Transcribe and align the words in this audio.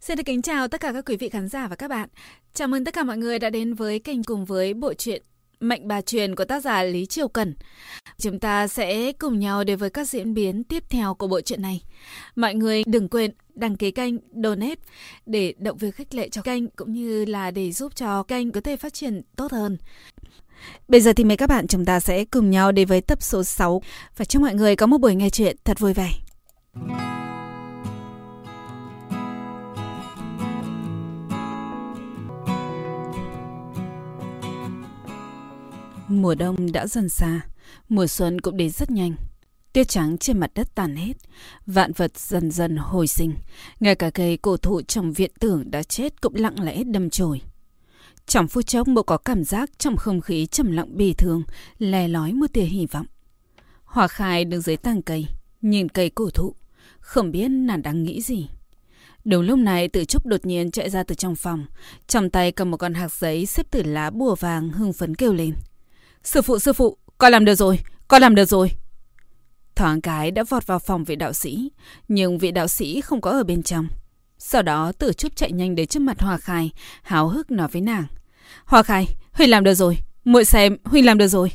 Xin 0.00 0.16
được 0.16 0.22
kính 0.26 0.42
chào 0.42 0.68
tất 0.68 0.80
cả 0.80 0.92
các 0.92 1.04
quý 1.06 1.16
vị 1.16 1.28
khán 1.28 1.48
giả 1.48 1.68
và 1.68 1.76
các 1.76 1.88
bạn. 1.88 2.08
Chào 2.54 2.68
mừng 2.68 2.84
tất 2.84 2.94
cả 2.94 3.04
mọi 3.04 3.16
người 3.16 3.38
đã 3.38 3.50
đến 3.50 3.74
với 3.74 3.98
kênh 3.98 4.22
cùng 4.22 4.44
với 4.44 4.74
bộ 4.74 4.94
truyện 4.94 5.22
Mệnh 5.60 5.88
bà 5.88 6.00
truyền 6.00 6.34
của 6.34 6.44
tác 6.44 6.62
giả 6.62 6.82
Lý 6.82 7.06
Triều 7.06 7.28
Cẩn. 7.28 7.54
Chúng 8.18 8.40
ta 8.40 8.68
sẽ 8.68 9.12
cùng 9.12 9.38
nhau 9.38 9.64
đến 9.64 9.78
với 9.78 9.90
các 9.90 10.08
diễn 10.08 10.34
biến 10.34 10.64
tiếp 10.64 10.84
theo 10.90 11.14
của 11.14 11.26
bộ 11.26 11.40
truyện 11.40 11.62
này. 11.62 11.82
Mọi 12.36 12.54
người 12.54 12.82
đừng 12.86 13.08
quên 13.08 13.30
đăng 13.54 13.76
ký 13.76 13.90
kênh, 13.90 14.14
donate 14.42 14.80
để 15.26 15.54
động 15.58 15.76
viên 15.76 15.92
khích 15.92 16.14
lệ 16.14 16.28
cho 16.28 16.42
kênh 16.42 16.70
cũng 16.70 16.92
như 16.92 17.24
là 17.24 17.50
để 17.50 17.72
giúp 17.72 17.96
cho 17.96 18.22
kênh 18.22 18.52
có 18.52 18.60
thể 18.60 18.76
phát 18.76 18.94
triển 18.94 19.22
tốt 19.36 19.52
hơn. 19.52 19.76
Bây 20.88 21.00
giờ 21.00 21.12
thì 21.12 21.24
mời 21.24 21.36
các 21.36 21.48
bạn 21.48 21.66
chúng 21.66 21.84
ta 21.84 22.00
sẽ 22.00 22.24
cùng 22.24 22.50
nhau 22.50 22.72
đến 22.72 22.88
với 22.88 23.00
tập 23.00 23.22
số 23.22 23.44
6 23.44 23.82
và 24.16 24.24
chúc 24.24 24.42
mọi 24.42 24.54
người 24.54 24.76
có 24.76 24.86
một 24.86 24.98
buổi 24.98 25.14
nghe 25.14 25.30
chuyện 25.30 25.56
thật 25.64 25.78
vui 25.78 25.92
vẻ. 25.94 26.10
Mùa 36.08 36.34
đông 36.34 36.72
đã 36.72 36.86
dần 36.86 37.08
xa, 37.08 37.40
mùa 37.88 38.06
xuân 38.06 38.40
cũng 38.40 38.56
đến 38.56 38.70
rất 38.70 38.90
nhanh. 38.90 39.14
Tuyết 39.72 39.88
trắng 39.88 40.18
trên 40.18 40.38
mặt 40.38 40.50
đất 40.54 40.74
tàn 40.74 40.96
hết, 40.96 41.12
vạn 41.66 41.92
vật 41.92 42.18
dần 42.18 42.50
dần 42.50 42.76
hồi 42.76 43.06
sinh. 43.06 43.34
Ngay 43.80 43.94
cả 43.94 44.10
cây 44.10 44.36
cổ 44.36 44.56
thụ 44.56 44.82
trong 44.82 45.12
viện 45.12 45.30
tưởng 45.40 45.70
đã 45.70 45.82
chết 45.82 46.20
cũng 46.20 46.34
lặng 46.34 46.62
lẽ 46.62 46.84
đâm 46.84 47.10
chồi. 47.10 47.40
Trong 48.26 48.48
phút 48.48 48.66
chốc 48.66 48.86
bộ 48.94 49.02
có 49.02 49.16
cảm 49.16 49.44
giác 49.44 49.70
trong 49.78 49.96
không 49.96 50.20
khí 50.20 50.46
trầm 50.46 50.72
lặng 50.72 50.96
bì 50.96 51.14
thường, 51.14 51.42
lè 51.78 52.08
lói 52.08 52.32
một 52.32 52.46
tia 52.52 52.62
hy 52.62 52.86
vọng. 52.86 53.06
Hòa 53.84 54.08
khai 54.08 54.44
đứng 54.44 54.60
dưới 54.60 54.76
tàng 54.76 55.02
cây, 55.02 55.26
nhìn 55.62 55.88
cây 55.88 56.10
cổ 56.10 56.30
thụ, 56.30 56.54
không 57.00 57.30
biết 57.30 57.48
nàng 57.48 57.82
đang 57.82 58.02
nghĩ 58.02 58.22
gì. 58.22 58.48
Đúng 59.24 59.42
lúc 59.42 59.58
này 59.58 59.88
tự 59.88 60.04
trúc 60.04 60.26
đột 60.26 60.46
nhiên 60.46 60.70
chạy 60.70 60.90
ra 60.90 61.02
từ 61.02 61.14
trong 61.14 61.34
phòng, 61.36 61.66
trong 62.06 62.30
tay 62.30 62.52
cầm 62.52 62.70
một 62.70 62.76
con 62.76 62.94
hạt 62.94 63.12
giấy 63.12 63.46
xếp 63.46 63.66
từ 63.70 63.82
lá 63.82 64.10
bùa 64.10 64.34
vàng 64.34 64.70
hưng 64.70 64.92
phấn 64.92 65.14
kêu 65.14 65.32
lên. 65.32 65.54
Sư 66.28 66.42
phụ, 66.42 66.58
sư 66.58 66.72
phụ, 66.72 66.96
con 67.18 67.32
làm 67.32 67.44
được 67.44 67.54
rồi, 67.54 67.80
con 68.08 68.22
làm 68.22 68.34
được 68.34 68.44
rồi. 68.44 68.70
Thoáng 69.74 70.00
cái 70.00 70.30
đã 70.30 70.44
vọt 70.48 70.66
vào 70.66 70.78
phòng 70.78 71.04
vị 71.04 71.16
đạo 71.16 71.32
sĩ, 71.32 71.70
nhưng 72.08 72.38
vị 72.38 72.50
đạo 72.50 72.68
sĩ 72.68 73.00
không 73.00 73.20
có 73.20 73.30
ở 73.30 73.44
bên 73.44 73.62
trong. 73.62 73.88
Sau 74.38 74.62
đó 74.62 74.92
tử 74.92 75.12
trúc 75.12 75.36
chạy 75.36 75.52
nhanh 75.52 75.74
đến 75.74 75.86
trước 75.86 76.00
mặt 76.00 76.20
Hoa 76.20 76.38
Khai, 76.38 76.70
háo 77.02 77.28
hức 77.28 77.50
nói 77.50 77.68
với 77.68 77.82
nàng. 77.82 78.04
Hoa 78.64 78.82
Khai, 78.82 79.06
Huy 79.32 79.46
làm 79.46 79.64
được 79.64 79.74
rồi, 79.74 79.98
muội 80.24 80.44
xem, 80.44 80.76
Huy 80.84 81.02
làm 81.02 81.18
được 81.18 81.28
rồi. 81.28 81.52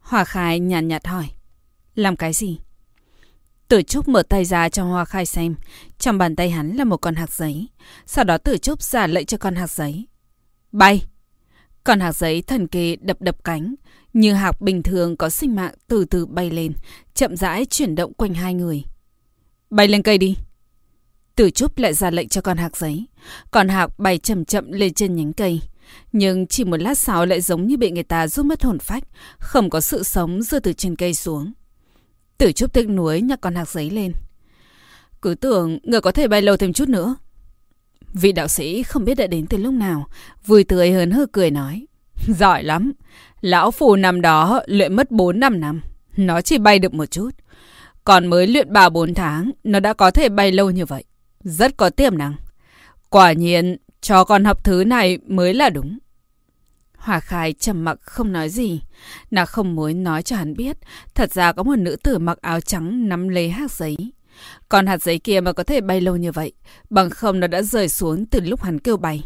Hoa 0.00 0.24
Khai 0.24 0.60
nhàn 0.60 0.88
nhạt, 0.88 1.02
nhạt 1.02 1.12
hỏi. 1.12 1.28
Làm 1.94 2.16
cái 2.16 2.32
gì? 2.32 2.60
Tử 3.68 3.82
Trúc 3.82 4.08
mở 4.08 4.22
tay 4.22 4.44
ra 4.44 4.68
cho 4.68 4.84
Hoa 4.84 5.04
Khai 5.04 5.26
xem. 5.26 5.54
Trong 5.98 6.18
bàn 6.18 6.36
tay 6.36 6.50
hắn 6.50 6.76
là 6.76 6.84
một 6.84 6.96
con 6.96 7.14
hạt 7.14 7.32
giấy. 7.32 7.68
Sau 8.06 8.24
đó 8.24 8.38
Tử 8.38 8.58
Trúc 8.58 8.82
giả 8.82 9.06
lệnh 9.06 9.26
cho 9.26 9.38
con 9.38 9.54
hạt 9.54 9.70
giấy. 9.70 10.06
Bay! 10.72 11.02
Còn 11.84 12.00
hạt 12.00 12.12
giấy 12.12 12.42
thần 12.42 12.66
kỳ 12.66 12.96
đập 12.96 13.16
đập 13.20 13.44
cánh, 13.44 13.74
như 14.12 14.32
hạt 14.32 14.60
bình 14.60 14.82
thường 14.82 15.16
có 15.16 15.30
sinh 15.30 15.54
mạng 15.54 15.74
từ 15.88 16.04
từ 16.04 16.26
bay 16.26 16.50
lên, 16.50 16.72
chậm 17.14 17.36
rãi 17.36 17.64
chuyển 17.64 17.94
động 17.94 18.12
quanh 18.14 18.34
hai 18.34 18.54
người. 18.54 18.84
Bay 19.70 19.88
lên 19.88 20.02
cây 20.02 20.18
đi. 20.18 20.36
Tử 21.36 21.50
Trúc 21.50 21.78
lại 21.78 21.94
ra 21.94 22.10
lệnh 22.10 22.28
cho 22.28 22.40
con 22.40 22.56
hạt 22.56 22.76
giấy. 22.76 23.06
Con 23.50 23.68
hạt 23.68 23.98
bay 23.98 24.18
chậm 24.18 24.44
chậm 24.44 24.72
lên 24.72 24.94
trên 24.94 25.16
nhánh 25.16 25.32
cây. 25.32 25.60
Nhưng 26.12 26.46
chỉ 26.46 26.64
một 26.64 26.76
lát 26.76 26.98
sau 26.98 27.26
lại 27.26 27.40
giống 27.40 27.66
như 27.66 27.76
bị 27.76 27.90
người 27.90 28.02
ta 28.02 28.28
rút 28.28 28.46
mất 28.46 28.62
hồn 28.62 28.78
phách, 28.78 29.04
không 29.38 29.70
có 29.70 29.80
sự 29.80 30.02
sống 30.02 30.42
rơi 30.42 30.60
từ 30.60 30.72
trên 30.72 30.96
cây 30.96 31.14
xuống. 31.14 31.52
Tử 32.38 32.52
Trúc 32.52 32.72
tiếc 32.72 32.88
nuối 32.88 33.20
nhặt 33.20 33.38
con 33.40 33.54
hạt 33.54 33.68
giấy 33.68 33.90
lên. 33.90 34.12
Cứ 35.22 35.34
tưởng 35.34 35.78
người 35.82 36.00
có 36.00 36.12
thể 36.12 36.28
bay 36.28 36.42
lâu 36.42 36.56
thêm 36.56 36.72
chút 36.72 36.88
nữa. 36.88 37.16
Vị 38.12 38.32
đạo 38.32 38.48
sĩ 38.48 38.82
không 38.82 39.04
biết 39.04 39.14
đã 39.14 39.26
đến 39.26 39.46
từ 39.46 39.58
lúc 39.58 39.74
nào, 39.74 40.06
vui 40.46 40.64
tươi 40.64 40.92
hớn 40.92 41.10
hở 41.10 41.26
cười 41.32 41.50
nói. 41.50 41.86
Giỏi 42.28 42.62
lắm, 42.62 42.92
lão 43.40 43.70
phù 43.70 43.96
năm 43.96 44.20
đó 44.20 44.60
luyện 44.66 44.96
mất 44.96 45.10
4 45.10 45.40
năm 45.40 45.60
năm, 45.60 45.80
nó 46.16 46.40
chỉ 46.40 46.58
bay 46.58 46.78
được 46.78 46.94
một 46.94 47.06
chút. 47.06 47.30
Còn 48.04 48.26
mới 48.26 48.46
luyện 48.46 48.72
3-4 48.72 49.14
tháng, 49.14 49.50
nó 49.64 49.80
đã 49.80 49.92
có 49.92 50.10
thể 50.10 50.28
bay 50.28 50.52
lâu 50.52 50.70
như 50.70 50.86
vậy. 50.86 51.04
Rất 51.40 51.76
có 51.76 51.90
tiềm 51.90 52.18
năng. 52.18 52.34
Quả 53.08 53.32
nhiên, 53.32 53.76
cho 54.00 54.24
con 54.24 54.44
học 54.44 54.64
thứ 54.64 54.84
này 54.84 55.18
mới 55.26 55.54
là 55.54 55.70
đúng. 55.70 55.98
Hòa 56.96 57.20
Khai 57.20 57.52
trầm 57.52 57.84
mặc 57.84 57.98
không 58.00 58.32
nói 58.32 58.48
gì. 58.48 58.80
Nàng 59.30 59.46
không 59.46 59.74
muốn 59.74 60.02
nói 60.02 60.22
cho 60.22 60.36
hắn 60.36 60.54
biết, 60.54 60.76
thật 61.14 61.32
ra 61.32 61.52
có 61.52 61.62
một 61.62 61.78
nữ 61.78 61.96
tử 62.02 62.18
mặc 62.18 62.38
áo 62.40 62.60
trắng 62.60 63.08
nắm 63.08 63.28
lấy 63.28 63.50
hạt 63.50 63.70
giấy. 63.70 63.96
Còn 64.68 64.86
hạt 64.86 65.02
giấy 65.02 65.18
kia 65.18 65.40
mà 65.40 65.52
có 65.52 65.64
thể 65.64 65.80
bay 65.80 66.00
lâu 66.00 66.16
như 66.16 66.32
vậy, 66.32 66.52
bằng 66.90 67.10
không 67.10 67.40
nó 67.40 67.46
đã 67.46 67.62
rơi 67.62 67.88
xuống 67.88 68.26
từ 68.26 68.40
lúc 68.40 68.62
hắn 68.62 68.78
kêu 68.78 68.96
bay. 68.96 69.24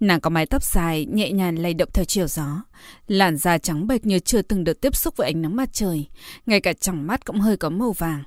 Nàng 0.00 0.20
có 0.20 0.30
mái 0.30 0.46
tóc 0.46 0.64
dài, 0.64 1.06
nhẹ 1.06 1.32
nhàng 1.32 1.58
lay 1.58 1.74
động 1.74 1.88
theo 1.92 2.04
chiều 2.04 2.26
gió. 2.26 2.62
Làn 3.06 3.36
da 3.36 3.58
trắng 3.58 3.86
bệch 3.86 4.06
như 4.06 4.18
chưa 4.18 4.42
từng 4.42 4.64
được 4.64 4.80
tiếp 4.80 4.96
xúc 4.96 5.16
với 5.16 5.26
ánh 5.26 5.42
nắng 5.42 5.56
mặt 5.56 5.68
trời. 5.72 6.08
Ngay 6.46 6.60
cả 6.60 6.72
trong 6.72 7.06
mắt 7.06 7.24
cũng 7.24 7.40
hơi 7.40 7.56
có 7.56 7.70
màu 7.70 7.92
vàng. 7.92 8.24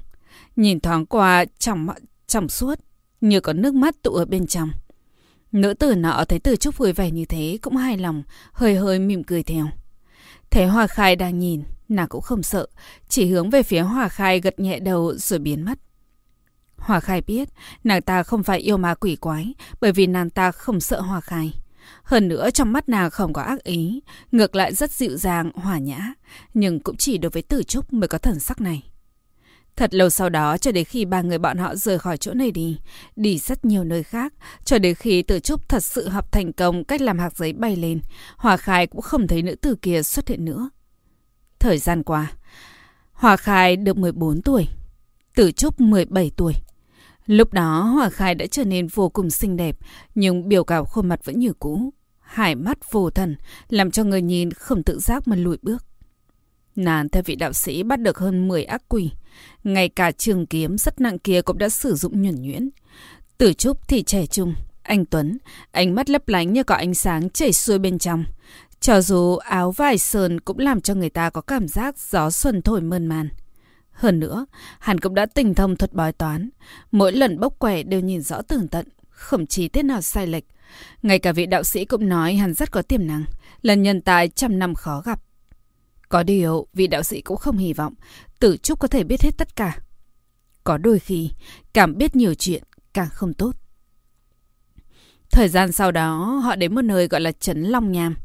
Nhìn 0.56 0.80
thoáng 0.80 1.06
qua 1.06 1.46
trong, 1.60 1.88
trong 2.28 2.50
suốt, 2.50 2.80
như 3.22 3.40
có 3.40 3.54
nước 3.54 3.74
mắt 3.74 3.96
tụ 4.04 4.12
ở 4.12 4.26
bên 4.26 4.48
trong. 4.48 4.72
Nữ 5.52 5.74
tử 5.74 5.96
nọ 5.96 6.26
thấy 6.26 6.40
từ 6.40 6.56
trúc 6.56 6.78
vui 6.78 6.94
vẻ 6.94 7.12
như 7.12 7.26
thế 7.26 7.58
cũng 7.62 7.76
hài 7.76 7.98
lòng, 7.98 8.24
hơi 8.52 8.76
hơi 8.76 9.00
mỉm 9.00 9.24
cười 9.24 9.44
theo. 9.44 9.68
Thấy 10.50 10.66
Hoa 10.66 10.88
Khai 10.88 11.16
đang 11.16 11.40
nhìn, 11.40 11.64
nàng 11.90 12.08
cũng 12.08 12.22
không 12.22 12.44
sợ, 12.44 12.68
chỉ 13.10 13.26
hướng 13.26 13.50
về 13.50 13.64
phía 13.64 13.80
Hoa 13.80 14.10
Khai 14.10 14.40
gật 14.40 14.60
nhẹ 14.60 14.80
đầu 14.80 15.14
rồi 15.18 15.40
biến 15.40 15.66
mất. 15.66 15.80
Hòa 16.88 17.00
Khai 17.00 17.22
biết 17.22 17.50
nàng 17.84 18.02
ta 18.02 18.24
không 18.24 18.44
phải 18.44 18.60
yêu 18.60 18.78
ma 18.78 18.96
quỷ 18.96 19.16
quái 19.16 19.54
bởi 19.82 19.92
vì 19.92 20.08
nàng 20.08 20.30
ta 20.30 20.52
không 20.52 20.80
sợ 20.80 21.02
Hòa 21.02 21.22
Khai. 21.22 21.54
Hơn 22.04 22.28
nữa 22.28 22.50
trong 22.50 22.74
mắt 22.74 22.90
nàng 22.90 23.10
không 23.10 23.34
có 23.34 23.42
ác 23.42 23.64
ý, 23.64 24.02
ngược 24.32 24.56
lại 24.56 24.74
rất 24.74 24.92
dịu 24.92 25.18
dàng, 25.18 25.52
hòa 25.56 25.78
nhã, 25.78 26.14
nhưng 26.54 26.80
cũng 26.80 26.98
chỉ 26.98 27.18
đối 27.18 27.30
với 27.30 27.42
tử 27.42 27.64
trúc 27.64 27.94
mới 27.94 28.08
có 28.08 28.18
thần 28.18 28.40
sắc 28.40 28.62
này. 28.62 28.84
Thật 29.76 29.94
lâu 29.94 30.10
sau 30.10 30.30
đó 30.30 30.58
cho 30.58 30.72
đến 30.72 30.86
khi 30.86 31.06
ba 31.06 31.22
người 31.22 31.38
bọn 31.38 31.58
họ 31.58 31.76
rời 31.76 32.00
khỏi 32.00 32.18
chỗ 32.18 32.34
này 32.34 32.52
đi, 32.52 32.78
đi 33.16 33.38
rất 33.38 33.66
nhiều 33.66 33.84
nơi 33.84 34.04
khác, 34.04 34.34
cho 34.66 34.80
đến 34.80 34.96
khi 34.96 35.22
tử 35.24 35.40
trúc 35.40 35.70
thật 35.70 35.84
sự 35.84 36.08
học 36.10 36.32
thành 36.32 36.54
công 36.54 36.84
cách 36.84 37.02
làm 37.02 37.20
hạt 37.20 37.38
giấy 37.38 37.54
bay 37.54 37.76
lên, 37.76 38.00
Hòa 38.38 38.58
Khai 38.58 38.88
cũng 38.88 39.02
không 39.02 39.28
thấy 39.28 39.42
nữ 39.42 39.56
tử 39.56 39.76
kia 39.82 40.04
xuất 40.04 40.28
hiện 40.28 40.46
nữa. 40.46 40.70
Thời 41.60 41.78
gian 41.78 42.04
qua, 42.04 42.32
Hòa 43.12 43.38
Khai 43.38 43.76
được 43.76 43.98
14 43.98 44.42
tuổi, 44.42 44.68
Tử 45.36 45.52
Trúc 45.52 45.82
17 45.82 46.32
tuổi. 46.38 46.54
Lúc 47.28 47.54
đó 47.54 47.82
Hòa 47.82 48.10
Khai 48.10 48.36
đã 48.36 48.46
trở 48.46 48.64
nên 48.64 48.88
vô 48.88 49.10
cùng 49.10 49.30
xinh 49.30 49.58
đẹp, 49.58 49.78
nhưng 50.16 50.50
biểu 50.50 50.64
cảm 50.64 50.86
khuôn 50.86 51.08
mặt 51.08 51.26
vẫn 51.26 51.40
như 51.40 51.54
cũ. 51.54 51.94
Hải 52.20 52.56
mắt 52.56 52.92
vô 52.92 53.10
thần, 53.10 53.36
làm 53.70 53.92
cho 53.92 54.04
người 54.04 54.22
nhìn 54.22 54.52
không 54.52 54.84
tự 54.84 55.00
giác 55.00 55.28
mà 55.28 55.36
lùi 55.36 55.58
bước. 55.62 55.86
Nàng 56.76 57.10
theo 57.10 57.24
vị 57.26 57.36
đạo 57.36 57.54
sĩ 57.54 57.84
bắt 57.84 58.02
được 58.02 58.18
hơn 58.18 58.48
10 58.48 58.64
ác 58.64 58.84
quỷ. 58.90 59.12
Ngay 59.64 59.90
cả 59.90 60.12
trường 60.12 60.46
kiếm 60.46 60.78
rất 60.78 61.02
nặng 61.02 61.20
kia 61.20 61.42
cũng 61.42 61.58
đã 61.58 61.70
sử 61.70 61.96
dụng 61.96 62.22
nhuẩn 62.22 62.42
nhuyễn. 62.42 62.70
Tử 63.38 63.54
Trúc 63.54 63.88
thì 63.88 64.04
trẻ 64.04 64.26
trung, 64.26 64.54
anh 64.84 65.06
Tuấn, 65.06 65.38
ánh 65.72 65.96
mắt 65.96 66.10
lấp 66.10 66.28
lánh 66.28 66.54
như 66.54 66.64
có 66.64 66.76
ánh 66.76 66.94
sáng 66.94 67.30
chảy 67.30 67.54
xuôi 67.54 67.80
bên 67.80 68.00
trong. 68.00 68.26
Cho 68.80 69.02
dù 69.02 69.36
áo 69.36 69.72
vải 69.72 69.98
sờn 69.98 70.40
cũng 70.40 70.60
làm 70.60 70.82
cho 70.82 70.96
người 70.96 71.10
ta 71.10 71.30
có 71.30 71.42
cảm 71.42 71.68
giác 71.68 72.00
gió 72.00 72.30
xuân 72.30 72.62
thổi 72.62 72.82
mơn 72.82 73.08
man. 73.08 73.30
Hơn 73.98 74.20
nữa, 74.20 74.46
hắn 74.80 75.00
cũng 75.00 75.16
đã 75.16 75.26
tình 75.26 75.54
thông 75.56 75.76
thuật 75.76 75.94
bói 75.94 76.12
toán. 76.12 76.50
Mỗi 76.92 77.12
lần 77.12 77.40
bốc 77.40 77.60
quẻ 77.60 77.84
đều 77.84 78.00
nhìn 78.00 78.22
rõ 78.22 78.42
tường 78.42 78.68
tận, 78.68 78.88
không 79.10 79.48
chí 79.48 79.68
tiết 79.68 79.84
nào 79.84 80.02
sai 80.02 80.28
lệch. 80.28 80.44
Ngay 81.02 81.20
cả 81.20 81.32
vị 81.32 81.46
đạo 81.46 81.64
sĩ 81.64 81.86
cũng 81.86 82.10
nói 82.10 82.36
hắn 82.36 82.54
rất 82.54 82.72
có 82.72 82.82
tiềm 82.82 83.08
năng, 83.08 83.24
là 83.62 83.74
nhân 83.74 84.02
tài 84.02 84.30
trăm 84.30 84.60
năm 84.60 84.76
khó 84.76 85.02
gặp. 85.02 85.22
Có 86.10 86.24
điều, 86.24 86.68
vị 86.74 86.88
đạo 86.88 87.04
sĩ 87.04 87.22
cũng 87.22 87.38
không 87.38 87.58
hy 87.58 87.74
vọng 87.74 87.94
tử 88.40 88.58
trúc 88.58 88.80
có 88.80 88.88
thể 88.88 89.04
biết 89.04 89.22
hết 89.22 89.38
tất 89.38 89.56
cả. 89.56 89.80
Có 90.64 90.78
đôi 90.78 91.00
khi, 91.00 91.32
cảm 91.74 91.98
biết 91.98 92.16
nhiều 92.16 92.34
chuyện, 92.34 92.64
càng 92.94 93.10
không 93.12 93.34
tốt. 93.34 93.52
Thời 95.32 95.50
gian 95.50 95.72
sau 95.72 95.92
đó, 95.92 96.42
họ 96.44 96.56
đến 96.56 96.76
một 96.76 96.82
nơi 96.82 97.08
gọi 97.08 97.22
là 97.22 97.32
Trấn 97.32 97.64
Long 97.64 97.92
Nham. 97.92 98.16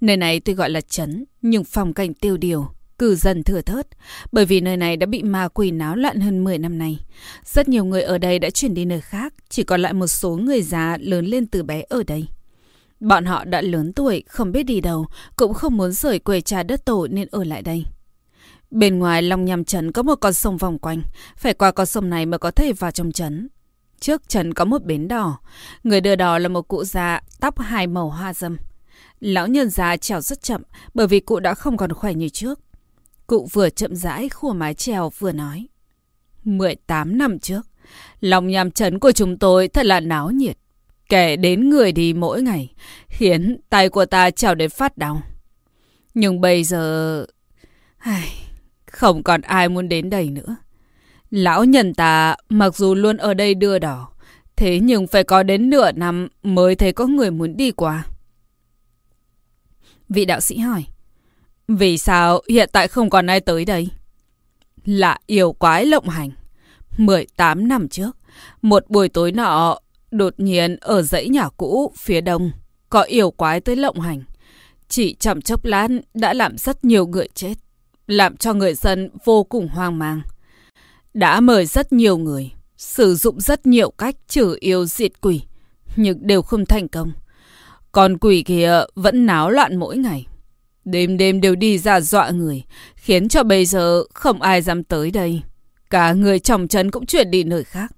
Nơi 0.00 0.16
này 0.16 0.40
tuy 0.40 0.54
gọi 0.54 0.70
là 0.70 0.80
Trấn, 0.80 1.24
nhưng 1.42 1.64
phong 1.64 1.94
cảnh 1.94 2.14
tiêu 2.14 2.36
điều, 2.36 2.68
cử 3.02 3.14
dần 3.14 3.42
thừa 3.42 3.60
thớt, 3.60 3.88
bởi 4.32 4.44
vì 4.44 4.60
nơi 4.60 4.76
này 4.76 4.96
đã 4.96 5.06
bị 5.06 5.22
ma 5.22 5.48
quỷ 5.48 5.70
náo 5.70 5.96
loạn 5.96 6.20
hơn 6.20 6.44
10 6.44 6.58
năm 6.58 6.78
nay. 6.78 6.98
Rất 7.44 7.68
nhiều 7.68 7.84
người 7.84 8.02
ở 8.02 8.18
đây 8.18 8.38
đã 8.38 8.50
chuyển 8.50 8.74
đi 8.74 8.84
nơi 8.84 9.00
khác, 9.00 9.34
chỉ 9.48 9.62
còn 9.62 9.80
lại 9.80 9.92
một 9.92 10.06
số 10.06 10.36
người 10.36 10.62
già 10.62 10.96
lớn 11.00 11.26
lên 11.26 11.46
từ 11.46 11.62
bé 11.62 11.82
ở 11.88 12.02
đây. 12.02 12.26
Bọn 13.00 13.24
họ 13.24 13.44
đã 13.44 13.60
lớn 13.60 13.92
tuổi, 13.92 14.22
không 14.28 14.52
biết 14.52 14.62
đi 14.62 14.80
đâu, 14.80 15.06
cũng 15.36 15.54
không 15.54 15.76
muốn 15.76 15.92
rời 15.92 16.18
quê 16.18 16.40
cha 16.40 16.62
đất 16.62 16.84
tổ 16.84 17.06
nên 17.10 17.28
ở 17.30 17.44
lại 17.44 17.62
đây. 17.62 17.84
Bên 18.70 18.98
ngoài 18.98 19.22
Long 19.22 19.44
nhằm 19.44 19.64
Trấn 19.64 19.92
có 19.92 20.02
một 20.02 20.16
con 20.20 20.32
sông 20.32 20.56
vòng 20.56 20.78
quanh, 20.78 21.02
phải 21.36 21.54
qua 21.54 21.70
con 21.70 21.86
sông 21.86 22.10
này 22.10 22.26
mới 22.26 22.38
có 22.38 22.50
thể 22.50 22.72
vào 22.72 22.90
trong 22.90 23.12
trấn. 23.12 23.48
Trước 24.00 24.28
trấn 24.28 24.54
có 24.54 24.64
một 24.64 24.84
bến 24.84 25.08
đỏ, 25.08 25.38
người 25.84 26.00
đưa 26.00 26.16
đò 26.16 26.38
là 26.38 26.48
một 26.48 26.68
cụ 26.68 26.84
già 26.84 27.20
tóc 27.40 27.58
hai 27.58 27.86
màu 27.86 28.10
hoa 28.10 28.34
dâm. 28.34 28.56
Lão 29.20 29.48
nhân 29.48 29.70
già 29.70 29.96
trèo 29.96 30.20
rất 30.20 30.42
chậm 30.42 30.62
bởi 30.94 31.06
vì 31.06 31.20
cụ 31.20 31.40
đã 31.40 31.54
không 31.54 31.76
còn 31.76 31.92
khỏe 31.92 32.14
như 32.14 32.28
trước. 32.28 32.60
Cụ 33.32 33.48
vừa 33.52 33.70
chậm 33.70 33.96
rãi 33.96 34.28
khua 34.28 34.52
mái 34.52 34.74
trèo 34.74 35.10
vừa 35.18 35.32
nói. 35.32 35.68
18 36.44 37.18
năm 37.18 37.38
trước, 37.38 37.62
Lòng 38.20 38.48
nhàm 38.48 38.70
chấn 38.70 38.98
của 38.98 39.12
chúng 39.12 39.38
tôi 39.38 39.68
thật 39.68 39.86
là 39.86 40.00
náo 40.00 40.30
nhiệt. 40.30 40.56
kể 41.08 41.36
đến 41.36 41.70
người 41.70 41.92
đi 41.92 42.12
mỗi 42.12 42.42
ngày, 42.42 42.72
khiến 43.08 43.60
tay 43.68 43.88
của 43.88 44.06
ta 44.06 44.30
trèo 44.30 44.54
đến 44.54 44.70
phát 44.70 44.98
đau. 44.98 45.22
Nhưng 46.14 46.40
bây 46.40 46.64
giờ... 46.64 47.26
Ai... 47.98 48.28
Không 48.86 49.22
còn 49.22 49.40
ai 49.40 49.68
muốn 49.68 49.88
đến 49.88 50.10
đây 50.10 50.30
nữa. 50.30 50.56
Lão 51.30 51.64
nhân 51.64 51.94
ta 51.94 52.36
mặc 52.48 52.76
dù 52.76 52.94
luôn 52.94 53.16
ở 53.16 53.34
đây 53.34 53.54
đưa 53.54 53.78
đỏ, 53.78 54.08
thế 54.56 54.80
nhưng 54.80 55.06
phải 55.06 55.24
có 55.24 55.42
đến 55.42 55.70
nửa 55.70 55.92
năm 55.92 56.28
mới 56.42 56.74
thấy 56.74 56.92
có 56.92 57.06
người 57.06 57.30
muốn 57.30 57.56
đi 57.56 57.70
qua. 57.70 58.06
Vị 60.08 60.24
đạo 60.24 60.40
sĩ 60.40 60.58
hỏi, 60.58 60.84
vì 61.68 61.98
sao 61.98 62.42
hiện 62.48 62.70
tại 62.72 62.88
không 62.88 63.10
còn 63.10 63.26
ai 63.26 63.40
tới 63.40 63.64
đây? 63.64 63.88
Là 64.84 65.18
yêu 65.26 65.52
quái 65.52 65.86
lộng 65.86 66.08
hành. 66.08 66.30
18 66.98 67.68
năm 67.68 67.88
trước, 67.88 68.16
một 68.62 68.90
buổi 68.90 69.08
tối 69.08 69.32
nọ, 69.32 69.78
đột 70.10 70.34
nhiên 70.36 70.76
ở 70.80 71.02
dãy 71.02 71.28
nhà 71.28 71.48
cũ 71.56 71.92
phía 71.98 72.20
đông, 72.20 72.50
có 72.90 73.02
yêu 73.02 73.30
quái 73.30 73.60
tới 73.60 73.76
lộng 73.76 74.00
hành. 74.00 74.22
Chỉ 74.88 75.14
chậm 75.14 75.42
chốc 75.42 75.64
lát 75.64 75.88
đã 76.14 76.34
làm 76.34 76.58
rất 76.58 76.84
nhiều 76.84 77.06
người 77.06 77.28
chết, 77.34 77.54
làm 78.06 78.36
cho 78.36 78.54
người 78.54 78.74
dân 78.74 79.10
vô 79.24 79.44
cùng 79.44 79.68
hoang 79.68 79.98
mang. 79.98 80.22
Đã 81.14 81.40
mời 81.40 81.66
rất 81.66 81.92
nhiều 81.92 82.18
người, 82.18 82.50
sử 82.76 83.14
dụng 83.14 83.40
rất 83.40 83.66
nhiều 83.66 83.90
cách 83.90 84.16
trừ 84.28 84.56
yêu 84.60 84.84
diệt 84.86 85.20
quỷ, 85.20 85.42
nhưng 85.96 86.26
đều 86.26 86.42
không 86.42 86.66
thành 86.66 86.88
công. 86.88 87.12
Còn 87.92 88.18
quỷ 88.18 88.42
kia 88.46 88.80
vẫn 88.94 89.26
náo 89.26 89.50
loạn 89.50 89.76
mỗi 89.76 89.96
ngày. 89.96 90.26
Đêm 90.84 91.16
đêm 91.16 91.40
đều 91.40 91.54
đi 91.54 91.78
ra 91.78 92.00
dọa 92.00 92.30
người, 92.30 92.62
khiến 92.94 93.28
cho 93.28 93.42
bây 93.42 93.66
giờ 93.66 94.04
không 94.14 94.42
ai 94.42 94.62
dám 94.62 94.84
tới 94.84 95.10
đây. 95.10 95.42
Cả 95.90 96.12
người 96.12 96.38
trong 96.38 96.68
trấn 96.68 96.90
cũng 96.90 97.06
chuyển 97.06 97.30
đi 97.30 97.44
nơi 97.44 97.64
khác. 97.64 97.92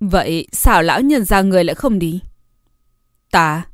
Vậy 0.00 0.46
sao 0.52 0.82
lão 0.82 1.00
nhân 1.00 1.24
ra 1.24 1.42
người 1.42 1.64
lại 1.64 1.74
không 1.74 1.98
đi? 1.98 2.20
Ta, 3.30 3.66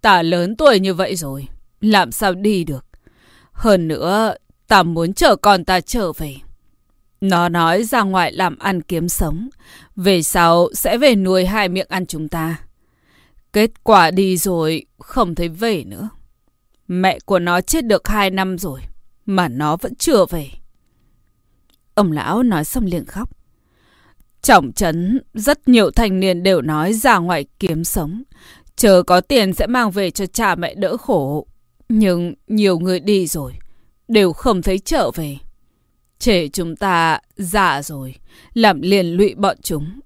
ta 0.00 0.22
lớn 0.22 0.56
tuổi 0.56 0.80
như 0.80 0.94
vậy 0.94 1.16
rồi, 1.16 1.46
làm 1.80 2.12
sao 2.12 2.34
đi 2.34 2.64
được? 2.64 2.86
Hơn 3.52 3.88
nữa, 3.88 4.34
ta 4.68 4.82
muốn 4.82 5.12
chờ 5.12 5.36
con 5.36 5.64
ta 5.64 5.80
trở 5.80 6.12
về. 6.12 6.36
Nó 7.20 7.48
nói 7.48 7.84
ra 7.84 8.02
ngoài 8.02 8.32
làm 8.32 8.58
ăn 8.58 8.82
kiếm 8.82 9.08
sống, 9.08 9.48
về 9.96 10.22
sau 10.22 10.68
sẽ 10.74 10.98
về 10.98 11.14
nuôi 11.14 11.46
hai 11.46 11.68
miệng 11.68 11.86
ăn 11.88 12.06
chúng 12.06 12.28
ta. 12.28 12.56
Kết 13.52 13.84
quả 13.84 14.10
đi 14.10 14.36
rồi, 14.36 14.86
không 14.98 15.34
thấy 15.34 15.48
về 15.48 15.84
nữa. 15.84 16.08
Mẹ 16.92 17.18
của 17.24 17.38
nó 17.38 17.60
chết 17.60 17.86
được 17.86 18.08
hai 18.08 18.30
năm 18.30 18.58
rồi, 18.58 18.80
mà 19.26 19.48
nó 19.48 19.76
vẫn 19.76 19.94
chưa 19.94 20.26
về. 20.30 20.50
Ông 21.94 22.12
lão 22.12 22.42
nói 22.42 22.64
xong 22.64 22.84
liền 22.84 23.04
khóc. 23.04 23.30
Trọng 24.42 24.72
trấn, 24.72 25.20
rất 25.34 25.68
nhiều 25.68 25.90
thanh 25.90 26.20
niên 26.20 26.42
đều 26.42 26.62
nói 26.62 26.92
ra 26.92 27.18
ngoài 27.18 27.44
kiếm 27.58 27.84
sống. 27.84 28.22
Chờ 28.76 29.02
có 29.02 29.20
tiền 29.20 29.52
sẽ 29.52 29.66
mang 29.66 29.90
về 29.90 30.10
cho 30.10 30.26
cha 30.26 30.54
mẹ 30.54 30.74
đỡ 30.74 30.96
khổ. 30.96 31.46
Nhưng 31.88 32.34
nhiều 32.46 32.78
người 32.78 33.00
đi 33.00 33.26
rồi, 33.26 33.52
đều 34.08 34.32
không 34.32 34.62
thấy 34.62 34.78
trở 34.78 35.10
về. 35.10 35.36
Trẻ 36.18 36.48
chúng 36.48 36.76
ta 36.76 37.20
già 37.36 37.82
rồi, 37.82 38.14
làm 38.54 38.82
liền 38.82 39.06
lụy 39.06 39.34
bọn 39.34 39.56
chúng. 39.62 40.00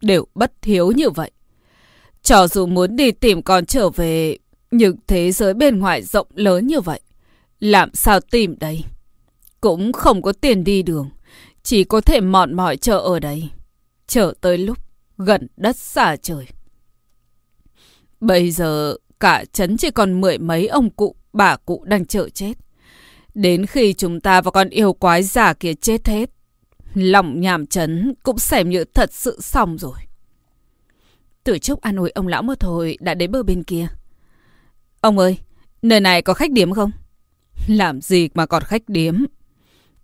Đều 0.00 0.26
bất 0.34 0.52
thiếu 0.62 0.92
như 0.92 1.10
vậy. 1.10 1.30
Cho 2.22 2.48
dù 2.48 2.66
muốn 2.66 2.96
đi 2.96 3.10
tìm 3.10 3.42
con 3.42 3.66
trở 3.66 3.90
về, 3.90 4.38
nhưng 4.72 4.96
thế 5.06 5.32
giới 5.32 5.54
bên 5.54 5.78
ngoài 5.78 6.02
rộng 6.02 6.26
lớn 6.34 6.66
như 6.66 6.80
vậy. 6.80 7.00
Làm 7.60 7.94
sao 7.94 8.20
tìm 8.20 8.58
đây? 8.58 8.84
Cũng 9.60 9.92
không 9.92 10.22
có 10.22 10.32
tiền 10.32 10.64
đi 10.64 10.82
đường. 10.82 11.10
Chỉ 11.62 11.84
có 11.84 12.00
thể 12.00 12.20
mòn 12.20 12.54
mỏi 12.54 12.76
chờ 12.76 12.98
ở 12.98 13.18
đây. 13.18 13.48
Chờ 14.06 14.32
tới 14.40 14.58
lúc 14.58 14.78
gần 15.18 15.46
đất 15.56 15.76
xa 15.76 16.16
trời. 16.16 16.46
Bây 18.20 18.50
giờ 18.50 18.96
cả 19.20 19.44
trấn 19.52 19.76
chỉ 19.76 19.90
còn 19.90 20.20
mười 20.20 20.38
mấy 20.38 20.66
ông 20.66 20.90
cụ, 20.90 21.16
bà 21.32 21.56
cụ 21.56 21.84
đang 21.84 22.06
chờ 22.06 22.28
chết. 22.28 22.52
Đến 23.34 23.66
khi 23.66 23.92
chúng 23.92 24.20
ta 24.20 24.40
và 24.40 24.50
con 24.50 24.68
yêu 24.68 24.92
quái 24.92 25.22
giả 25.22 25.54
kia 25.54 25.74
chết 25.74 26.06
hết, 26.06 26.30
lòng 26.94 27.40
nhàm 27.40 27.66
chấn 27.66 28.14
cũng 28.22 28.38
xem 28.38 28.70
như 28.70 28.84
thật 28.84 29.12
sự 29.12 29.38
xong 29.40 29.78
rồi. 29.78 29.96
Tử 31.44 31.58
Trúc 31.58 31.80
an 31.80 31.96
ủi 31.96 32.10
ông 32.10 32.26
lão 32.26 32.42
một 32.42 32.64
hồi 32.64 32.96
đã 33.00 33.14
đến 33.14 33.30
bờ 33.30 33.42
bên 33.42 33.62
kia. 33.62 33.88
Ông 35.02 35.18
ơi, 35.18 35.38
nơi 35.82 36.00
này 36.00 36.22
có 36.22 36.34
khách 36.34 36.50
điếm 36.50 36.72
không? 36.72 36.90
Làm 37.66 38.00
gì 38.00 38.28
mà 38.34 38.46
còn 38.46 38.62
khách 38.62 38.82
điếm? 38.88 39.14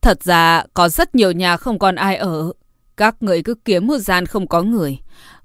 Thật 0.00 0.22
ra 0.22 0.62
có 0.74 0.88
rất 0.88 1.14
nhiều 1.14 1.32
nhà 1.32 1.56
không 1.56 1.78
còn 1.78 1.94
ai 1.94 2.16
ở. 2.16 2.52
Các 2.96 3.22
người 3.22 3.42
cứ 3.42 3.54
kiếm 3.54 3.86
một 3.86 3.98
gian 3.98 4.26
không 4.26 4.46
có 4.46 4.62
người. 4.62 4.98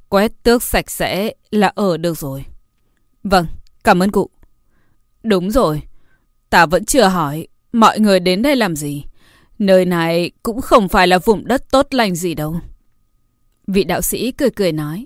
Quét 0.09 0.43
tước 0.43 0.63
sạch 0.63 0.91
sẽ 0.91 1.33
là 1.51 1.71
ở 1.75 1.97
được 1.97 2.17
rồi. 2.17 2.45
Vâng, 3.23 3.45
cảm 3.83 4.03
ơn 4.03 4.11
cụ. 4.11 4.29
Đúng 5.23 5.51
rồi. 5.51 5.81
Ta 6.49 6.65
vẫn 6.65 6.85
chưa 6.85 7.07
hỏi 7.07 7.47
mọi 7.73 7.99
người 7.99 8.19
đến 8.19 8.41
đây 8.41 8.55
làm 8.55 8.75
gì. 8.75 9.03
Nơi 9.59 9.85
này 9.85 10.31
cũng 10.43 10.61
không 10.61 10.89
phải 10.89 11.07
là 11.07 11.17
vùng 11.17 11.47
đất 11.47 11.71
tốt 11.71 11.87
lành 11.91 12.15
gì 12.15 12.33
đâu. 12.33 12.59
Vị 13.67 13.83
đạo 13.83 14.01
sĩ 14.01 14.31
cười 14.31 14.49
cười 14.49 14.71
nói. 14.71 15.05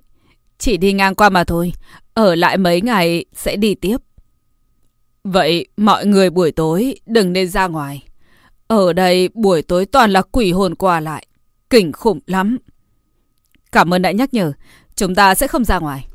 Chỉ 0.57 0.77
đi 0.77 0.93
ngang 0.93 1.15
qua 1.15 1.29
mà 1.29 1.43
thôi. 1.43 1.73
Ở 2.13 2.35
lại 2.35 2.57
mấy 2.57 2.81
ngày 2.81 3.25
sẽ 3.33 3.55
đi 3.55 3.75
tiếp. 3.75 3.97
Vậy 5.29 5.67
mọi 5.77 6.05
người 6.05 6.29
buổi 6.29 6.51
tối 6.51 6.99
đừng 7.05 7.33
nên 7.33 7.49
ra 7.49 7.67
ngoài. 7.67 8.03
Ở 8.67 8.93
đây 8.93 9.29
buổi 9.33 9.61
tối 9.61 9.85
toàn 9.85 10.11
là 10.11 10.21
quỷ 10.21 10.51
hồn 10.51 10.75
qua 10.75 10.99
lại. 10.99 11.27
Kinh 11.69 11.91
khủng 11.91 12.19
lắm. 12.27 12.57
Cảm 13.71 13.93
ơn 13.93 14.01
đã 14.01 14.11
nhắc 14.11 14.33
nhở. 14.33 14.51
Chúng 14.95 15.15
ta 15.15 15.35
sẽ 15.35 15.47
không 15.47 15.65
ra 15.65 15.79
ngoài. 15.79 16.07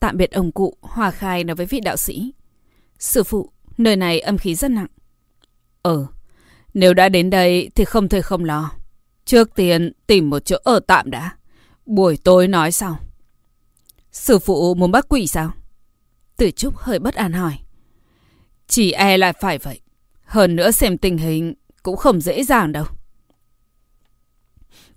Tạm 0.00 0.16
biệt 0.16 0.30
ông 0.30 0.52
cụ, 0.52 0.76
Hòa 0.80 1.10
Khai 1.10 1.44
nói 1.44 1.54
với 1.56 1.66
vị 1.66 1.80
đạo 1.80 1.96
sĩ. 1.96 2.32
Sư 2.98 3.22
phụ, 3.22 3.50
nơi 3.78 3.96
này 3.96 4.20
âm 4.20 4.38
khí 4.38 4.54
rất 4.54 4.70
nặng. 4.70 4.86
ờ 5.82 6.06
nếu 6.74 6.94
đã 6.94 7.08
đến 7.08 7.30
đây 7.30 7.70
thì 7.74 7.84
không 7.84 8.08
thể 8.08 8.22
không 8.22 8.44
lo. 8.44 8.70
Trước 9.24 9.54
tiên 9.54 9.92
tìm 10.06 10.30
một 10.30 10.44
chỗ 10.44 10.56
ở 10.64 10.80
tạm 10.86 11.10
đã. 11.10 11.36
Buổi 11.86 12.16
tối 12.16 12.48
nói 12.48 12.72
sau. 12.72 12.98
Sư 14.12 14.38
phụ 14.38 14.74
muốn 14.74 14.90
bắt 14.90 15.06
quỷ 15.08 15.26
sao? 15.26 15.52
Tử 16.36 16.50
Trúc 16.50 16.76
hơi 16.76 16.98
bất 16.98 17.14
an 17.14 17.32
hỏi. 17.32 17.58
Chỉ 18.68 18.92
e 18.92 19.16
là 19.16 19.32
phải 19.32 19.58
vậy. 19.58 19.80
Hơn 20.24 20.56
nữa 20.56 20.70
xem 20.70 20.98
tình 20.98 21.18
hình 21.18 21.54
cũng 21.82 21.96
không 21.96 22.20
dễ 22.20 22.44
dàng 22.44 22.72
đâu. 22.72 22.84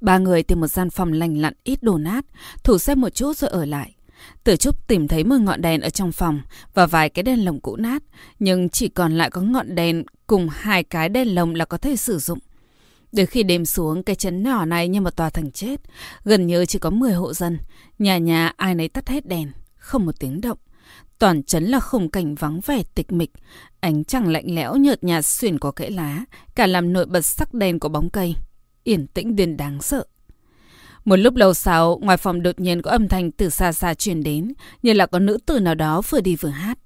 Ba 0.01 0.17
người 0.17 0.43
tìm 0.43 0.59
một 0.59 0.67
gian 0.67 0.89
phòng 0.89 1.13
lành 1.13 1.37
lặn 1.37 1.53
ít 1.63 1.83
đồ 1.83 1.97
nát, 1.97 2.25
thủ 2.63 2.77
xem 2.77 3.01
một 3.01 3.09
chút 3.09 3.37
rồi 3.37 3.49
ở 3.49 3.65
lại. 3.65 3.95
Tử 4.43 4.55
Trúc 4.55 4.87
tìm 4.87 5.07
thấy 5.07 5.23
một 5.23 5.37
ngọn 5.41 5.61
đèn 5.61 5.81
ở 5.81 5.89
trong 5.89 6.11
phòng 6.11 6.41
và 6.73 6.85
vài 6.85 7.09
cái 7.09 7.23
đèn 7.23 7.45
lồng 7.45 7.59
cũ 7.59 7.75
nát, 7.75 8.03
nhưng 8.39 8.69
chỉ 8.69 8.87
còn 8.87 9.17
lại 9.17 9.29
có 9.29 9.41
ngọn 9.41 9.75
đèn 9.75 10.03
cùng 10.27 10.49
hai 10.51 10.83
cái 10.83 11.09
đèn 11.09 11.35
lồng 11.35 11.55
là 11.55 11.65
có 11.65 11.77
thể 11.77 11.95
sử 11.95 12.19
dụng. 12.19 12.39
Đến 13.11 13.25
khi 13.25 13.43
đêm 13.43 13.65
xuống, 13.65 14.03
cái 14.03 14.15
chấn 14.15 14.43
nhỏ 14.43 14.65
này 14.65 14.87
như 14.87 15.01
một 15.01 15.15
tòa 15.15 15.29
thành 15.29 15.51
chết, 15.51 15.81
gần 16.23 16.47
như 16.47 16.65
chỉ 16.65 16.79
có 16.79 16.89
10 16.89 17.13
hộ 17.13 17.33
dân, 17.33 17.57
nhà 17.99 18.17
nhà 18.17 18.53
ai 18.57 18.75
nấy 18.75 18.87
tắt 18.87 19.07
hết 19.07 19.25
đèn, 19.25 19.51
không 19.75 20.05
một 20.05 20.19
tiếng 20.19 20.41
động. 20.41 20.57
Toàn 21.19 21.43
chấn 21.43 21.63
là 21.63 21.79
khung 21.79 22.09
cảnh 22.09 22.35
vắng 22.35 22.59
vẻ 22.65 22.83
tịch 22.95 23.11
mịch, 23.11 23.31
ánh 23.79 24.03
trăng 24.03 24.27
lạnh 24.27 24.55
lẽo 24.55 24.75
nhợt 24.75 25.03
nhạt 25.03 25.25
xuyên 25.25 25.59
qua 25.59 25.71
kẽ 25.71 25.89
lá, 25.89 26.25
cả 26.55 26.67
làm 26.67 26.93
nổi 26.93 27.05
bật 27.05 27.21
sắc 27.21 27.53
đen 27.53 27.79
của 27.79 27.89
bóng 27.89 28.09
cây. 28.09 28.35
Yên 28.83 29.07
tĩnh 29.07 29.35
đến 29.35 29.57
đáng 29.57 29.81
sợ. 29.81 30.05
Một 31.05 31.15
lúc 31.15 31.35
lâu 31.35 31.53
sau, 31.53 31.99
ngoài 32.01 32.17
phòng 32.17 32.43
đột 32.43 32.59
nhiên 32.59 32.81
có 32.81 32.91
âm 32.91 33.07
thanh 33.07 33.31
từ 33.31 33.49
xa 33.49 33.71
xa 33.71 33.93
truyền 33.93 34.23
đến, 34.23 34.53
như 34.83 34.93
là 34.93 35.05
có 35.05 35.19
nữ 35.19 35.37
tử 35.45 35.59
nào 35.59 35.75
đó 35.75 36.01
vừa 36.09 36.21
đi 36.21 36.35
vừa 36.35 36.49
hát. 36.49 36.77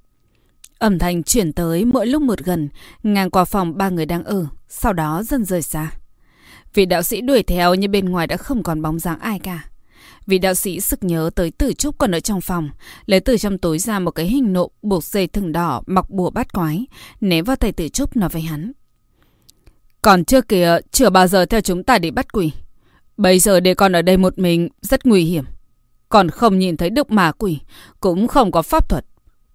Âm 0.80 1.00
thanh 1.00 1.24
chuyển 1.24 1.54
tới 1.54 1.86
mỗi 1.86 2.08
lúc 2.08 2.22
một 2.22 2.40
gần, 2.40 2.70
ngang 3.04 3.30
qua 3.30 3.46
phòng 3.46 3.78
ba 3.78 3.90
người 3.90 4.06
đang 4.06 4.24
ở, 4.24 4.46
sau 4.68 4.94
đó 4.94 5.24
dần 5.24 5.46
rời 5.46 5.62
xa. 5.62 5.92
Vị 6.74 6.86
đạo 6.86 7.02
sĩ 7.02 7.22
đuổi 7.22 7.44
theo 7.44 7.76
nhưng 7.76 7.92
bên 7.92 8.06
ngoài 8.10 8.28
đã 8.28 8.38
không 8.38 8.64
còn 8.64 8.82
bóng 8.82 9.00
dáng 9.00 9.20
ai 9.20 9.40
cả. 9.40 9.64
Vị 10.26 10.40
đạo 10.40 10.54
sĩ 10.54 10.80
sực 10.80 11.04
nhớ 11.04 11.30
tới 11.36 11.52
tử 11.52 11.74
trúc 11.74 11.98
còn 11.98 12.12
ở 12.16 12.20
trong 12.20 12.42
phòng, 12.42 12.70
lấy 13.06 13.20
từ 13.20 13.38
trong 13.38 13.58
túi 13.58 13.80
ra 13.80 14.00
một 14.00 14.12
cái 14.12 14.26
hình 14.26 14.54
nộm 14.54 14.72
buộc 14.82 15.04
dây 15.04 15.28
thừng 15.28 15.52
đỏ 15.52 15.84
mặc 15.86 16.10
bùa 16.10 16.30
bát 16.30 16.54
quái, 16.54 16.86
ném 17.22 17.46
vào 17.46 17.56
tay 17.56 17.72
tử 17.72 17.88
trúc 17.88 18.16
nói 18.16 18.30
với 18.30 18.42
hắn. 18.42 18.72
Còn 20.02 20.26
chưa 20.26 20.42
kìa, 20.42 20.78
chưa 20.92 21.10
bao 21.10 21.28
giờ 21.28 21.46
theo 21.46 21.62
chúng 21.62 21.84
ta 21.84 21.98
đi 21.98 22.12
bắt 22.12 22.34
quỷ. 22.34 22.52
Bây 23.18 23.40
giờ 23.40 23.60
để 23.60 23.74
con 23.74 23.96
ở 23.96 24.02
đây 24.02 24.18
một 24.18 24.40
mình 24.40 24.70
rất 24.82 25.06
nguy 25.06 25.24
hiểm. 25.24 25.46
Còn 26.10 26.30
không 26.30 26.60
nhìn 26.60 26.78
thấy 26.78 26.90
được 26.90 27.12
ma 27.12 27.32
quỷ, 27.32 27.60
cũng 28.00 28.28
không 28.28 28.52
có 28.52 28.62
pháp 28.62 28.90
thuật. 28.90 29.06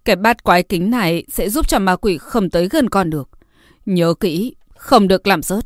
Cái 0.04 0.16
bát 0.16 0.42
quái 0.42 0.62
kính 0.62 0.90
này 0.90 1.24
sẽ 1.28 1.50
giúp 1.50 1.68
cho 1.68 1.78
ma 1.78 1.96
quỷ 1.96 2.18
không 2.18 2.50
tới 2.50 2.68
gần 2.68 2.88
con 2.88 3.10
được. 3.10 3.28
Nhớ 3.86 4.14
kỹ, 4.20 4.54
không 4.76 5.08
được 5.08 5.26
làm 5.26 5.42
rớt. 5.42 5.64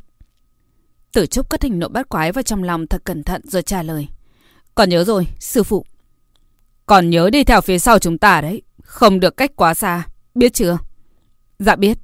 Tử 1.12 1.26
Trúc 1.26 1.48
cất 1.50 1.62
hình 1.62 1.78
nộm 1.78 1.92
bát 1.92 2.08
quái 2.08 2.32
vào 2.32 2.42
trong 2.42 2.62
lòng 2.62 2.86
thật 2.86 3.04
cẩn 3.04 3.22
thận 3.22 3.42
rồi 3.44 3.62
trả 3.62 3.82
lời. 3.82 4.08
Còn 4.74 4.88
nhớ 4.88 5.04
rồi, 5.04 5.26
sư 5.38 5.62
phụ. 5.62 5.84
Còn 6.86 7.10
nhớ 7.10 7.30
đi 7.30 7.44
theo 7.44 7.60
phía 7.60 7.78
sau 7.78 7.98
chúng 7.98 8.18
ta 8.18 8.40
đấy. 8.40 8.62
Không 8.82 9.20
được 9.20 9.36
cách 9.36 9.50
quá 9.56 9.74
xa. 9.74 10.06
Biết 10.34 10.54
chưa? 10.54 10.78
Dạ 11.58 11.76
biết. 11.76 11.98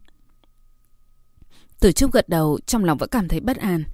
từ 1.80 1.92
Trúc 1.92 2.12
gật 2.12 2.28
đầu, 2.28 2.58
trong 2.66 2.84
lòng 2.84 2.98
vẫn 2.98 3.08
cảm 3.08 3.28
thấy 3.28 3.40
bất 3.40 3.56
an. 3.56 3.84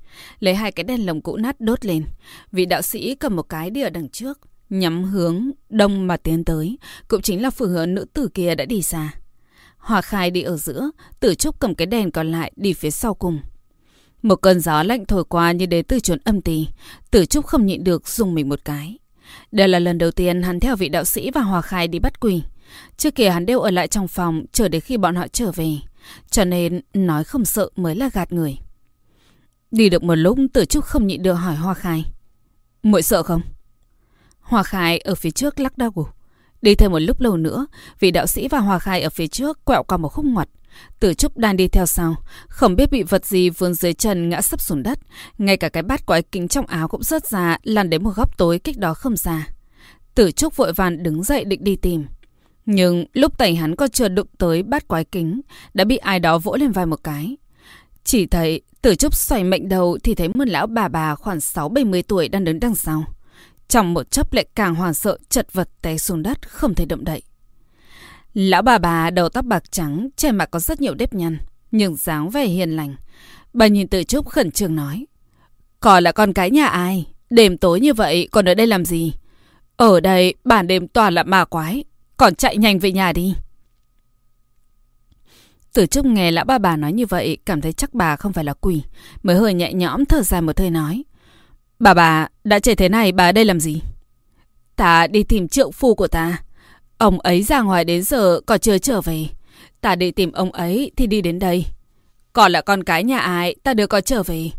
lấy 0.40 0.54
hai 0.54 0.72
cái 0.72 0.84
đèn 0.84 1.06
lồng 1.06 1.20
cũ 1.20 1.36
nát 1.36 1.60
đốt 1.60 1.84
lên. 1.84 2.04
Vị 2.52 2.66
đạo 2.66 2.82
sĩ 2.82 3.14
cầm 3.14 3.36
một 3.36 3.42
cái 3.42 3.70
đi 3.70 3.82
ở 3.82 3.90
đằng 3.90 4.08
trước, 4.08 4.38
nhắm 4.70 5.04
hướng 5.04 5.50
đông 5.68 6.06
mà 6.06 6.16
tiến 6.16 6.44
tới, 6.44 6.78
cũng 7.08 7.22
chính 7.22 7.42
là 7.42 7.50
phương 7.50 7.70
hướng 7.70 7.94
nữ 7.94 8.06
tử 8.14 8.28
kia 8.34 8.54
đã 8.54 8.64
đi 8.64 8.82
xa. 8.82 9.14
Hòa 9.76 10.00
khai 10.00 10.30
đi 10.30 10.42
ở 10.42 10.56
giữa, 10.56 10.90
tử 11.20 11.34
trúc 11.34 11.60
cầm 11.60 11.74
cái 11.74 11.86
đèn 11.86 12.10
còn 12.10 12.32
lại 12.32 12.52
đi 12.56 12.72
phía 12.72 12.90
sau 12.90 13.14
cùng. 13.14 13.40
Một 14.24 14.36
cơn 14.36 14.60
gió 14.60 14.82
lạnh 14.82 15.06
thổi 15.06 15.24
qua 15.24 15.52
như 15.52 15.66
đến 15.66 15.84
từ 15.88 16.00
chốn 16.00 16.18
âm 16.24 16.40
tì, 16.40 16.66
tử 17.10 17.26
trúc 17.26 17.46
không 17.46 17.66
nhịn 17.66 17.84
được 17.84 18.08
dùng 18.08 18.34
mình 18.34 18.48
một 18.48 18.60
cái. 18.64 18.98
Đây 19.52 19.68
là 19.68 19.78
lần 19.78 19.98
đầu 19.98 20.10
tiên 20.10 20.42
hắn 20.42 20.60
theo 20.60 20.76
vị 20.76 20.88
đạo 20.88 21.04
sĩ 21.04 21.30
và 21.30 21.40
hòa 21.40 21.62
khai 21.62 21.88
đi 21.88 21.98
bắt 21.98 22.20
quỷ. 22.20 22.42
Trước 22.96 23.14
kia 23.14 23.30
hắn 23.30 23.46
đều 23.46 23.60
ở 23.60 23.70
lại 23.70 23.88
trong 23.88 24.08
phòng 24.08 24.44
chờ 24.52 24.68
đến 24.68 24.80
khi 24.80 24.96
bọn 24.96 25.14
họ 25.14 25.28
trở 25.28 25.52
về. 25.52 25.76
Cho 26.30 26.44
nên 26.44 26.80
nói 26.94 27.24
không 27.24 27.44
sợ 27.44 27.68
mới 27.76 27.94
là 27.96 28.10
gạt 28.12 28.32
người. 28.32 28.58
Đi 29.70 29.88
được 29.88 30.02
một 30.02 30.14
lúc 30.14 30.38
tử 30.52 30.64
trúc 30.64 30.84
không 30.84 31.06
nhịn 31.06 31.22
được 31.22 31.34
hỏi 31.34 31.54
Hoa 31.54 31.74
Khai. 31.74 32.04
muội 32.82 33.02
sợ 33.02 33.22
không? 33.22 33.40
Hoa 34.40 34.62
Khai 34.62 34.98
ở 34.98 35.14
phía 35.14 35.30
trước 35.30 35.60
lắc 35.60 35.78
đầu. 35.78 36.08
Đi 36.62 36.74
thêm 36.74 36.92
một 36.92 36.98
lúc 36.98 37.20
lâu 37.20 37.36
nữa, 37.36 37.66
vị 38.00 38.10
đạo 38.10 38.26
sĩ 38.26 38.48
và 38.48 38.58
Hoa 38.58 38.78
Khai 38.78 39.02
ở 39.02 39.10
phía 39.10 39.26
trước 39.26 39.64
quẹo 39.64 39.82
qua 39.82 39.98
một 39.98 40.08
khúc 40.08 40.24
ngoặt. 40.24 40.48
Tử 41.00 41.14
Trúc 41.14 41.36
đang 41.36 41.56
đi 41.56 41.68
theo 41.68 41.86
sau, 41.86 42.16
không 42.48 42.76
biết 42.76 42.90
bị 42.90 43.02
vật 43.02 43.26
gì 43.26 43.50
vươn 43.50 43.74
dưới 43.74 43.94
chân 43.94 44.28
ngã 44.28 44.42
sấp 44.42 44.60
xuống 44.60 44.82
đất. 44.82 44.98
Ngay 45.38 45.56
cả 45.56 45.68
cái 45.68 45.82
bát 45.82 46.06
quái 46.06 46.22
kính 46.22 46.48
trong 46.48 46.66
áo 46.66 46.88
cũng 46.88 47.02
rớt 47.02 47.26
ra, 47.26 47.58
lăn 47.62 47.90
đến 47.90 48.04
một 48.04 48.12
góc 48.16 48.38
tối 48.38 48.58
cách 48.58 48.76
đó 48.78 48.94
không 48.94 49.16
xa. 49.16 49.46
Tử 50.14 50.30
Trúc 50.30 50.56
vội 50.56 50.72
vàng 50.72 51.02
đứng 51.02 51.22
dậy 51.22 51.44
định 51.44 51.64
đi 51.64 51.76
tìm. 51.76 52.06
Nhưng 52.66 53.06
lúc 53.12 53.38
tay 53.38 53.54
hắn 53.54 53.76
còn 53.76 53.90
chưa 53.90 54.08
đụng 54.08 54.26
tới 54.38 54.62
bát 54.62 54.88
quái 54.88 55.04
kính, 55.04 55.40
đã 55.74 55.84
bị 55.84 55.96
ai 55.96 56.20
đó 56.20 56.38
vỗ 56.38 56.56
lên 56.56 56.72
vai 56.72 56.86
một 56.86 57.04
cái. 57.04 57.36
Chỉ 58.04 58.26
thấy 58.26 58.62
Tử 58.82 58.94
Trúc 58.94 59.14
xoay 59.14 59.44
mệnh 59.44 59.68
đầu 59.68 59.98
thì 60.02 60.14
thấy 60.14 60.28
một 60.28 60.48
lão 60.48 60.66
bà 60.66 60.88
bà 60.88 61.14
khoảng 61.14 61.38
6-70 61.38 62.02
tuổi 62.08 62.28
đang 62.28 62.44
đứng 62.44 62.60
đằng 62.60 62.74
sau. 62.74 63.04
Trong 63.68 63.94
một 63.94 64.10
chốc 64.10 64.32
lại 64.32 64.46
càng 64.54 64.74
hoảng 64.74 64.94
sợ 64.94 65.18
chật 65.28 65.52
vật 65.52 65.68
té 65.82 65.98
xuống 65.98 66.22
đất 66.22 66.48
không 66.48 66.74
thể 66.74 66.84
động 66.84 67.04
đậy. 67.04 67.22
Lão 68.34 68.62
bà 68.62 68.78
bà 68.78 69.10
đầu 69.10 69.28
tóc 69.28 69.44
bạc 69.44 69.72
trắng, 69.72 70.08
trên 70.16 70.36
mặt 70.36 70.50
có 70.50 70.58
rất 70.58 70.80
nhiều 70.80 70.94
đếp 70.94 71.14
nhăn, 71.14 71.38
nhưng 71.70 71.96
dáng 71.96 72.30
vẻ 72.30 72.46
hiền 72.46 72.70
lành. 72.76 72.94
Bà 73.52 73.66
nhìn 73.66 73.88
Tử 73.88 74.02
Trúc 74.04 74.28
khẩn 74.28 74.50
trương 74.50 74.76
nói. 74.76 75.06
Còn 75.80 76.04
là 76.04 76.12
con 76.12 76.32
cái 76.32 76.50
nhà 76.50 76.66
ai? 76.66 77.06
Đêm 77.30 77.58
tối 77.58 77.80
như 77.80 77.94
vậy 77.94 78.28
còn 78.32 78.48
ở 78.48 78.54
đây 78.54 78.66
làm 78.66 78.84
gì? 78.84 79.12
Ở 79.76 80.00
đây 80.00 80.34
bản 80.44 80.66
đêm 80.66 80.88
toàn 80.88 81.14
là 81.14 81.22
ma 81.22 81.44
quái. 81.44 81.84
Còn 82.16 82.34
chạy 82.34 82.56
nhanh 82.56 82.78
về 82.78 82.92
nhà 82.92 83.12
đi. 83.12 83.34
Tử 85.72 85.86
Trúc 85.86 86.06
nghe 86.06 86.30
lão 86.30 86.44
bà 86.44 86.58
bà 86.58 86.76
nói 86.76 86.92
như 86.92 87.06
vậy, 87.06 87.38
cảm 87.46 87.60
thấy 87.60 87.72
chắc 87.72 87.94
bà 87.94 88.16
không 88.16 88.32
phải 88.32 88.44
là 88.44 88.54
quỷ, 88.54 88.82
mới 89.22 89.36
hơi 89.36 89.54
nhẹ 89.54 89.72
nhõm 89.72 90.04
thở 90.04 90.22
dài 90.22 90.42
một 90.42 90.58
hơi 90.58 90.70
nói. 90.70 91.04
Bà 91.78 91.94
bà, 91.94 92.28
đã 92.44 92.58
trễ 92.58 92.74
thế 92.74 92.88
này 92.88 93.12
bà 93.12 93.28
ở 93.28 93.32
đây 93.32 93.44
làm 93.44 93.60
gì? 93.60 93.82
Ta 94.76 95.06
đi 95.06 95.22
tìm 95.22 95.48
triệu 95.48 95.70
phu 95.70 95.94
của 95.94 96.08
ta. 96.08 96.38
Ông 96.98 97.20
ấy 97.20 97.42
ra 97.42 97.62
ngoài 97.62 97.84
đến 97.84 98.02
giờ 98.02 98.40
còn 98.46 98.60
chưa 98.60 98.78
trở 98.78 99.00
về. 99.00 99.26
Ta 99.80 99.94
đi 99.94 100.10
tìm 100.10 100.32
ông 100.32 100.52
ấy 100.52 100.90
thì 100.96 101.06
đi 101.06 101.20
đến 101.20 101.38
đây. 101.38 101.66
Còn 102.32 102.52
là 102.52 102.60
con 102.60 102.84
cái 102.84 103.04
nhà 103.04 103.18
ai, 103.18 103.54
ta 103.62 103.74
đưa 103.74 103.86
con 103.86 104.02
trở 104.02 104.22
về. 104.22 104.50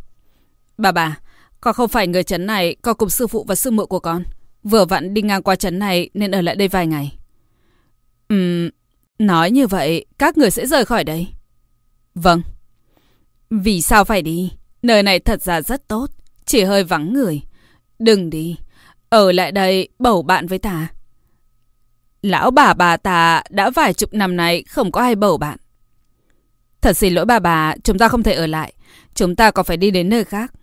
Bà 0.77 0.91
bà, 0.91 1.19
con 1.61 1.73
không 1.73 1.89
phải 1.89 2.07
người 2.07 2.23
trấn 2.23 2.45
này, 2.45 2.75
con 2.81 2.95
cùng 2.97 3.09
sư 3.09 3.27
phụ 3.27 3.43
và 3.47 3.55
sư 3.55 3.71
muội 3.71 3.85
của 3.85 3.99
con. 3.99 4.23
Vừa 4.63 4.85
vặn 4.85 5.13
đi 5.13 5.21
ngang 5.21 5.43
qua 5.43 5.55
trấn 5.55 5.79
này 5.79 6.09
nên 6.13 6.31
ở 6.31 6.41
lại 6.41 6.55
đây 6.55 6.67
vài 6.67 6.87
ngày. 6.87 7.17
Ừm, 8.29 8.69
nói 9.19 9.51
như 9.51 9.67
vậy 9.67 10.05
các 10.17 10.37
người 10.37 10.51
sẽ 10.51 10.67
rời 10.67 10.85
khỏi 10.85 11.03
đây. 11.03 11.27
Vâng. 12.15 12.41
Vì 13.49 13.81
sao 13.81 14.05
phải 14.05 14.21
đi? 14.21 14.51
Nơi 14.81 15.03
này 15.03 15.19
thật 15.19 15.41
ra 15.41 15.61
rất 15.61 15.87
tốt, 15.87 16.07
chỉ 16.45 16.63
hơi 16.63 16.83
vắng 16.83 17.13
người. 17.13 17.41
Đừng 17.99 18.29
đi, 18.29 18.57
ở 19.09 19.31
lại 19.31 19.51
đây 19.51 19.89
bầu 19.99 20.21
bạn 20.23 20.47
với 20.47 20.59
ta. 20.59 20.87
Lão 22.25 22.51
bà 22.51 22.73
bà 22.73 22.97
ta 22.97 23.43
đã 23.49 23.69
vài 23.69 23.93
chục 23.93 24.13
năm 24.13 24.35
nay 24.35 24.63
không 24.63 24.91
có 24.91 25.01
ai 25.01 25.15
bầu 25.15 25.37
bạn. 25.37 25.57
Thật 26.81 26.97
xin 26.97 27.13
lỗi 27.13 27.25
bà 27.25 27.39
bà, 27.39 27.75
chúng 27.83 27.97
ta 27.97 28.07
không 28.07 28.23
thể 28.23 28.33
ở 28.33 28.47
lại. 28.47 28.73
Chúng 29.15 29.35
ta 29.35 29.51
còn 29.51 29.65
phải 29.65 29.77
đi 29.77 29.91
đến 29.91 30.09
nơi 30.09 30.23
khác. 30.23 30.53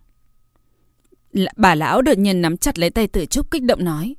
Bà 1.57 1.75
lão 1.75 2.02
đột 2.02 2.19
nhiên 2.19 2.42
nắm 2.42 2.57
chặt 2.57 2.78
lấy 2.78 2.90
tay 2.90 3.07
tử 3.07 3.26
trúc 3.26 3.50
kích 3.50 3.62
động 3.62 3.85
nói. 3.85 4.14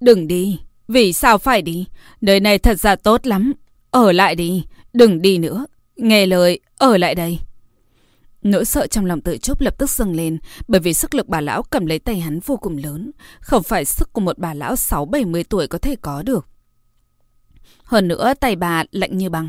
Đừng 0.00 0.28
đi. 0.28 0.60
Vì 0.88 1.12
sao 1.12 1.38
phải 1.38 1.62
đi? 1.62 1.86
Nơi 2.20 2.40
này 2.40 2.58
thật 2.58 2.80
ra 2.80 2.96
tốt 2.96 3.26
lắm. 3.26 3.52
Ở 3.90 4.12
lại 4.12 4.34
đi. 4.34 4.64
Đừng 4.92 5.22
đi 5.22 5.38
nữa. 5.38 5.66
Nghe 5.96 6.26
lời, 6.26 6.60
ở 6.78 6.96
lại 6.96 7.14
đây. 7.14 7.38
Nỗi 8.42 8.64
sợ 8.64 8.86
trong 8.86 9.06
lòng 9.06 9.20
tự 9.20 9.36
trúc 9.36 9.60
lập 9.60 9.78
tức 9.78 9.90
dâng 9.90 10.14
lên 10.14 10.38
bởi 10.68 10.80
vì 10.80 10.94
sức 10.94 11.14
lực 11.14 11.28
bà 11.28 11.40
lão 11.40 11.62
cầm 11.62 11.86
lấy 11.86 11.98
tay 11.98 12.20
hắn 12.20 12.40
vô 12.40 12.56
cùng 12.56 12.76
lớn. 12.76 13.10
Không 13.40 13.62
phải 13.62 13.84
sức 13.84 14.12
của 14.12 14.20
một 14.20 14.38
bà 14.38 14.54
lão 14.54 14.74
6-70 14.74 15.44
tuổi 15.48 15.66
có 15.66 15.78
thể 15.78 15.96
có 15.96 16.22
được. 16.22 16.46
Hơn 17.86 18.08
nữa 18.08 18.34
tay 18.40 18.56
bà 18.56 18.84
lạnh 18.90 19.16
như 19.18 19.30
băng. 19.30 19.48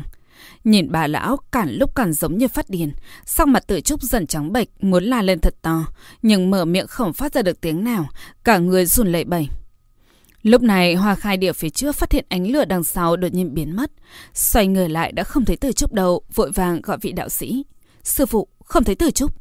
Nhìn 0.64 0.92
bà 0.92 1.06
lão 1.06 1.36
cản 1.52 1.70
lúc 1.70 1.94
càng 1.94 2.12
giống 2.12 2.38
như 2.38 2.48
phát 2.48 2.70
điên. 2.70 2.92
Sau 3.24 3.46
mặt 3.46 3.66
tự 3.66 3.80
trúc 3.80 4.02
dần 4.02 4.26
trắng 4.26 4.52
bệch 4.52 4.68
muốn 4.80 5.04
la 5.04 5.22
lên 5.22 5.40
thật 5.40 5.54
to. 5.62 5.84
Nhưng 6.22 6.50
mở 6.50 6.64
miệng 6.64 6.86
không 6.86 7.12
phát 7.12 7.34
ra 7.34 7.42
được 7.42 7.60
tiếng 7.60 7.84
nào. 7.84 8.08
Cả 8.44 8.58
người 8.58 8.86
run 8.86 9.12
lẩy 9.12 9.24
bẩy. 9.24 9.48
Lúc 10.42 10.62
này 10.62 10.94
Hoa 10.94 11.14
Khai 11.14 11.36
địa 11.36 11.52
phía 11.52 11.70
trước 11.70 11.96
phát 11.96 12.12
hiện 12.12 12.24
ánh 12.28 12.50
lửa 12.50 12.64
đằng 12.64 12.84
sau 12.84 13.16
đột 13.16 13.32
nhiên 13.32 13.54
biến 13.54 13.76
mất. 13.76 13.90
Xoay 14.34 14.66
người 14.66 14.88
lại 14.88 15.12
đã 15.12 15.24
không 15.24 15.44
thấy 15.44 15.56
Tử 15.56 15.72
Trúc 15.72 15.92
đâu, 15.92 16.22
vội 16.34 16.50
vàng 16.50 16.80
gọi 16.82 16.98
vị 17.00 17.12
đạo 17.12 17.28
sĩ. 17.28 17.64
Sư 18.02 18.26
phụ, 18.26 18.48
không 18.64 18.84
thấy 18.84 18.94
Tử 18.94 19.10
Trúc. 19.10 19.32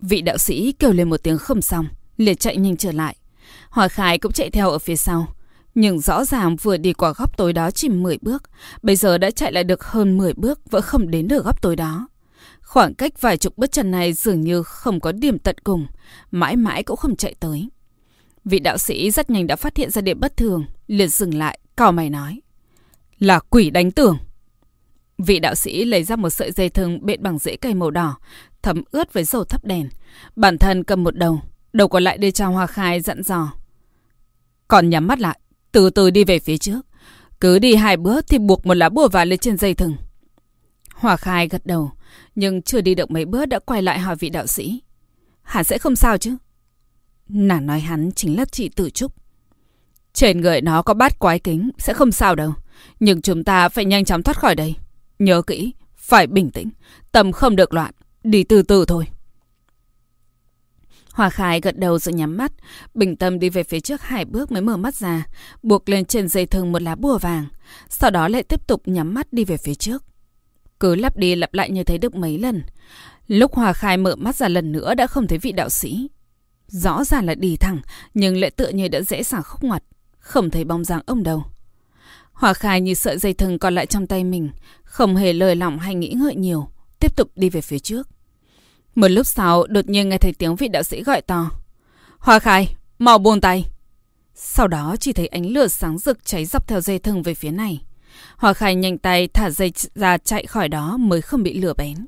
Vị 0.00 0.22
đạo 0.22 0.38
sĩ 0.38 0.72
kêu 0.72 0.92
lên 0.92 1.10
một 1.10 1.22
tiếng 1.22 1.38
không 1.38 1.62
xong, 1.62 1.88
liền 2.16 2.36
chạy 2.36 2.56
nhanh 2.56 2.76
trở 2.76 2.92
lại. 2.92 3.16
Hoa 3.70 3.88
Khai 3.88 4.18
cũng 4.18 4.32
chạy 4.32 4.50
theo 4.50 4.70
ở 4.70 4.78
phía 4.78 4.96
sau. 4.96 5.26
Nhưng 5.80 6.00
rõ 6.00 6.24
ràng 6.24 6.56
vừa 6.56 6.76
đi 6.76 6.92
qua 6.92 7.12
góc 7.12 7.36
tối 7.36 7.52
đó 7.52 7.70
chỉ 7.70 7.88
10 7.88 8.18
bước, 8.22 8.42
bây 8.82 8.96
giờ 8.96 9.18
đã 9.18 9.30
chạy 9.30 9.52
lại 9.52 9.64
được 9.64 9.84
hơn 9.84 10.18
10 10.18 10.32
bước 10.34 10.70
vẫn 10.70 10.82
không 10.82 11.10
đến 11.10 11.28
được 11.28 11.44
góc 11.44 11.62
tối 11.62 11.76
đó. 11.76 12.08
Khoảng 12.62 12.94
cách 12.94 13.20
vài 13.20 13.36
chục 13.36 13.58
bước 13.58 13.72
chân 13.72 13.90
này 13.90 14.12
dường 14.12 14.40
như 14.40 14.62
không 14.62 15.00
có 15.00 15.12
điểm 15.12 15.38
tận 15.38 15.56
cùng, 15.64 15.86
mãi 16.30 16.56
mãi 16.56 16.82
cũng 16.82 16.96
không 16.96 17.16
chạy 17.16 17.34
tới. 17.40 17.68
Vị 18.44 18.58
đạo 18.58 18.78
sĩ 18.78 19.10
rất 19.10 19.30
nhanh 19.30 19.46
đã 19.46 19.56
phát 19.56 19.76
hiện 19.76 19.90
ra 19.90 20.02
điểm 20.02 20.20
bất 20.20 20.36
thường, 20.36 20.64
liền 20.86 21.08
dừng 21.08 21.34
lại, 21.34 21.58
cào 21.76 21.92
mày 21.92 22.10
nói. 22.10 22.40
Là 23.18 23.38
quỷ 23.38 23.70
đánh 23.70 23.90
tường. 23.90 24.18
Vị 25.18 25.38
đạo 25.38 25.54
sĩ 25.54 25.84
lấy 25.84 26.04
ra 26.04 26.16
một 26.16 26.30
sợi 26.30 26.52
dây 26.52 26.68
thừng 26.68 27.06
bện 27.06 27.22
bằng 27.22 27.38
rễ 27.38 27.56
cây 27.56 27.74
màu 27.74 27.90
đỏ, 27.90 28.18
thấm 28.62 28.82
ướt 28.90 29.12
với 29.12 29.24
dầu 29.24 29.44
thắp 29.44 29.64
đèn. 29.64 29.88
Bản 30.36 30.58
thân 30.58 30.84
cầm 30.84 31.04
một 31.04 31.16
đầu, 31.16 31.40
đầu 31.72 31.88
còn 31.88 32.02
lại 32.02 32.18
đưa 32.18 32.30
cho 32.30 32.48
Hoa 32.48 32.66
Khai 32.66 33.00
dặn 33.00 33.22
dò. 33.22 33.52
Còn 34.68 34.90
nhắm 34.90 35.06
mắt 35.06 35.20
lại, 35.20 35.38
từ 35.72 35.90
từ 35.90 36.10
đi 36.10 36.24
về 36.24 36.38
phía 36.38 36.58
trước. 36.58 36.80
Cứ 37.40 37.58
đi 37.58 37.74
hai 37.74 37.96
bước 37.96 38.28
thì 38.28 38.38
buộc 38.38 38.66
một 38.66 38.74
lá 38.74 38.88
bùa 38.88 39.08
vào 39.08 39.26
lên 39.26 39.38
trên 39.38 39.56
dây 39.56 39.74
thừng. 39.74 39.96
Hòa 40.94 41.16
Khai 41.16 41.48
gật 41.48 41.66
đầu, 41.66 41.90
nhưng 42.34 42.62
chưa 42.62 42.80
đi 42.80 42.94
được 42.94 43.10
mấy 43.10 43.24
bước 43.24 43.46
đã 43.46 43.58
quay 43.58 43.82
lại 43.82 43.98
hỏi 43.98 44.16
vị 44.16 44.30
đạo 44.30 44.46
sĩ. 44.46 44.82
hắn 45.42 45.64
sẽ 45.64 45.78
không 45.78 45.96
sao 45.96 46.18
chứ? 46.18 46.36
Nàng 47.28 47.66
nói 47.66 47.80
hắn 47.80 48.10
chính 48.12 48.36
là 48.36 48.44
chị 48.44 48.68
Tử 48.68 48.90
Trúc. 48.90 49.12
Trên 50.12 50.40
người 50.40 50.60
nó 50.60 50.82
có 50.82 50.94
bát 50.94 51.18
quái 51.18 51.38
kính, 51.38 51.70
sẽ 51.78 51.94
không 51.94 52.12
sao 52.12 52.34
đâu. 52.34 52.52
Nhưng 53.00 53.22
chúng 53.22 53.44
ta 53.44 53.68
phải 53.68 53.84
nhanh 53.84 54.04
chóng 54.04 54.22
thoát 54.22 54.38
khỏi 54.38 54.54
đây. 54.54 54.74
Nhớ 55.18 55.42
kỹ, 55.42 55.72
phải 55.96 56.26
bình 56.26 56.50
tĩnh, 56.50 56.70
tâm 57.12 57.32
không 57.32 57.56
được 57.56 57.74
loạn, 57.74 57.94
đi 58.24 58.44
từ 58.44 58.62
từ 58.62 58.84
thôi. 58.84 59.06
Hòa 61.18 61.30
Khai 61.30 61.60
gật 61.60 61.78
đầu 61.78 61.98
rồi 61.98 62.12
nhắm 62.12 62.36
mắt, 62.36 62.52
bình 62.94 63.16
tâm 63.16 63.38
đi 63.38 63.50
về 63.50 63.62
phía 63.62 63.80
trước 63.80 64.02
hai 64.02 64.24
bước 64.24 64.52
mới 64.52 64.62
mở 64.62 64.76
mắt 64.76 64.94
ra, 64.94 65.26
buộc 65.62 65.88
lên 65.88 66.04
trên 66.04 66.28
dây 66.28 66.46
thừng 66.46 66.72
một 66.72 66.82
lá 66.82 66.94
bùa 66.94 67.18
vàng, 67.18 67.46
sau 67.88 68.10
đó 68.10 68.28
lại 68.28 68.42
tiếp 68.42 68.66
tục 68.66 68.82
nhắm 68.86 69.14
mắt 69.14 69.32
đi 69.32 69.44
về 69.44 69.56
phía 69.56 69.74
trước. 69.74 70.04
Cứ 70.80 70.94
lặp 70.94 71.16
đi 71.16 71.34
lặp 71.34 71.54
lại 71.54 71.70
như 71.70 71.84
thế 71.84 71.98
được 71.98 72.14
mấy 72.14 72.38
lần. 72.38 72.62
Lúc 73.26 73.54
Hòa 73.54 73.72
Khai 73.72 73.96
mở 73.96 74.16
mắt 74.16 74.36
ra 74.36 74.48
lần 74.48 74.72
nữa 74.72 74.94
đã 74.94 75.06
không 75.06 75.26
thấy 75.26 75.38
vị 75.38 75.52
đạo 75.52 75.68
sĩ. 75.68 76.08
Rõ 76.66 77.04
ràng 77.04 77.26
là 77.26 77.34
đi 77.34 77.56
thẳng, 77.56 77.80
nhưng 78.14 78.36
lại 78.36 78.50
tựa 78.50 78.68
như 78.68 78.88
đã 78.88 79.00
dễ 79.00 79.22
dàng 79.22 79.42
khúc 79.42 79.64
ngoặt. 79.64 79.82
Không 80.18 80.50
thấy 80.50 80.64
bóng 80.64 80.84
dáng 80.84 81.00
ông 81.06 81.22
đâu. 81.22 81.44
Hòa 82.32 82.54
khai 82.54 82.80
như 82.80 82.94
sợi 82.94 83.18
dây 83.18 83.32
thừng 83.32 83.58
còn 83.58 83.74
lại 83.74 83.86
trong 83.86 84.06
tay 84.06 84.24
mình, 84.24 84.50
không 84.82 85.16
hề 85.16 85.32
lời 85.32 85.56
lỏng 85.56 85.78
hay 85.78 85.94
nghĩ 85.94 86.12
ngợi 86.16 86.34
nhiều, 86.34 86.68
tiếp 87.00 87.16
tục 87.16 87.30
đi 87.36 87.50
về 87.50 87.60
phía 87.60 87.78
trước. 87.78 88.08
Một 88.98 89.08
lúc 89.08 89.26
sau, 89.26 89.66
đột 89.66 89.88
nhiên 89.88 90.08
nghe 90.08 90.18
thấy 90.18 90.32
tiếng 90.32 90.56
vị 90.56 90.68
đạo 90.68 90.82
sĩ 90.82 91.02
gọi 91.02 91.22
to. 91.22 91.50
Hoa 92.18 92.38
khai, 92.38 92.74
mau 92.98 93.18
buông 93.18 93.40
tay. 93.40 93.64
Sau 94.34 94.68
đó 94.68 94.96
chỉ 95.00 95.12
thấy 95.12 95.26
ánh 95.26 95.46
lửa 95.46 95.68
sáng 95.68 95.98
rực 95.98 96.24
cháy 96.24 96.44
dọc 96.44 96.68
theo 96.68 96.80
dây 96.80 96.98
thừng 96.98 97.22
về 97.22 97.34
phía 97.34 97.50
này. 97.50 97.82
Hoa 98.36 98.52
khai 98.52 98.74
nhanh 98.74 98.98
tay 98.98 99.28
thả 99.28 99.50
dây 99.50 99.72
ra 99.94 100.18
chạy 100.18 100.46
khỏi 100.46 100.68
đó 100.68 100.96
mới 100.96 101.20
không 101.20 101.42
bị 101.42 101.60
lửa 101.60 101.72
bén. 101.76 102.06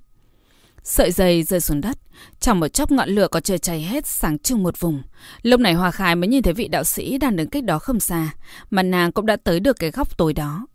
Sợi 0.82 1.12
dây 1.12 1.42
rơi 1.42 1.60
xuống 1.60 1.80
đất. 1.80 1.98
Trong 2.40 2.60
một 2.60 2.68
chốc 2.68 2.90
ngọn 2.90 3.08
lửa 3.08 3.28
có 3.30 3.40
trời 3.40 3.58
cháy 3.58 3.82
hết 3.82 4.06
sáng 4.06 4.38
trưng 4.38 4.62
một 4.62 4.80
vùng. 4.80 5.02
Lúc 5.42 5.60
này 5.60 5.74
Hoa 5.74 5.90
Khai 5.90 6.16
mới 6.16 6.28
nhìn 6.28 6.42
thấy 6.42 6.52
vị 6.52 6.68
đạo 6.68 6.84
sĩ 6.84 7.18
đang 7.18 7.36
đứng 7.36 7.50
cách 7.50 7.64
đó 7.64 7.78
không 7.78 8.00
xa. 8.00 8.30
Mà 8.70 8.82
nàng 8.82 9.12
cũng 9.12 9.26
đã 9.26 9.36
tới 9.44 9.60
được 9.60 9.78
cái 9.78 9.90
góc 9.90 10.16
tối 10.16 10.32
đó. 10.32 10.66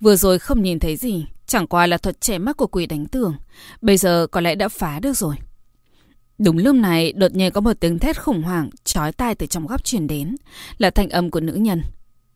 Vừa 0.00 0.16
rồi 0.16 0.38
không 0.38 0.62
nhìn 0.62 0.78
thấy 0.78 0.96
gì. 0.96 1.26
Chẳng 1.46 1.66
qua 1.66 1.86
là 1.86 1.96
thuật 1.98 2.20
trẻ 2.20 2.38
mắt 2.38 2.56
của 2.56 2.66
quỷ 2.66 2.86
đánh 2.86 3.06
tường. 3.06 3.34
Bây 3.80 3.96
giờ 3.96 4.26
có 4.30 4.40
lẽ 4.40 4.54
đã 4.54 4.68
phá 4.68 5.00
được 5.00 5.16
rồi. 5.16 5.36
Đúng 6.44 6.58
lúc 6.58 6.76
này, 6.76 7.12
đột 7.12 7.34
nhiên 7.34 7.52
có 7.52 7.60
một 7.60 7.72
tiếng 7.80 7.98
thét 7.98 8.20
khủng 8.20 8.42
hoảng, 8.42 8.70
chói 8.84 9.12
tai 9.12 9.34
từ 9.34 9.46
trong 9.46 9.66
góc 9.66 9.84
truyền 9.84 10.06
đến, 10.06 10.36
là 10.78 10.90
thanh 10.90 11.08
âm 11.08 11.30
của 11.30 11.40
nữ 11.40 11.52
nhân. 11.52 11.82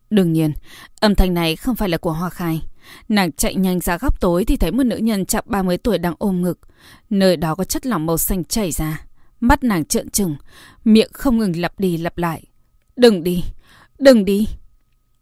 Đương 0.09 0.33
nhiên, 0.33 0.53
âm 0.99 1.15
thanh 1.15 1.33
này 1.33 1.55
không 1.55 1.75
phải 1.75 1.89
là 1.89 1.97
của 1.97 2.11
Hoa 2.11 2.29
Khai. 2.29 2.61
Nàng 3.09 3.31
chạy 3.31 3.55
nhanh 3.55 3.79
ra 3.79 3.97
góc 3.97 4.21
tối 4.21 4.45
thì 4.45 4.57
thấy 4.57 4.71
một 4.71 4.83
nữ 4.83 4.97
nhân 4.97 5.25
chạm 5.25 5.43
30 5.47 5.77
tuổi 5.77 5.97
đang 5.97 6.13
ôm 6.17 6.41
ngực. 6.41 6.59
Nơi 7.09 7.37
đó 7.37 7.55
có 7.55 7.63
chất 7.63 7.85
lỏng 7.85 8.05
màu 8.05 8.17
xanh 8.17 8.43
chảy 8.43 8.71
ra. 8.71 9.05
Mắt 9.39 9.63
nàng 9.63 9.85
trợn 9.85 10.09
trừng, 10.09 10.35
miệng 10.83 11.09
không 11.13 11.37
ngừng 11.37 11.59
lặp 11.59 11.79
đi 11.79 11.97
lặp 11.97 12.17
lại. 12.17 12.43
Đừng 12.95 13.23
đi, 13.23 13.43
đừng 13.99 14.25
đi. 14.25 14.47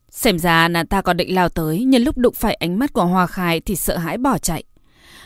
Xem 0.09 0.39
ra 0.39 0.67
nàng 0.67 0.87
ta 0.87 1.01
còn 1.01 1.17
định 1.17 1.35
lao 1.35 1.49
tới, 1.49 1.83
nhưng 1.83 2.03
lúc 2.03 2.17
đụng 2.17 2.33
phải 2.33 2.53
ánh 2.53 2.79
mắt 2.79 2.93
của 2.93 3.05
Hoa 3.05 3.27
Khai 3.27 3.59
thì 3.59 3.75
sợ 3.75 3.97
hãi 3.97 4.17
bỏ 4.17 4.37
chạy. 4.37 4.63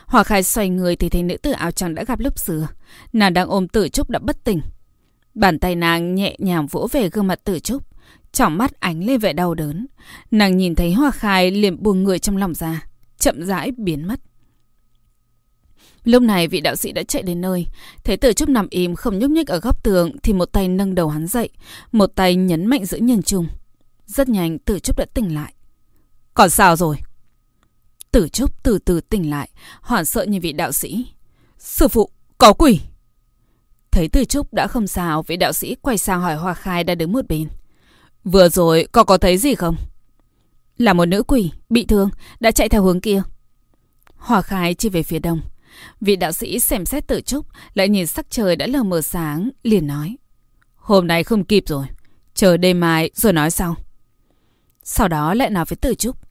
Hoa 0.08 0.24
Khai 0.24 0.44
xoay 0.44 0.70
người 0.70 0.96
thì 0.96 1.10
thấy 1.10 1.24
nữ 1.24 1.38
tử 1.38 1.52
áo 1.52 1.72
trắng 1.72 1.96
đã 1.96 2.04
gặp 2.04 2.20
lúc 2.20 2.40
xưa. 2.40 2.68
Nàng 3.14 3.34
đang 3.34 3.50
ôm 3.50 3.68
tử 3.68 3.90
trúc 3.90 4.10
đã 4.10 4.20
bất 4.20 4.44
tỉnh. 4.44 4.62
Bàn 5.34 5.60
tay 5.60 5.76
nàng 5.76 6.16
nhẹ 6.16 6.36
nhàng 6.40 6.68
vỗ 6.68 6.88
về 6.92 7.10
gương 7.10 7.28
mặt 7.28 7.40
tử 7.44 7.60
trúc. 7.60 7.84
Trọng 8.32 8.58
mắt 8.58 8.80
ánh 8.80 9.04
lên 9.04 9.20
vẻ 9.20 9.34
đau 9.34 9.54
đớn. 9.54 9.88
Nàng 10.32 10.58
nhìn 10.58 10.76
thấy 10.76 10.94
Hoa 10.94 11.12
Khai 11.12 11.52
liền 11.52 11.84
buông 11.84 12.04
người 12.04 12.20
trong 12.20 12.38
lòng 12.38 12.54
ra. 12.54 12.86
Chậm 13.20 13.44
rãi 13.44 13.72
biến 13.78 14.08
mất. 14.08 14.20
Lúc 16.04 16.24
này 16.24 16.48
vị 16.48 16.62
đạo 16.62 16.76
sĩ 16.76 16.92
đã 16.92 17.04
chạy 17.04 17.24
đến 17.24 17.42
nơi. 17.42 17.66
Thấy 18.04 18.18
tử 18.18 18.34
trúc 18.34 18.50
nằm 18.50 18.68
im, 18.70 18.96
không 18.96 19.20
nhúc 19.20 19.32
nhích 19.32 19.48
ở 19.48 19.60
góc 19.60 19.84
tường, 19.84 20.12
thì 20.24 20.34
một 20.34 20.46
tay 20.46 20.68
nâng 20.68 20.96
đầu 20.96 21.10
hắn 21.10 21.28
dậy. 21.28 21.50
Một 21.92 22.08
tay 22.16 22.36
nhấn 22.36 22.66
mạnh 22.66 22.86
giữa 22.86 22.98
nhân 22.98 23.24
trung. 23.24 23.48
Rất 24.06 24.30
nhanh 24.30 24.60
tử 24.60 24.80
trúc 24.80 24.98
đã 24.98 25.06
tỉnh 25.14 25.36
lại. 25.36 25.54
Còn 26.34 26.50
sao 26.50 26.76
rồi? 26.76 26.98
Tử 28.18 28.30
Trúc 28.30 28.64
từ 28.64 28.80
từ 28.80 29.02
tỉnh 29.02 29.30
lại, 29.30 29.50
hoảng 29.82 30.06
sợ 30.06 30.24
như 30.24 30.40
vị 30.42 30.52
đạo 30.54 30.72
sĩ. 30.72 31.08
Sư 31.58 31.88
phụ, 31.88 32.10
có 32.38 32.54
quỷ! 32.54 32.80
Thấy 33.92 34.10
Tử 34.10 34.26
Trúc 34.26 34.54
đã 34.54 34.68
không 34.68 34.88
sao, 34.88 35.24
vị 35.24 35.38
đạo 35.38 35.54
sĩ 35.54 35.76
quay 35.76 35.98
sang 35.98 36.22
hỏi 36.22 36.36
Hoa 36.36 36.54
Khai 36.54 36.84
đã 36.84 36.96
đứng 36.96 37.12
một 37.12 37.28
bên. 37.28 37.50
Vừa 38.24 38.50
rồi, 38.50 38.88
có 38.92 39.04
có 39.04 39.18
thấy 39.18 39.38
gì 39.38 39.56
không? 39.56 39.76
Là 40.78 40.94
một 40.94 41.06
nữ 41.06 41.24
quỷ, 41.24 41.52
bị 41.70 41.86
thương, 41.86 42.10
đã 42.40 42.52
chạy 42.52 42.70
theo 42.70 42.84
hướng 42.84 43.02
kia. 43.02 43.22
Hoa 44.16 44.42
Khai 44.42 44.74
chỉ 44.74 44.90
về 44.90 45.04
phía 45.04 45.20
đông. 45.20 45.42
Vị 46.02 46.16
đạo 46.16 46.32
sĩ 46.32 46.60
xem 46.60 46.86
xét 46.86 47.08
Tử 47.08 47.22
Trúc, 47.22 47.46
lại 47.74 47.90
nhìn 47.90 48.08
sắc 48.08 48.30
trời 48.30 48.56
đã 48.56 48.68
lờ 48.68 48.84
mờ 48.84 49.02
sáng, 49.02 49.50
liền 49.64 49.88
nói. 49.88 50.18
Hôm 50.76 51.08
nay 51.08 51.24
không 51.24 51.46
kịp 51.46 51.64
rồi, 51.68 51.86
chờ 52.34 52.58
đêm 52.58 52.80
mai 52.80 53.10
rồi 53.14 53.34
nói 53.34 53.52
sau. 53.52 53.76
Sau 54.84 55.08
đó 55.08 55.34
lại 55.34 55.50
nói 55.50 55.66
với 55.66 55.78
Tử 55.78 55.94
Trúc. 55.94 56.27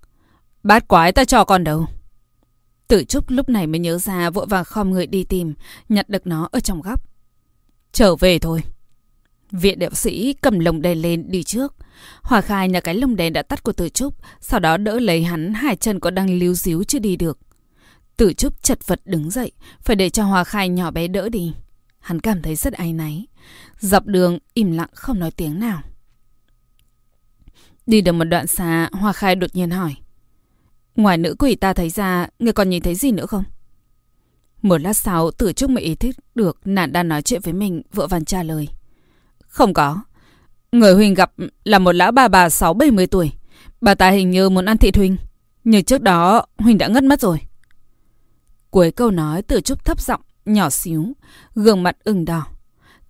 Bát 0.67 0.89
quái 0.89 1.13
ta 1.13 1.25
cho 1.25 1.45
con 1.45 1.65
đâu. 1.65 1.87
Tử 2.89 3.05
Trúc 3.05 3.31
lúc 3.31 3.49
này 3.49 3.67
mới 3.67 3.79
nhớ 3.79 3.99
ra 3.99 4.31
vội 4.31 4.47
vàng 4.47 4.65
khom 4.65 4.91
người 4.91 5.07
đi 5.07 5.25
tìm, 5.25 5.55
nhặt 5.89 6.09
được 6.09 6.27
nó 6.27 6.49
ở 6.53 6.61
trong 6.61 6.83
góc. 6.83 7.03
Trở 7.93 8.17
về 8.17 8.39
thôi. 8.39 8.63
Viện 9.51 9.79
đạo 9.79 9.91
sĩ 9.91 10.33
cầm 10.33 10.59
lồng 10.59 10.83
đèn 10.83 11.03
lên 11.03 11.31
đi 11.31 11.43
trước. 11.43 11.75
Hòa 12.23 12.41
khai 12.41 12.69
nhà 12.69 12.81
cái 12.81 12.95
lồng 12.95 13.17
đèn 13.17 13.33
đã 13.33 13.43
tắt 13.43 13.63
của 13.63 13.73
Tử 13.73 13.89
Trúc, 13.89 14.15
sau 14.41 14.61
đó 14.61 14.77
đỡ 14.77 15.01
lấy 15.01 15.25
hắn 15.25 15.55
hai 15.55 15.77
chân 15.77 16.01
có 16.01 16.11
đang 16.11 16.39
líu 16.39 16.55
díu 16.55 16.85
chưa 16.85 16.99
đi 16.99 17.17
được. 17.17 17.39
Tử 18.17 18.33
Trúc 18.33 18.63
chật 18.63 18.87
vật 18.87 19.01
đứng 19.05 19.31
dậy, 19.31 19.53
phải 19.81 19.97
để 19.97 20.11
cho 20.11 20.25
Hòa 20.25 20.45
khai 20.45 20.69
nhỏ 20.69 20.91
bé 20.91 21.09
đỡ 21.09 21.29
đi. 21.29 21.55
Hắn 21.99 22.21
cảm 22.21 22.43
thấy 22.43 22.57
rất 22.57 22.73
áy 22.73 22.93
náy. 22.93 23.27
Dọc 23.79 24.07
đường 24.07 24.39
im 24.55 24.73
lặng 24.73 24.91
không 24.93 25.19
nói 25.19 25.31
tiếng 25.31 25.61
nào. 25.61 25.83
Đi 27.87 28.01
được 28.01 28.13
một 28.13 28.25
đoạn 28.25 28.47
xa, 28.47 28.89
Hòa 28.93 29.13
khai 29.13 29.37
đột 29.37 29.51
nhiên 29.55 29.71
hỏi. 29.71 29.95
Ngoài 30.97 31.19
nữ 31.19 31.35
quỷ 31.39 31.55
ta 31.55 31.73
thấy 31.73 31.91
ra, 31.91 32.29
người 32.39 32.53
còn 32.53 32.71
nhìn 32.71 32.83
thấy 32.83 32.95
gì 32.95 33.13
nữa 33.13 33.27
không? 33.27 33.45
Một 34.63 34.81
lát 34.81 34.93
sau, 34.93 35.31
tử 35.31 35.53
trúc 35.53 35.71
mới 35.71 35.85
ý 35.85 35.95
thức 35.95 36.17
được 36.35 36.59
nạn 36.65 36.93
đang 36.93 37.09
nói 37.09 37.23
chuyện 37.23 37.41
với 37.45 37.53
mình, 37.53 37.83
vợ 37.93 38.07
vàng 38.07 38.25
trả 38.25 38.43
lời. 38.43 38.69
Không 39.47 39.75
có. 39.75 40.03
Người 40.73 40.95
Huỳnh 40.95 41.15
gặp 41.15 41.33
là 41.65 41.79
một 41.79 41.93
lão 41.93 42.13
bà 42.13 42.29
bà 42.29 42.49
6-70 42.49 43.07
tuổi. 43.07 43.33
Bà 43.81 43.95
ta 43.95 44.11
hình 44.11 44.31
như 44.31 44.49
muốn 44.49 44.65
ăn 44.65 44.79
thịt 44.79 44.97
Huỳnh. 44.97 45.17
Nhưng 45.65 45.85
trước 45.85 46.03
đó, 46.03 46.47
Huỳnh 46.59 46.79
đã 46.79 46.89
ngất 46.89 47.05
mất 47.05 47.21
rồi. 47.21 47.41
Cuối 48.71 48.91
câu 48.91 49.11
nói, 49.11 49.43
tử 49.43 49.61
trúc 49.61 49.85
thấp 49.85 50.01
giọng, 50.01 50.21
nhỏ 50.45 50.71
xíu, 50.71 51.13
gương 51.55 51.83
mặt 51.83 51.97
ửng 52.05 52.25
đỏ. 52.25 52.47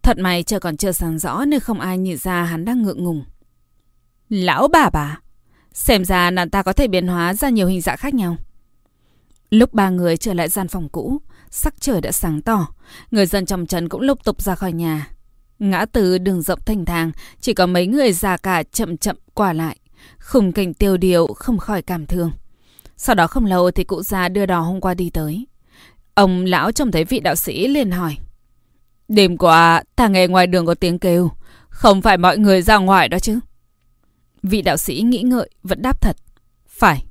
Thật 0.03 0.18
may 0.18 0.42
trời 0.42 0.61
còn 0.61 0.77
chưa 0.77 0.92
sáng 0.92 1.18
rõ 1.18 1.44
nên 1.44 1.61
không 1.61 1.81
ai 1.81 1.99
nhìn 1.99 2.16
ra 2.16 2.42
hắn 2.42 2.64
đang 2.64 2.83
ngượng 2.83 3.05
ngùng. 3.05 3.25
Lão 4.29 4.68
bà 4.68 4.90
bà. 4.90 5.20
Xem 5.76 6.04
ra 6.04 6.30
nàng 6.30 6.50
ta 6.50 6.62
có 6.62 6.72
thể 6.72 6.88
biến 6.88 7.06
hóa 7.06 7.34
ra 7.34 7.48
nhiều 7.48 7.66
hình 7.66 7.80
dạng 7.80 7.96
khác 7.96 8.14
nhau. 8.14 8.36
Lúc 9.50 9.74
ba 9.74 9.90
người 9.90 10.16
trở 10.16 10.34
lại 10.34 10.48
gian 10.48 10.68
phòng 10.68 10.88
cũ, 10.88 11.18
sắc 11.50 11.74
trời 11.80 12.00
đã 12.00 12.12
sáng 12.12 12.40
tỏ. 12.42 12.68
Người 13.10 13.26
dân 13.26 13.46
trong 13.46 13.66
trấn 13.66 13.88
cũng 13.88 14.00
lục 14.00 14.24
tục 14.24 14.42
ra 14.42 14.54
khỏi 14.54 14.72
nhà. 14.72 15.08
Ngã 15.58 15.86
từ 15.92 16.18
đường 16.18 16.42
rộng 16.42 16.58
thành 16.66 16.84
thang, 16.84 17.12
chỉ 17.40 17.54
có 17.54 17.66
mấy 17.66 17.86
người 17.86 18.12
già 18.12 18.36
cả 18.36 18.62
chậm 18.62 18.96
chậm 18.96 19.16
qua 19.34 19.52
lại. 19.52 19.76
Khung 20.18 20.52
cảnh 20.52 20.74
tiêu 20.74 20.96
điều 20.96 21.26
không 21.26 21.58
khỏi 21.58 21.82
cảm 21.82 22.06
thương. 22.06 22.30
Sau 22.96 23.14
đó 23.14 23.26
không 23.26 23.44
lâu 23.44 23.70
thì 23.70 23.84
cụ 23.84 24.02
già 24.02 24.28
đưa 24.28 24.46
đò 24.46 24.60
hôm 24.60 24.80
qua 24.80 24.94
đi 24.94 25.10
tới. 25.10 25.46
Ông 26.14 26.44
lão 26.44 26.72
trông 26.72 26.92
thấy 26.92 27.04
vị 27.04 27.20
đạo 27.20 27.36
sĩ 27.36 27.68
liền 27.68 27.90
hỏi. 27.90 28.16
Đêm 29.08 29.36
qua, 29.36 29.82
ta 29.96 30.08
nghe 30.08 30.26
ngoài 30.26 30.46
đường 30.46 30.66
có 30.66 30.74
tiếng 30.74 30.98
kêu. 30.98 31.30
Không 31.68 32.02
phải 32.02 32.18
mọi 32.18 32.38
người 32.38 32.62
ra 32.62 32.76
ngoài 32.76 33.08
đó 33.08 33.18
chứ? 33.18 33.38
Vị 34.42 34.62
đạo 34.62 34.77
sĩ 34.77 35.03
nghĩ 35.03 35.22
ngợi 35.22 35.51
vẫn 35.62 35.83
đáp 35.83 36.01
thật. 36.01 36.16
Phải. 36.68 37.05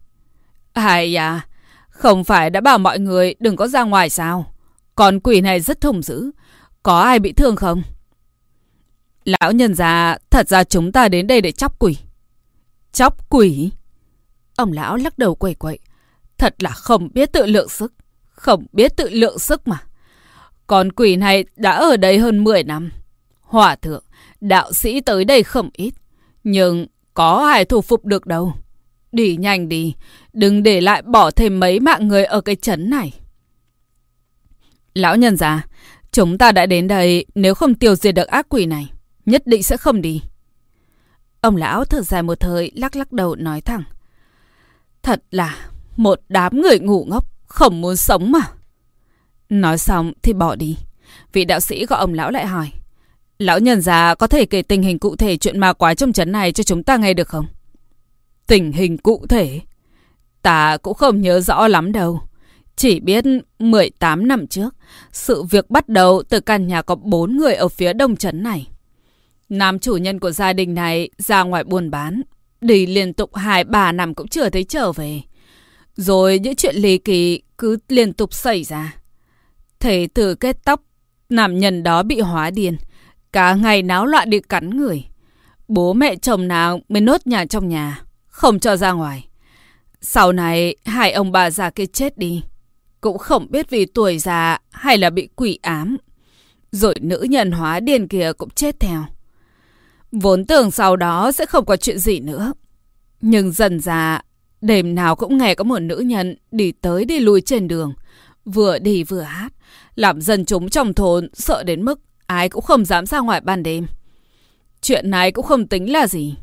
Ai 0.73 1.15
à, 1.15 1.47
không 1.89 2.23
phải 2.23 2.49
đã 2.49 2.61
bảo 2.61 2.77
mọi 2.77 2.99
người 2.99 3.35
đừng 3.39 3.55
có 3.55 3.67
ra 3.67 3.83
ngoài 3.83 4.09
sao? 4.09 4.53
Con 4.95 5.19
quỷ 5.19 5.41
này 5.41 5.59
rất 5.59 5.81
thùng 5.81 6.01
dữ. 6.01 6.31
Có 6.83 6.99
ai 6.99 7.19
bị 7.19 7.33
thương 7.33 7.55
không? 7.55 7.81
Lão 9.25 9.51
nhân 9.51 9.75
già, 9.75 10.17
thật 10.29 10.49
ra 10.49 10.63
chúng 10.63 10.91
ta 10.91 11.07
đến 11.07 11.27
đây 11.27 11.41
để 11.41 11.51
chóc 11.51 11.79
quỷ. 11.79 11.97
Chóc 12.91 13.29
quỷ? 13.29 13.71
Ông 14.55 14.71
lão 14.71 14.95
lắc 14.95 15.17
đầu 15.17 15.35
quẩy 15.35 15.53
quậy. 15.53 15.79
Thật 16.37 16.63
là 16.63 16.69
không 16.69 17.09
biết 17.13 17.33
tự 17.33 17.45
lượng 17.45 17.69
sức. 17.69 17.93
Không 18.29 18.65
biết 18.71 18.97
tự 18.97 19.09
lượng 19.09 19.39
sức 19.39 19.67
mà. 19.67 19.83
Con 20.67 20.91
quỷ 20.91 21.15
này 21.15 21.45
đã 21.55 21.71
ở 21.71 21.97
đây 21.97 22.19
hơn 22.19 22.43
10 22.43 22.63
năm. 22.63 22.91
Hòa 23.41 23.75
thượng, 23.75 24.03
đạo 24.41 24.73
sĩ 24.73 25.01
tới 25.01 25.25
đây 25.25 25.43
không 25.43 25.69
ít. 25.73 25.93
Nhưng 26.43 26.87
có 27.15 27.47
ai 27.47 27.65
thủ 27.65 27.81
phục 27.81 28.05
được 28.05 28.25
đâu. 28.25 28.53
Đi 29.11 29.35
nhanh 29.35 29.69
đi, 29.69 29.93
đừng 30.33 30.63
để 30.63 30.81
lại 30.81 31.01
bỏ 31.01 31.31
thêm 31.31 31.59
mấy 31.59 31.79
mạng 31.79 32.07
người 32.07 32.25
ở 32.25 32.41
cái 32.41 32.55
chấn 32.55 32.89
này. 32.89 33.13
Lão 34.93 35.15
nhân 35.15 35.37
già, 35.37 35.65
chúng 36.11 36.37
ta 36.37 36.51
đã 36.51 36.65
đến 36.65 36.87
đây, 36.87 37.25
nếu 37.35 37.55
không 37.55 37.75
tiêu 37.75 37.95
diệt 37.95 38.15
được 38.15 38.27
ác 38.27 38.45
quỷ 38.49 38.65
này, 38.65 38.91
nhất 39.25 39.47
định 39.47 39.63
sẽ 39.63 39.77
không 39.77 40.01
đi. 40.01 40.21
Ông 41.41 41.55
lão 41.55 41.85
thở 41.85 42.01
dài 42.01 42.23
một 42.23 42.39
thời, 42.39 42.71
lắc 42.75 42.95
lắc 42.95 43.11
đầu 43.11 43.35
nói 43.35 43.61
thẳng. 43.61 43.83
Thật 45.03 45.23
là 45.31 45.57
một 45.95 46.21
đám 46.29 46.61
người 46.61 46.79
ngủ 46.79 47.05
ngốc, 47.09 47.25
không 47.45 47.81
muốn 47.81 47.95
sống 47.95 48.31
mà. 48.31 48.39
Nói 49.49 49.77
xong 49.77 50.13
thì 50.21 50.33
bỏ 50.33 50.55
đi. 50.55 50.77
Vị 51.33 51.45
đạo 51.45 51.59
sĩ 51.59 51.85
gọi 51.85 51.99
ông 51.99 52.13
lão 52.13 52.31
lại 52.31 52.45
hỏi. 52.45 52.71
Lão 53.37 53.59
nhân 53.59 53.81
già 53.81 54.15
có 54.15 54.27
thể 54.27 54.45
kể 54.45 54.61
tình 54.61 54.83
hình 54.83 54.99
cụ 54.99 55.15
thể 55.15 55.37
chuyện 55.37 55.59
ma 55.59 55.73
quái 55.73 55.95
trong 55.95 56.13
trấn 56.13 56.31
này 56.31 56.51
cho 56.51 56.63
chúng 56.63 56.83
ta 56.83 56.97
nghe 56.97 57.13
được 57.13 57.27
không? 57.27 57.45
Tình 58.47 58.71
hình 58.71 58.97
cụ 58.97 59.25
thể? 59.29 59.59
Ta 60.41 60.77
cũng 60.77 60.93
không 60.93 61.21
nhớ 61.21 61.39
rõ 61.39 61.67
lắm 61.67 61.91
đâu. 61.91 62.21
Chỉ 62.75 62.99
biết 62.99 63.25
18 63.59 64.27
năm 64.27 64.47
trước, 64.47 64.75
sự 65.11 65.43
việc 65.43 65.69
bắt 65.69 65.89
đầu 65.89 66.23
từ 66.29 66.39
căn 66.39 66.67
nhà 66.67 66.81
có 66.81 66.95
4 66.95 67.37
người 67.37 67.53
ở 67.53 67.67
phía 67.67 67.93
đông 67.93 68.15
trấn 68.15 68.43
này. 68.43 68.67
Nam 69.49 69.79
chủ 69.79 69.97
nhân 69.97 70.19
của 70.19 70.31
gia 70.31 70.53
đình 70.53 70.73
này 70.73 71.09
ra 71.17 71.43
ngoài 71.43 71.63
buôn 71.63 71.91
bán, 71.91 72.21
đi 72.61 72.85
liên 72.85 73.13
tục 73.13 73.33
2-3 73.33 73.95
năm 73.95 74.13
cũng 74.13 74.27
chưa 74.27 74.49
thấy 74.49 74.63
trở 74.63 74.91
về. 74.91 75.21
Rồi 75.95 76.39
những 76.39 76.55
chuyện 76.55 76.75
ly 76.75 76.97
kỳ 76.97 77.41
cứ 77.57 77.77
liên 77.89 78.13
tục 78.13 78.33
xảy 78.33 78.63
ra. 78.63 78.95
Thể 79.79 80.07
từ 80.13 80.35
kết 80.35 80.57
tóc, 80.65 80.81
nam 81.29 81.59
nhân 81.59 81.83
đó 81.83 82.03
bị 82.03 82.19
hóa 82.19 82.49
điên, 82.49 82.77
Cả 83.35 83.53
ngày 83.55 83.81
náo 83.81 84.05
loạn 84.05 84.29
đi 84.29 84.39
cắn 84.39 84.69
người. 84.69 85.05
Bố 85.67 85.93
mẹ 85.93 86.15
chồng 86.15 86.47
nào 86.47 86.79
mới 86.89 87.01
nốt 87.01 87.27
nhà 87.27 87.45
trong 87.45 87.69
nhà, 87.69 88.01
không 88.27 88.59
cho 88.59 88.75
ra 88.75 88.91
ngoài. 88.91 89.27
Sau 90.01 90.31
này, 90.31 90.75
hai 90.85 91.11
ông 91.11 91.31
bà 91.31 91.49
già 91.49 91.69
kia 91.69 91.85
chết 91.85 92.17
đi. 92.17 92.43
Cũng 93.01 93.17
không 93.17 93.47
biết 93.49 93.69
vì 93.69 93.85
tuổi 93.85 94.19
già 94.19 94.57
hay 94.71 94.97
là 94.97 95.09
bị 95.09 95.29
quỷ 95.35 95.59
ám. 95.61 95.97
Rồi 96.71 96.95
nữ 97.01 97.25
nhân 97.29 97.51
hóa 97.51 97.79
điên 97.79 98.07
kia 98.07 98.31
cũng 98.37 98.49
chết 98.49 98.79
theo. 98.79 99.05
Vốn 100.11 100.45
tưởng 100.45 100.71
sau 100.71 100.95
đó 100.95 101.31
sẽ 101.31 101.45
không 101.45 101.65
có 101.65 101.77
chuyện 101.77 101.99
gì 101.99 102.19
nữa. 102.19 102.53
Nhưng 103.21 103.51
dần 103.51 103.79
ra, 103.79 104.21
đêm 104.61 104.95
nào 104.95 105.15
cũng 105.15 105.37
nghe 105.37 105.55
có 105.55 105.63
một 105.63 105.79
nữ 105.79 105.97
nhân 105.97 106.35
đi 106.51 106.71
tới 106.71 107.05
đi 107.05 107.19
lui 107.19 107.41
trên 107.41 107.67
đường. 107.67 107.93
Vừa 108.45 108.79
đi 108.79 109.03
vừa 109.03 109.21
hát, 109.21 109.53
làm 109.95 110.21
dân 110.21 110.45
chúng 110.45 110.69
trong 110.69 110.93
thôn 110.93 111.29
sợ 111.33 111.63
đến 111.63 111.85
mức 111.85 111.99
Ai 112.27 112.49
cũng 112.49 112.63
không 112.63 112.85
dám 112.85 113.05
ra 113.05 113.19
ngoài 113.19 113.41
ban 113.41 113.63
đêm. 113.63 113.87
Chuyện 114.81 115.09
này 115.09 115.31
cũng 115.31 115.45
không 115.45 115.67
tính 115.67 115.91
là 115.91 116.07
gì. 116.07 116.35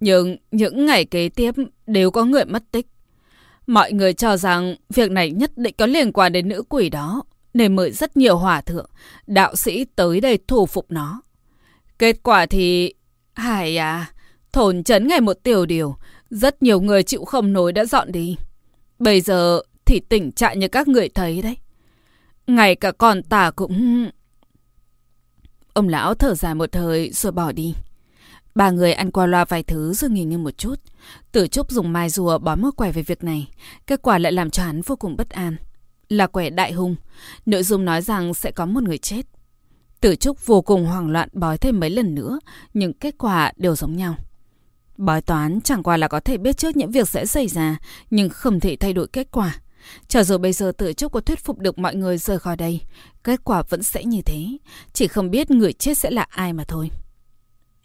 Nhưng 0.00 0.36
những 0.50 0.86
ngày 0.86 1.04
kế 1.04 1.28
tiếp 1.28 1.54
đều 1.86 2.10
có 2.10 2.24
người 2.24 2.44
mất 2.44 2.62
tích. 2.70 2.86
Mọi 3.66 3.92
người 3.92 4.12
cho 4.12 4.36
rằng 4.36 4.76
việc 4.94 5.10
này 5.10 5.30
nhất 5.30 5.50
định 5.56 5.74
có 5.78 5.86
liên 5.86 6.12
quan 6.12 6.32
đến 6.32 6.48
nữ 6.48 6.62
quỷ 6.68 6.88
đó. 6.88 7.22
nên 7.54 7.76
mời 7.76 7.90
rất 7.90 8.16
nhiều 8.16 8.36
hòa 8.36 8.60
thượng, 8.60 8.90
đạo 9.26 9.56
sĩ 9.56 9.84
tới 9.84 10.20
đây 10.20 10.38
thủ 10.48 10.66
phục 10.66 10.86
nó. 10.88 11.22
Kết 11.98 12.22
quả 12.22 12.46
thì... 12.46 12.94
Hải 13.34 13.76
à, 13.76 14.12
thổn 14.52 14.84
chấn 14.84 15.08
ngày 15.08 15.20
một 15.20 15.36
tiểu 15.42 15.66
điều, 15.66 15.96
rất 16.30 16.62
nhiều 16.62 16.80
người 16.80 17.02
chịu 17.02 17.24
không 17.24 17.52
nổi 17.52 17.72
đã 17.72 17.84
dọn 17.84 18.12
đi. 18.12 18.36
Bây 18.98 19.20
giờ 19.20 19.60
thì 19.84 20.00
tình 20.08 20.32
trạng 20.32 20.58
như 20.58 20.68
các 20.68 20.88
người 20.88 21.08
thấy 21.08 21.42
đấy. 21.42 21.56
Ngay 22.46 22.74
cả 22.74 22.92
con 22.92 23.22
tà 23.22 23.50
cũng... 23.50 24.06
Ông 25.72 25.88
lão 25.88 26.14
thở 26.14 26.34
dài 26.34 26.54
một 26.54 26.72
thời 26.72 27.10
rồi 27.10 27.32
bỏ 27.32 27.52
đi. 27.52 27.74
Ba 28.54 28.70
người 28.70 28.92
ăn 28.92 29.10
qua 29.10 29.26
loa 29.26 29.44
vài 29.44 29.62
thứ 29.62 29.92
rồi 29.92 30.10
nghỉ 30.10 30.24
ngơi 30.24 30.38
một 30.38 30.58
chút. 30.58 30.74
Tử 31.32 31.46
Trúc 31.46 31.70
dùng 31.70 31.92
mai 31.92 32.10
rùa 32.10 32.38
bón 32.38 32.62
một 32.62 32.70
quẻ 32.76 32.92
về 32.92 33.02
việc 33.02 33.24
này. 33.24 33.48
Kết 33.86 34.02
quả 34.02 34.18
lại 34.18 34.32
làm 34.32 34.50
cho 34.50 34.62
hắn 34.62 34.82
vô 34.82 34.96
cùng 34.96 35.16
bất 35.16 35.30
an. 35.30 35.56
Là 36.08 36.26
quẻ 36.26 36.50
đại 36.50 36.72
hung. 36.72 36.96
Nội 37.46 37.62
dung 37.62 37.84
nói 37.84 38.02
rằng 38.02 38.34
sẽ 38.34 38.50
có 38.50 38.66
một 38.66 38.82
người 38.82 38.98
chết. 38.98 39.26
Tử 40.00 40.16
Trúc 40.16 40.46
vô 40.46 40.62
cùng 40.62 40.86
hoảng 40.86 41.10
loạn 41.10 41.28
bói 41.32 41.58
thêm 41.58 41.80
mấy 41.80 41.90
lần 41.90 42.14
nữa. 42.14 42.38
Nhưng 42.74 42.92
kết 42.92 43.14
quả 43.18 43.52
đều 43.56 43.76
giống 43.76 43.96
nhau. 43.96 44.14
Bói 44.96 45.22
toán 45.22 45.60
chẳng 45.60 45.82
qua 45.82 45.96
là 45.96 46.08
có 46.08 46.20
thể 46.20 46.36
biết 46.36 46.56
trước 46.56 46.76
những 46.76 46.90
việc 46.90 47.08
sẽ 47.08 47.26
xảy 47.26 47.48
ra. 47.48 47.76
Nhưng 48.10 48.28
không 48.28 48.60
thể 48.60 48.76
thay 48.76 48.92
đổi 48.92 49.06
kết 49.08 49.28
quả. 49.30 49.58
Cho 50.08 50.24
dù 50.24 50.38
bây 50.38 50.52
giờ 50.52 50.72
Tử 50.78 50.92
Trúc 50.92 51.12
có 51.12 51.20
thuyết 51.20 51.44
phục 51.44 51.58
được 51.58 51.78
mọi 51.78 51.94
người 51.94 52.18
rời 52.18 52.38
khỏi 52.38 52.56
đây. 52.56 52.80
Kết 53.24 53.40
quả 53.44 53.62
vẫn 53.68 53.82
sẽ 53.82 54.04
như 54.04 54.22
thế. 54.22 54.46
Chỉ 54.92 55.06
không 55.06 55.30
biết 55.30 55.50
người 55.50 55.72
chết 55.72 55.98
sẽ 55.98 56.10
là 56.10 56.26
ai 56.28 56.52
mà 56.52 56.64
thôi. 56.64 56.90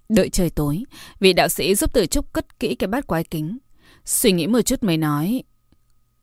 Đợi 0.10 0.29
trời 0.29 0.49
tối, 0.49 0.84
vị 1.19 1.34
đạo 1.34 1.49
sĩ 1.49 1.75
giúp 1.75 1.93
Tử 1.93 2.05
Trúc 2.05 2.34
cất 2.34 2.60
kỹ 2.60 2.75
cái 2.75 2.88
bát 2.88 3.08
quái 3.08 3.23
kính. 3.23 3.58
Suy 4.05 4.31
nghĩ 4.31 4.47
một 4.47 4.62
chút 4.62 4.84
mới 4.84 4.97
nói. 4.97 5.43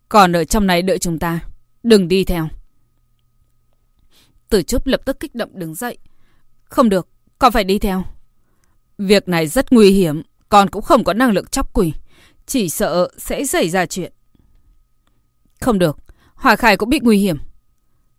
Còn 0.08 0.36
ở 0.36 0.44
trong 0.44 0.66
này 0.66 0.82
đợi 0.82 0.98
chúng 0.98 1.18
ta. 1.18 1.40
Đừng 1.82 2.08
đi 2.08 2.24
theo. 2.24 2.48
Tử 4.48 4.62
Trúc 4.62 4.86
lập 4.86 5.00
tức 5.04 5.20
kích 5.20 5.34
động 5.34 5.50
đứng 5.52 5.74
dậy. 5.74 5.98
Không 6.64 6.88
được, 6.88 7.08
con 7.38 7.52
phải 7.52 7.64
đi 7.64 7.78
theo. 7.78 8.04
Việc 8.98 9.28
này 9.28 9.46
rất 9.46 9.72
nguy 9.72 9.90
hiểm, 9.90 10.22
con 10.48 10.70
cũng 10.70 10.82
không 10.82 11.04
có 11.04 11.12
năng 11.12 11.32
lực 11.32 11.52
chóc 11.52 11.72
quỷ. 11.74 11.92
Chỉ 12.46 12.68
sợ 12.68 13.08
sẽ 13.18 13.46
xảy 13.46 13.68
ra 13.68 13.86
chuyện. 13.86 14.12
Không 15.62 15.78
được, 15.78 15.96
Hòa 16.34 16.56
Khải 16.56 16.76
cũng 16.76 16.90
bị 16.90 17.00
nguy 17.02 17.18
hiểm. 17.18 17.38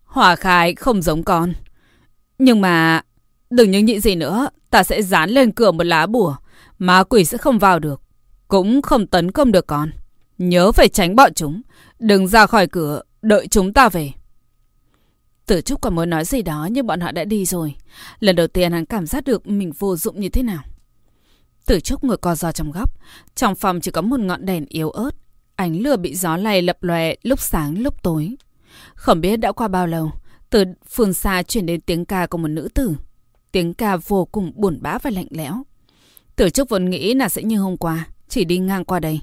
Hòa 0.04 0.36
Khải 0.36 0.74
không 0.74 1.02
giống 1.02 1.22
con. 1.22 1.52
Nhưng 2.38 2.60
mà... 2.60 3.02
Đừng 3.50 3.70
những 3.70 3.84
nhị 3.84 4.00
gì 4.00 4.14
nữa, 4.14 4.48
ta 4.70 4.82
sẽ 4.82 5.02
dán 5.02 5.30
lên 5.30 5.52
cửa 5.52 5.72
một 5.72 5.84
lá 5.84 6.06
bùa. 6.06 6.36
Ma 6.78 7.04
quỷ 7.04 7.24
sẽ 7.24 7.38
không 7.38 7.58
vào 7.58 7.78
được. 7.78 8.00
Cũng 8.48 8.82
không 8.82 9.06
tấn 9.06 9.30
công 9.30 9.52
được 9.52 9.66
con. 9.66 9.90
Nhớ 10.38 10.72
phải 10.72 10.88
tránh 10.88 11.16
bọn 11.16 11.34
chúng. 11.34 11.62
Đừng 11.98 12.28
ra 12.28 12.46
khỏi 12.46 12.66
cửa, 12.66 13.02
đợi 13.22 13.46
chúng 13.48 13.72
ta 13.72 13.88
về. 13.88 14.10
Tử 15.46 15.60
Trúc 15.60 15.80
còn 15.80 15.94
muốn 15.94 16.10
nói 16.10 16.24
gì 16.24 16.42
đó 16.42 16.68
nhưng 16.70 16.86
bọn 16.86 17.00
họ 17.00 17.12
đã 17.12 17.24
đi 17.24 17.44
rồi. 17.44 17.74
Lần 18.20 18.36
đầu 18.36 18.46
tiên 18.46 18.72
hắn 18.72 18.84
cảm 18.84 19.06
giác 19.06 19.24
được 19.24 19.46
mình 19.46 19.72
vô 19.78 19.96
dụng 19.96 20.20
như 20.20 20.28
thế 20.28 20.42
nào. 20.42 20.62
Tử 21.66 21.80
Trúc 21.80 22.04
ngồi 22.04 22.16
co 22.16 22.34
giò 22.34 22.52
trong 22.52 22.70
góc. 22.70 22.90
Trong 23.34 23.54
phòng 23.54 23.80
chỉ 23.80 23.90
có 23.90 24.02
một 24.02 24.20
ngọn 24.20 24.46
đèn 24.46 24.64
yếu 24.68 24.90
ớt. 24.90 25.10
Ánh 25.56 25.80
lửa 25.80 25.96
bị 25.96 26.14
gió 26.14 26.36
lay 26.36 26.62
lập 26.62 26.82
lòe 26.82 27.14
lúc 27.22 27.40
sáng 27.40 27.78
lúc 27.78 28.02
tối. 28.02 28.36
Không 28.94 29.20
biết 29.20 29.36
đã 29.36 29.52
qua 29.52 29.68
bao 29.68 29.86
lâu, 29.86 30.10
từ 30.50 30.64
phương 30.88 31.14
xa 31.14 31.42
chuyển 31.42 31.66
đến 31.66 31.80
tiếng 31.80 32.04
ca 32.04 32.26
của 32.26 32.38
một 32.38 32.48
nữ 32.48 32.68
tử. 32.74 32.94
Tiếng 33.52 33.74
ca 33.74 33.96
vô 33.96 34.24
cùng 34.24 34.52
buồn 34.54 34.78
bã 34.82 34.98
và 34.98 35.10
lạnh 35.10 35.26
lẽo. 35.30 35.62
Tử 36.36 36.50
Trúc 36.50 36.68
vốn 36.68 36.90
nghĩ 36.90 37.14
là 37.14 37.28
sẽ 37.28 37.42
như 37.42 37.58
hôm 37.58 37.76
qua, 37.76 38.06
chỉ 38.28 38.44
đi 38.44 38.58
ngang 38.58 38.84
qua 38.84 39.00
đây. 39.00 39.20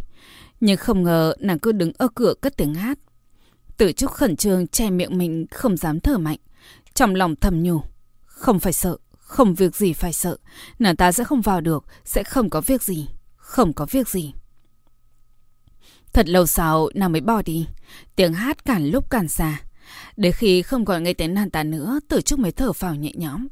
Nhưng 0.59 0.77
không 0.77 1.03
ngờ 1.03 1.33
nàng 1.39 1.59
cứ 1.59 1.71
đứng 1.71 1.91
ở 1.97 2.07
cửa 2.15 2.33
cất 2.41 2.57
tiếng 2.57 2.73
hát. 2.73 2.99
Tử 3.77 3.91
Trúc 3.91 4.11
khẩn 4.11 4.35
trương 4.35 4.67
che 4.67 4.89
miệng 4.89 5.17
mình 5.17 5.45
không 5.51 5.77
dám 5.77 5.99
thở 5.99 6.17
mạnh. 6.17 6.37
Trong 6.93 7.15
lòng 7.15 7.35
thầm 7.35 7.63
nhủ. 7.63 7.81
Không 8.25 8.59
phải 8.59 8.73
sợ, 8.73 8.97
không 9.17 9.55
việc 9.55 9.75
gì 9.75 9.93
phải 9.93 10.13
sợ. 10.13 10.37
Nàng 10.79 10.95
ta 10.95 11.11
sẽ 11.11 11.23
không 11.23 11.41
vào 11.41 11.61
được, 11.61 11.85
sẽ 12.05 12.23
không 12.23 12.49
có 12.49 12.61
việc 12.61 12.83
gì. 12.83 13.07
Không 13.35 13.73
có 13.73 13.85
việc 13.91 14.09
gì. 14.09 14.33
Thật 16.13 16.29
lâu 16.29 16.45
sau, 16.45 16.89
nàng 16.93 17.11
mới 17.11 17.21
bỏ 17.21 17.41
đi. 17.41 17.67
Tiếng 18.15 18.33
hát 18.33 18.65
càng 18.65 18.85
lúc 18.85 19.09
càng 19.09 19.27
xa. 19.27 19.61
Đến 20.17 20.31
khi 20.31 20.61
không 20.61 20.85
còn 20.85 21.03
nghe 21.03 21.13
tiếng 21.13 21.33
nàng 21.33 21.49
ta 21.49 21.63
nữa, 21.63 21.99
tử 22.07 22.21
trúc 22.21 22.39
mới 22.39 22.51
thở 22.51 22.73
phào 22.73 22.95
nhẹ 22.95 23.11
nhõm. 23.15 23.47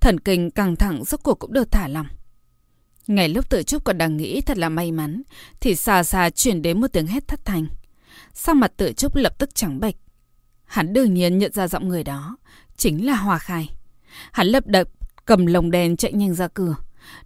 Thần 0.00 0.20
kinh 0.20 0.50
căng 0.50 0.76
thẳng 0.76 1.04
rốt 1.04 1.20
cuộc 1.22 1.38
cũng 1.38 1.52
được 1.52 1.72
thả 1.72 1.88
lòng. 1.88 2.06
Ngày 3.06 3.28
lúc 3.28 3.48
tử 3.48 3.62
trúc 3.62 3.84
còn 3.84 3.98
đang 3.98 4.16
nghĩ 4.16 4.40
thật 4.40 4.58
là 4.58 4.68
may 4.68 4.92
mắn, 4.92 5.22
thì 5.60 5.74
xa 5.74 6.02
xa 6.02 6.30
chuyển 6.30 6.62
đến 6.62 6.80
một 6.80 6.92
tiếng 6.92 7.06
hét 7.06 7.28
thất 7.28 7.44
thanh. 7.44 7.66
Sau 8.34 8.54
mặt 8.54 8.72
tử 8.76 8.92
trúc 8.92 9.16
lập 9.16 9.38
tức 9.38 9.54
trắng 9.54 9.80
bệch. 9.80 9.94
Hắn 10.64 10.92
đương 10.92 11.14
nhiên 11.14 11.38
nhận 11.38 11.52
ra 11.52 11.68
giọng 11.68 11.88
người 11.88 12.04
đó, 12.04 12.36
chính 12.76 13.06
là 13.06 13.16
Hòa 13.16 13.38
Khai. 13.38 13.70
Hắn 14.32 14.46
lập 14.46 14.66
đập, 14.66 14.88
cầm 15.24 15.46
lồng 15.46 15.70
đèn 15.70 15.96
chạy 15.96 16.12
nhanh 16.12 16.34
ra 16.34 16.48
cửa. 16.48 16.74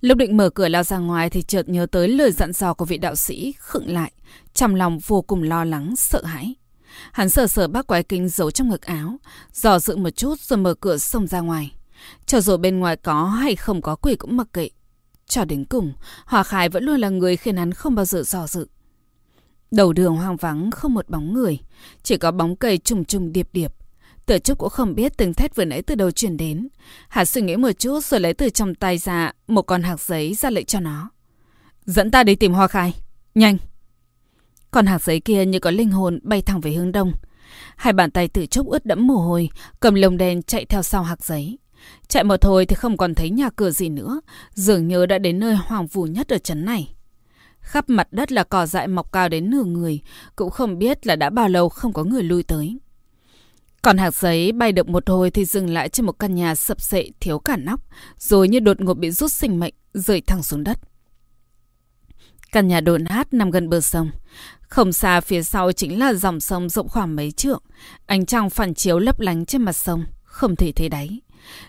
Lúc 0.01 0.19
định 0.19 0.37
mở 0.37 0.51
cửa 0.51 0.69
lao 0.69 0.83
ra 0.83 0.99
ngoài 0.99 1.31
thì 1.31 1.43
chợt 1.43 1.69
nhớ 1.69 1.87
tới 1.87 2.09
lời 2.09 2.33
dặn 2.33 2.53
dò 2.53 2.75
của 2.75 2.85
vị 2.85 2.99
đạo 2.99 3.17
sĩ, 3.17 3.55
khựng 3.59 3.91
lại, 3.91 4.13
trong 4.55 4.75
lòng 4.75 4.99
vô 4.99 5.23
cùng 5.23 5.43
lo 5.43 5.65
lắng, 5.65 5.97
sợ 5.97 6.23
hãi. 6.25 6.55
Hắn 7.13 7.29
sờ 7.29 7.47
sờ 7.47 7.69
bác 7.69 7.87
quái 7.87 8.03
kinh 8.03 8.29
giấu 8.29 8.51
trong 8.51 8.69
ngực 8.69 8.83
áo, 8.83 9.17
dò 9.53 9.79
dự 9.79 9.97
một 9.97 10.11
chút 10.11 10.41
rồi 10.41 10.57
mở 10.57 10.75
cửa 10.75 10.99
xông 10.99 11.27
ra 11.27 11.41
ngoài. 11.41 11.73
Cho 12.27 12.41
dù 12.41 12.57
bên 12.57 12.79
ngoài 12.79 12.97
có 12.97 13.25
hay 13.25 13.57
không 13.57 13.83
có 13.83 13.97
quỷ 13.97 14.15
cũng 14.17 14.37
mặc 14.37 14.49
kệ. 14.53 14.69
Cho 15.27 15.45
đến 15.45 15.65
cùng, 15.65 15.93
Hòa 16.27 16.43
Khải 16.43 16.69
vẫn 16.69 16.85
luôn 16.85 17.01
là 17.01 17.09
người 17.09 17.37
khiến 17.37 17.57
hắn 17.57 17.73
không 17.73 17.95
bao 17.95 18.05
giờ 18.05 18.23
dò 18.23 18.47
dự. 18.47 18.67
Đầu 19.71 19.93
đường 19.93 20.17
hoang 20.17 20.37
vắng 20.37 20.71
không 20.71 20.95
một 20.95 21.09
bóng 21.09 21.35
người, 21.35 21.59
chỉ 22.03 22.17
có 22.17 22.31
bóng 22.31 22.57
cây 22.57 22.79
trùng 22.79 23.05
trùng 23.05 23.33
điệp 23.33 23.49
điệp. 23.53 23.73
Tử 24.27 24.39
Trúc 24.39 24.59
cũng 24.59 24.71
không 24.71 24.95
biết 24.95 25.17
từng 25.17 25.35
thét 25.35 25.57
vừa 25.57 25.65
nãy 25.65 25.83
từ 25.83 25.95
đâu 25.95 26.11
truyền 26.11 26.37
đến. 26.37 26.69
Hà 27.09 27.25
suy 27.25 27.43
nghĩ 27.43 27.57
một 27.57 27.73
chút 27.73 28.05
rồi 28.05 28.21
lấy 28.21 28.35
từ 28.35 28.49
trong 28.49 28.75
tay 28.75 28.99
ra 28.99 29.33
một 29.47 29.63
con 29.63 29.83
hạt 29.83 30.01
giấy 30.01 30.35
ra 30.35 30.51
lệnh 30.51 30.67
cho 30.67 30.81
nó. 30.81 31.11
Dẫn 31.85 32.11
ta 32.11 32.25
đi 32.25 32.35
tìm 32.35 32.53
Hoa 32.53 32.69
Khai. 32.69 32.95
Nhanh! 33.35 33.57
Con 34.71 34.87
hạt 34.87 35.03
giấy 35.03 35.21
kia 35.21 35.45
như 35.45 35.59
có 35.59 35.71
linh 35.71 35.91
hồn 35.91 36.19
bay 36.23 36.43
thẳng 36.43 36.61
về 36.61 36.73
hướng 36.73 36.93
đông. 36.93 37.13
Hai 37.77 37.93
bàn 37.93 38.11
tay 38.11 38.29
Tử 38.29 38.47
Trúc 38.47 38.67
ướt 38.67 38.87
đẫm 38.87 39.07
mồ 39.07 39.15
hôi, 39.15 39.51
cầm 39.81 39.95
lồng 39.95 40.17
đèn 40.17 40.43
chạy 40.43 40.65
theo 40.65 40.83
sau 40.83 41.03
hạt 41.03 41.25
giấy. 41.25 41.59
Chạy 42.09 42.25
một 42.25 42.45
hồi 42.45 42.67
thì 42.67 42.75
không 42.75 42.97
còn 42.97 43.15
thấy 43.15 43.31
nhà 43.31 43.51
cửa 43.57 43.71
gì 43.71 43.89
nữa, 43.89 44.21
dường 44.55 44.89
như 44.89 45.07
đã 45.07 45.19
đến 45.19 45.39
nơi 45.39 45.55
hoàng 45.55 45.87
vù 45.87 46.05
nhất 46.05 46.29
ở 46.29 46.39
trấn 46.39 46.65
này. 46.65 46.95
Khắp 47.61 47.85
mặt 47.89 48.09
đất 48.11 48.33
là 48.33 48.45
cỏ 48.45 48.67
dại 48.67 48.89
mọc 48.89 49.13
cao 49.13 49.29
đến 49.29 49.51
nửa 49.51 49.65
người, 49.65 50.01
cũng 50.37 50.51
không 50.51 50.79
biết 50.79 51.07
là 51.07 51.17
đã 51.17 51.31
bao 51.31 51.49
lâu 51.49 51.69
không 51.69 51.93
có 51.93 52.05
người 52.05 52.23
lui 52.23 52.43
tới. 52.43 52.79
Còn 53.83 53.99
hạt 53.99 54.15
giấy 54.15 54.53
bay 54.53 54.73
được 54.73 54.89
một 54.89 55.09
hồi 55.09 55.31
thì 55.31 55.45
dừng 55.45 55.71
lại 55.71 55.89
trên 55.89 56.07
một 56.07 56.13
căn 56.13 56.35
nhà 56.35 56.55
sập 56.55 56.81
sệ 56.81 57.09
thiếu 57.21 57.39
cả 57.39 57.57
nóc, 57.57 57.81
rồi 58.19 58.49
như 58.49 58.61
đột 58.61 58.81
ngột 58.81 58.95
bị 58.95 59.11
rút 59.11 59.33
sinh 59.33 59.61
mệnh, 59.61 59.75
rơi 59.95 60.21
thẳng 60.21 60.43
xuống 60.43 60.65
đất. 60.65 60.79
Căn 62.53 62.69
nhà 62.69 62.81
đồn 62.81 63.05
hát 63.07 63.35
nằm 63.35 63.51
gần 63.51 63.69
bờ 63.69 63.81
sông. 63.81 64.11
Không 64.61 64.93
xa 64.93 65.21
phía 65.21 65.43
sau 65.43 65.73
chính 65.73 65.99
là 65.99 66.15
dòng 66.15 66.41
sông 66.41 66.69
rộng 66.69 66.89
khoảng 66.89 67.17
mấy 67.17 67.31
trượng. 67.31 67.63
Ánh 68.07 68.27
trăng 68.27 68.51
phản 68.51 68.75
chiếu 68.75 68.99
lấp 68.99 69.21
lánh 69.21 69.47
trên 69.47 69.63
mặt 69.63 69.73
sông, 69.73 70.05
không 70.25 70.57
thể 70.57 70.73
thấy 70.73 70.89
đáy. 70.89 71.21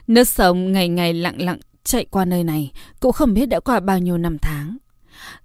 Nước 0.08 0.28
sông 0.28 0.72
ngày 0.72 0.90
ngày 0.90 1.14
lặng 1.14 1.42
lặng 1.42 1.60
chạy 1.84 2.06
qua 2.06 2.26
nơi 2.26 2.44
này, 2.44 2.72
cũng 3.00 3.12
không 3.12 3.34
biết 3.34 3.46
đã 3.46 3.60
qua 3.60 3.80
bao 3.80 4.00
nhiêu 4.00 4.18
năm 4.18 4.38
tháng. 4.42 4.78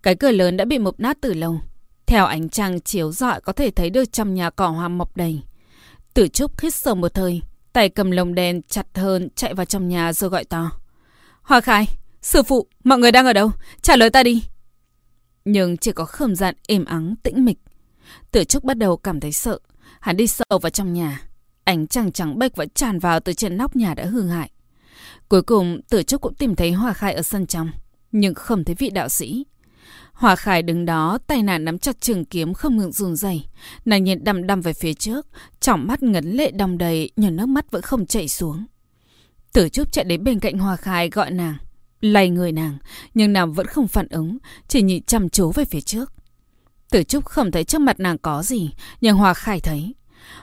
Cái 0.02 0.14
cửa 0.14 0.31
lớn 0.31 0.57
đã 0.57 0.64
bị 0.64 0.78
mục 0.78 1.00
nát 1.00 1.18
từ 1.20 1.35
lâu. 1.35 1.61
Theo 2.07 2.24
ánh 2.24 2.48
trăng 2.48 2.81
chiếu 2.81 3.12
rọi 3.12 3.40
có 3.40 3.52
thể 3.52 3.70
thấy 3.70 3.90
được 3.90 4.12
trong 4.12 4.35
nhà 4.35 4.50
cỏ 4.50 4.68
hoa 4.68 4.88
mọc 4.88 5.16
đầy. 5.16 5.42
Tử 6.18 6.28
Trúc 6.28 6.61
hít 6.61 6.74
sâu 6.74 6.94
một 6.94 7.14
thời, 7.14 7.42
tay 7.72 7.88
cầm 7.88 8.11
lồng 8.11 8.35
đèn 8.35 8.62
chặt 8.62 8.87
hơn 8.94 9.28
chạy 9.35 9.54
vào 9.54 9.66
trong 9.66 9.88
nhà 9.88 10.12
rồi 10.12 10.31
gọi 10.31 10.44
to. 10.44 10.70
Hoa 11.42 11.61
Khai, 11.61 11.87
sư 12.22 12.42
phụ, 12.42 12.66
mọi 12.85 12.98
người 12.98 13.12
đang 13.12 13.26
ở 13.26 13.33
đâu? 13.33 13.50
Trả 13.83 13.96
lời 13.96 14.11
ta 14.11 14.22
đi. 14.22 14.44
Nhưng 15.44 15.76
chỉ 15.76 15.92
có 15.92 16.04
không 16.04 16.35
gian 16.35 16.54
êm 16.68 16.85
ắng, 16.85 17.14
tĩnh 17.22 17.44
mịch. 17.44 17.59
Tử 18.33 18.44
Trúc 18.44 18.64
bắt 18.64 18.78
đầu 18.78 18.96
cảm 18.96 19.20
thấy 19.20 19.33
sợ. 19.33 19.59
Hắn 20.00 20.16
đi 20.16 20.26
sâu 20.26 20.59
vào 20.62 20.70
trong 20.70 20.92
nhà. 20.92 21.22
Ánh 21.64 21.87
trăng 21.87 22.12
trắng 22.12 22.38
bệch 22.38 22.57
vẫn 22.57 22.68
tràn 22.68 22.98
vào 22.98 23.20
từ 23.20 23.33
trên 23.33 23.57
nóc 23.57 23.76
nhà 23.76 23.94
đã 23.94 24.04
hư 24.04 24.28
hại. 24.28 24.50
Cuối 25.28 25.42
cùng, 25.42 25.81
Tử 25.90 26.02
Trúc 26.02 26.20
cũng 26.20 26.35
tìm 26.35 26.54
thấy 26.54 26.72
Hoa 26.72 26.92
Khai 26.92 27.14
ở 27.14 27.22
sân 27.22 27.46
trong, 27.46 27.70
nhưng 28.12 28.35
không 28.35 28.64
thấy 28.64 28.74
vị 28.74 28.90
đạo 28.90 29.09
sĩ. 29.09 29.44
Hòa 30.18 30.37
Khải 30.37 30.62
đứng 30.62 30.85
đó, 30.85 31.18
tay 31.26 31.42
nàng 31.42 31.64
nắm 31.64 31.78
chặt 31.78 32.00
trường 32.00 32.24
kiếm 32.24 32.54
không 32.54 32.76
ngừng 32.76 32.92
run 32.92 33.16
rẩy. 33.16 33.44
Nàng 33.85 34.04
nhìn 34.04 34.24
đăm 34.24 34.46
đăm 34.46 34.61
về 34.61 34.72
phía 34.72 34.94
trước, 34.94 35.26
trọng 35.61 35.87
mắt 35.87 36.02
ngấn 36.02 36.33
lệ 36.33 36.50
đong 36.50 36.78
đầy, 36.78 37.11
nhưng 37.16 37.37
nước 37.37 37.46
mắt 37.46 37.70
vẫn 37.70 37.83
không 37.83 38.07
chảy 38.07 38.28
xuống. 38.28 38.66
Tử 39.52 39.68
Trúc 39.68 39.92
chạy 39.92 40.04
đến 40.04 40.24
bên 40.24 40.40
cạnh 40.40 40.59
Hòa 40.59 40.76
Khải 40.76 41.11
gọi 41.11 41.31
nàng, 41.31 41.54
lay 42.00 42.31
người 42.31 42.52
nàng, 42.52 42.78
nhưng 43.14 43.33
nàng 43.33 43.52
vẫn 43.52 43.66
không 43.66 43.88
phản 43.88 44.09
ứng, 44.09 44.38
chỉ 44.68 44.83
nhìn 44.83 45.02
chăm 45.02 45.28
chú 45.28 45.52
về 45.52 45.64
phía 45.64 45.81
trước. 45.81 46.12
Tử 46.90 47.02
Trúc 47.02 47.24
không 47.24 47.50
thấy 47.50 47.64
trước 47.64 47.81
mặt 47.81 48.00
nàng 48.00 48.18
có 48.18 48.42
gì, 48.42 48.70
nhưng 49.00 49.16
Hòa 49.16 49.35
Khải 49.35 49.61
thấy. 49.61 49.94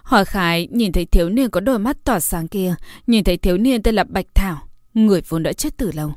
Hòa 0.04 0.24
Khải 0.24 0.68
nhìn 0.72 0.92
thấy 0.92 1.06
thiếu 1.06 1.30
niên 1.30 1.50
có 1.50 1.60
đôi 1.60 1.80
mắt 1.80 1.98
tỏa 2.04 2.20
sáng 2.20 2.48
kia, 2.48 2.76
nhìn 3.08 3.24
thấy 3.24 3.38
thiếu 3.38 3.58
niên 3.58 3.84
tên 3.84 3.96
là 3.96 4.04
Bạch 4.04 4.28
Thảo, 4.36 4.68
người 4.94 5.22
vốn 5.30 5.44
đã 5.44 5.54
chết 5.54 5.78
từ 5.78 5.92
lâu. 5.92 6.14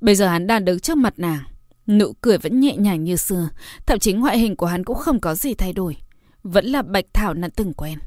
Bây 0.00 0.14
giờ 0.14 0.28
hắn 0.28 0.46
đang 0.46 0.64
đứng 0.64 0.80
trước 0.80 0.96
mặt 0.96 1.14
nàng. 1.16 1.42
Nụ 1.90 2.12
cười 2.20 2.38
vẫn 2.38 2.60
nhẹ 2.60 2.76
nhàng 2.76 3.04
như 3.04 3.16
xưa, 3.16 3.48
thậm 3.86 3.98
chí 3.98 4.12
ngoại 4.12 4.38
hình 4.38 4.56
của 4.56 4.66
hắn 4.66 4.84
cũng 4.84 4.96
không 4.96 5.20
có 5.20 5.34
gì 5.34 5.54
thay 5.54 5.72
đổi. 5.72 5.96
Vẫn 6.42 6.66
là 6.66 6.82
bạch 6.82 7.06
thảo 7.12 7.34
nàng 7.34 7.50
từng 7.50 7.72
quen. 7.72 7.98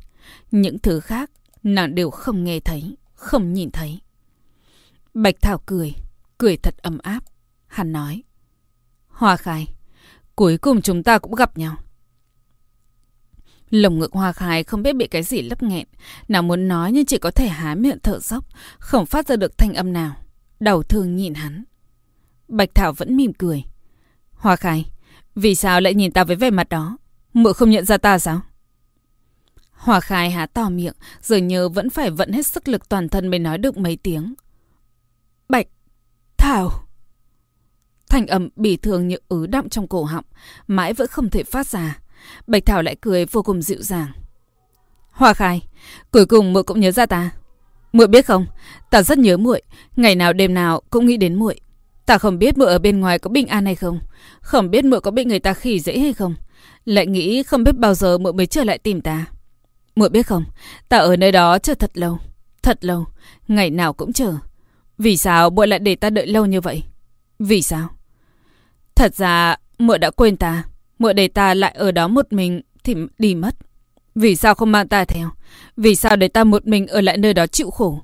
Những 0.52 0.80
thứ 0.80 1.00
khác 1.00 1.32
Nàng 1.64 1.96
đều 1.96 2.10
không 2.10 2.44
nghe 2.44 2.60
thấy, 2.60 2.98
không 3.14 3.54
nhìn 3.54 3.72
thấy. 3.72 4.00
Bạch 5.14 5.36
Thảo 5.42 5.62
cười, 5.66 5.94
cười 6.38 6.58
thật 6.58 6.76
ấm 6.78 6.98
áp. 6.98 7.24
Hắn 7.68 7.92
nói. 7.92 8.24
Hoa 9.08 9.38
khai, 9.38 9.68
cuối 10.36 10.58
cùng 10.58 10.82
chúng 10.82 11.04
ta 11.04 11.18
cũng 11.18 11.36
gặp 11.36 11.58
nhau. 11.58 11.76
Lồng 13.70 14.00
ngực 14.00 14.14
hoa 14.14 14.34
khai 14.34 14.64
không 14.64 14.84
biết 14.84 14.96
bị 14.96 15.08
cái 15.08 15.24
gì 15.24 15.42
lấp 15.42 15.64
nghẹn. 15.64 15.88
Nàng 16.28 16.48
muốn 16.48 16.68
nói 16.68 16.92
nhưng 16.92 17.06
chỉ 17.06 17.18
có 17.18 17.32
thể 17.32 17.48
há 17.48 17.76
miệng 17.76 18.00
thở 18.04 18.20
dốc, 18.20 18.46
không 18.80 19.06
phát 19.06 19.28
ra 19.28 19.36
được 19.36 19.58
thanh 19.58 19.74
âm 19.74 19.94
nào. 19.94 20.16
Đầu 20.60 20.84
thương 20.84 21.16
nhìn 21.16 21.34
hắn. 21.34 21.64
Bạch 22.48 22.76
Thảo 22.76 22.94
vẫn 22.94 23.18
mỉm 23.18 23.34
cười. 23.34 23.64
Hoa 24.44 24.56
khai, 24.56 24.86
vì 25.36 25.56
sao 25.56 25.82
lại 25.82 25.94
nhìn 25.94 26.12
ta 26.12 26.24
với 26.24 26.36
vẻ 26.36 26.50
mặt 26.50 26.70
đó? 26.70 26.98
Mụ 27.34 27.54
không 27.54 27.70
nhận 27.70 27.86
ra 27.86 27.98
ta 27.98 28.20
sao? 28.20 28.42
Hoa 29.72 30.00
khai 30.00 30.32
há 30.32 30.46
to 30.46 30.70
miệng, 30.70 30.94
dường 31.22 31.48
như 31.48 31.70
vẫn 31.70 31.90
phải 31.90 32.10
vận 32.10 32.32
hết 32.32 32.48
sức 32.48 32.68
lực 32.68 32.90
toàn 32.90 33.10
thân 33.10 33.28
mới 33.28 33.40
nói 33.40 33.58
được 33.58 33.78
mấy 33.78 33.98
tiếng. 34.04 34.34
Bạch 35.50 35.68
Thảo 36.38 36.72
Thành 38.10 38.28
âm 38.28 38.50
bỉ 38.56 38.78
thường 38.78 39.08
như 39.08 39.18
ứ 39.30 39.48
đọng 39.48 39.70
trong 39.70 39.88
cổ 39.88 40.04
họng, 40.04 40.26
mãi 40.68 40.94
vẫn 40.94 41.08
không 41.08 41.30
thể 41.30 41.44
phát 41.44 41.68
ra. 41.68 42.00
Bạch 42.48 42.66
Thảo 42.66 42.82
lại 42.82 42.96
cười 43.02 43.26
vô 43.26 43.44
cùng 43.44 43.62
dịu 43.62 43.82
dàng. 43.82 44.12
Hoa 45.12 45.34
khai, 45.34 45.62
cuối 46.12 46.26
cùng 46.26 46.54
muội 46.54 46.64
cũng 46.64 46.80
nhớ 46.80 46.92
ra 46.92 47.06
ta. 47.06 47.30
Muội 47.94 48.08
biết 48.08 48.26
không, 48.26 48.46
ta 48.92 49.04
rất 49.04 49.18
nhớ 49.18 49.38
muội, 49.38 49.62
ngày 49.96 50.16
nào 50.16 50.34
đêm 50.34 50.54
nào 50.54 50.82
cũng 50.90 51.06
nghĩ 51.06 51.18
đến 51.18 51.36
muội. 51.36 51.60
Ta 52.06 52.18
không 52.18 52.40
biết 52.40 52.58
muội 52.58 52.68
ở 52.68 52.80
bên 52.80 53.00
ngoài 53.00 53.20
có 53.20 53.30
bình 53.30 53.48
an 53.48 53.66
hay 53.66 53.76
không, 53.76 54.00
không 54.42 54.72
biết 54.72 54.86
muội 54.86 55.02
có 55.02 55.12
bị 55.12 55.26
người 55.26 55.40
ta 55.40 55.54
khỉ 55.54 55.80
dễ 55.80 56.00
hay 56.00 56.14
không, 56.14 56.36
lại 56.86 57.08
nghĩ 57.08 57.44
không 57.44 57.64
biết 57.64 57.78
bao 57.78 57.94
giờ 57.94 58.18
muội 58.18 58.34
mới 58.34 58.46
trở 58.46 58.64
lại 58.64 58.78
tìm 58.78 59.02
ta. 59.02 59.26
Muội 59.96 60.10
biết 60.10 60.24
không, 60.24 60.46
ta 60.90 60.98
ở 60.98 61.16
nơi 61.16 61.32
đó 61.32 61.60
chờ 61.60 61.74
thật 61.74 61.92
lâu, 61.94 62.18
thật 62.64 62.86
lâu, 62.86 63.06
ngày 63.48 63.70
nào 63.70 63.94
cũng 63.94 64.14
chờ. 64.14 64.34
Vì 64.98 65.18
sao 65.18 65.50
muội 65.50 65.68
lại 65.68 65.80
để 65.80 65.96
ta 65.96 66.10
đợi 66.10 66.28
lâu 66.28 66.46
như 66.46 66.62
vậy? 66.62 66.84
Vì 67.40 67.62
sao? 67.62 67.90
Thật 68.96 69.16
ra 69.16 69.56
muội 69.80 70.00
đã 70.00 70.12
quên 70.12 70.38
ta, 70.38 70.64
muội 71.00 71.14
để 71.14 71.28
ta 71.28 71.54
lại 71.54 71.72
ở 71.72 71.92
đó 71.92 72.08
một 72.08 72.34
mình 72.34 72.62
thì 72.84 72.96
đi 73.18 73.36
mất. 73.36 73.56
Vì 74.16 74.36
sao 74.36 74.56
không 74.56 74.72
mang 74.72 74.88
ta 74.88 75.06
theo? 75.06 75.30
Vì 75.78 75.96
sao 75.96 76.16
để 76.16 76.28
ta 76.28 76.44
một 76.44 76.68
mình 76.68 76.88
ở 76.88 77.02
lại 77.02 77.18
nơi 77.18 77.34
đó 77.34 77.48
chịu 77.48 77.72
khổ? 77.72 78.02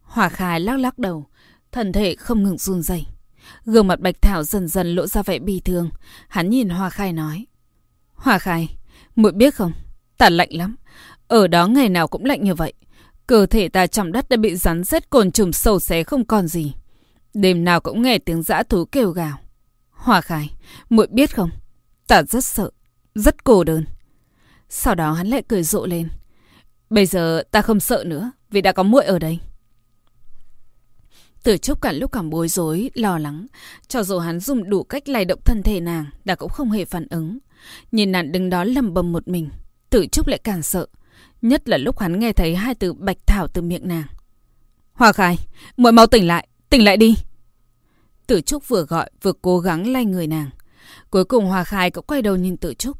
Hòa 0.00 0.28
Khai 0.28 0.60
lắc 0.60 0.78
lắc 0.78 0.98
đầu, 0.98 1.26
thân 1.72 1.92
thể 1.92 2.14
không 2.14 2.42
ngừng 2.42 2.58
run 2.58 2.82
rẩy. 2.82 3.06
Gương 3.64 3.86
mặt 3.86 4.00
Bạch 4.00 4.22
Thảo 4.22 4.44
dần 4.44 4.68
dần 4.68 4.94
lộ 4.94 5.06
ra 5.06 5.22
vẻ 5.22 5.38
bi 5.38 5.60
thương. 5.64 5.90
Hắn 6.28 6.50
nhìn 6.50 6.68
Hoa 6.68 6.90
Khai 6.90 7.12
nói. 7.12 7.46
Hoa 8.14 8.38
Khai, 8.38 8.76
muội 9.16 9.32
biết 9.32 9.54
không? 9.54 9.72
Ta 10.18 10.30
lạnh 10.30 10.48
lắm. 10.52 10.76
Ở 11.28 11.46
đó 11.46 11.66
ngày 11.66 11.88
nào 11.88 12.08
cũng 12.08 12.24
lạnh 12.24 12.44
như 12.44 12.54
vậy. 12.54 12.72
Cơ 13.26 13.46
thể 13.46 13.68
ta 13.68 13.86
trong 13.86 14.12
đất 14.12 14.28
đã 14.28 14.36
bị 14.36 14.56
rắn 14.56 14.84
rết 14.84 15.10
cồn 15.10 15.32
trùng 15.32 15.52
sâu 15.52 15.80
xé 15.80 16.02
không 16.02 16.24
còn 16.24 16.48
gì. 16.48 16.74
Đêm 17.34 17.64
nào 17.64 17.80
cũng 17.80 18.02
nghe 18.02 18.18
tiếng 18.18 18.42
dã 18.42 18.62
thú 18.62 18.84
kêu 18.84 19.10
gào. 19.10 19.38
Hoa 19.90 20.20
Khai, 20.20 20.50
muội 20.88 21.06
biết 21.10 21.34
không? 21.34 21.50
Ta 22.06 22.22
rất 22.22 22.44
sợ, 22.44 22.70
rất 23.14 23.44
cô 23.44 23.64
đơn. 23.64 23.84
Sau 24.68 24.94
đó 24.94 25.12
hắn 25.12 25.26
lại 25.26 25.42
cười 25.48 25.62
rộ 25.62 25.86
lên. 25.86 26.08
Bây 26.90 27.06
giờ 27.06 27.42
ta 27.50 27.62
không 27.62 27.80
sợ 27.80 28.04
nữa, 28.06 28.30
vì 28.50 28.60
đã 28.60 28.72
có 28.72 28.82
muội 28.82 29.04
ở 29.04 29.18
đây. 29.18 29.38
Tử 31.42 31.56
Trúc 31.56 31.80
cả 31.80 31.92
lúc 31.92 32.12
cảm 32.12 32.30
bối 32.30 32.48
rối, 32.48 32.90
lo 32.94 33.18
lắng. 33.18 33.46
Cho 33.88 34.02
dù 34.02 34.18
hắn 34.18 34.40
dùng 34.40 34.70
đủ 34.70 34.82
cách 34.82 35.08
lay 35.08 35.24
động 35.24 35.40
thân 35.44 35.62
thể 35.62 35.80
nàng, 35.80 36.04
đã 36.24 36.34
cũng 36.34 36.50
không 36.50 36.70
hề 36.70 36.84
phản 36.84 37.06
ứng. 37.10 37.38
Nhìn 37.92 38.12
nàng 38.12 38.32
đứng 38.32 38.50
đó 38.50 38.64
lầm 38.64 38.94
bầm 38.94 39.12
một 39.12 39.28
mình, 39.28 39.48
Tử 39.90 40.06
Trúc 40.12 40.26
lại 40.26 40.40
càng 40.44 40.62
sợ. 40.62 40.86
Nhất 41.42 41.68
là 41.68 41.76
lúc 41.76 41.98
hắn 41.98 42.18
nghe 42.20 42.32
thấy 42.32 42.56
hai 42.56 42.74
từ 42.74 42.92
bạch 42.92 43.16
thảo 43.26 43.48
từ 43.48 43.62
miệng 43.62 43.88
nàng. 43.88 44.06
Hòa 44.92 45.12
Khai, 45.12 45.36
muội 45.76 45.92
mau 45.92 46.06
tỉnh 46.06 46.26
lại, 46.26 46.48
tỉnh 46.70 46.84
lại 46.84 46.96
đi. 46.96 47.14
Tử 48.26 48.40
Trúc 48.40 48.68
vừa 48.68 48.82
gọi 48.82 49.10
vừa 49.22 49.32
cố 49.42 49.58
gắng 49.58 49.92
lay 49.92 50.04
người 50.04 50.26
nàng. 50.26 50.50
Cuối 51.10 51.24
cùng 51.24 51.46
Hòa 51.46 51.64
Khai 51.64 51.90
cũng 51.90 52.04
quay 52.08 52.22
đầu 52.22 52.36
nhìn 52.36 52.56
Tử 52.56 52.74
Trúc. 52.74 52.96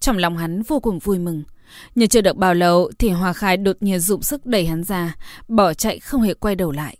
Trong 0.00 0.16
lòng 0.18 0.36
hắn 0.36 0.62
vô 0.62 0.80
cùng 0.80 0.98
vui 0.98 1.18
mừng. 1.18 1.42
Nhưng 1.94 2.08
chưa 2.08 2.20
được 2.20 2.36
bao 2.36 2.54
lâu 2.54 2.90
thì 2.98 3.08
Hòa 3.08 3.32
Khai 3.32 3.56
đột 3.56 3.76
nhiên 3.80 4.00
dụng 4.00 4.22
sức 4.22 4.46
đẩy 4.46 4.66
hắn 4.66 4.84
ra, 4.84 5.16
bỏ 5.48 5.74
chạy 5.74 5.98
không 5.98 6.22
hề 6.22 6.34
quay 6.34 6.54
đầu 6.54 6.70
lại. 6.72 6.98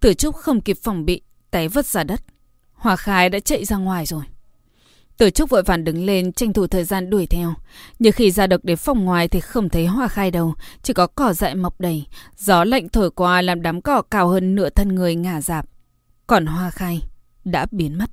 Tử 0.00 0.14
Trúc 0.14 0.34
không 0.34 0.60
kịp 0.60 0.78
phòng 0.82 1.04
bị, 1.04 1.20
té 1.50 1.68
vứt 1.68 1.86
ra 1.86 2.04
đất. 2.04 2.22
Hòa 2.72 2.96
Khai 2.96 3.28
đã 3.28 3.40
chạy 3.40 3.64
ra 3.64 3.76
ngoài 3.76 4.06
rồi. 4.06 4.22
Tử 5.18 5.30
Trúc 5.30 5.50
vội 5.50 5.62
vàng 5.62 5.84
đứng 5.84 6.04
lên 6.04 6.32
tranh 6.32 6.52
thủ 6.52 6.66
thời 6.66 6.84
gian 6.84 7.10
đuổi 7.10 7.26
theo. 7.26 7.54
Nhưng 7.98 8.12
khi 8.12 8.30
ra 8.30 8.46
được 8.46 8.64
đến 8.64 8.76
phòng 8.76 9.04
ngoài 9.04 9.28
thì 9.28 9.40
không 9.40 9.68
thấy 9.68 9.86
Hòa 9.86 10.08
Khai 10.08 10.30
đâu, 10.30 10.54
chỉ 10.82 10.92
có 10.92 11.06
cỏ 11.06 11.32
dại 11.32 11.54
mọc 11.54 11.80
đầy. 11.80 12.06
Gió 12.36 12.64
lạnh 12.64 12.88
thổi 12.88 13.10
qua 13.10 13.42
làm 13.42 13.62
đám 13.62 13.80
cỏ 13.80 14.02
cao 14.02 14.28
hơn 14.28 14.54
nửa 14.54 14.70
thân 14.70 14.94
người 14.94 15.14
ngả 15.14 15.40
dạp. 15.40 15.68
Còn 16.26 16.46
Hoa 16.46 16.70
Khai 16.70 17.02
đã 17.44 17.66
biến 17.70 17.98
mất. 17.98 18.10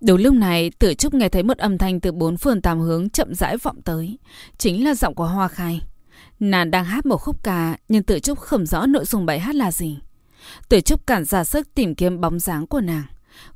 Đúng 0.00 0.20
lúc 0.20 0.34
này, 0.34 0.70
Tử 0.78 0.94
Trúc 0.94 1.14
nghe 1.14 1.28
thấy 1.28 1.42
một 1.42 1.58
âm 1.58 1.78
thanh 1.78 2.00
từ 2.00 2.12
bốn 2.12 2.36
phương 2.36 2.62
tám 2.62 2.80
hướng 2.80 3.10
chậm 3.10 3.34
rãi 3.34 3.56
vọng 3.56 3.82
tới. 3.82 4.18
Chính 4.58 4.84
là 4.84 4.94
giọng 4.94 5.14
của 5.14 5.26
Hoa 5.26 5.48
Khai. 5.48 5.80
Nàng 6.40 6.70
đang 6.70 6.84
hát 6.84 7.06
một 7.06 7.16
khúc 7.16 7.42
ca, 7.42 7.76
nhưng 7.88 8.02
Tử 8.02 8.18
Trúc 8.18 8.38
không 8.38 8.66
rõ 8.66 8.86
nội 8.86 9.04
dung 9.04 9.26
bài 9.26 9.40
hát 9.40 9.54
là 9.54 9.72
gì. 9.72 9.98
Tử 10.68 10.80
Trúc 10.80 11.06
cản 11.06 11.24
ra 11.24 11.44
sức 11.44 11.74
tìm 11.74 11.94
kiếm 11.94 12.20
bóng 12.20 12.38
dáng 12.38 12.66
của 12.66 12.80
nàng. 12.80 13.04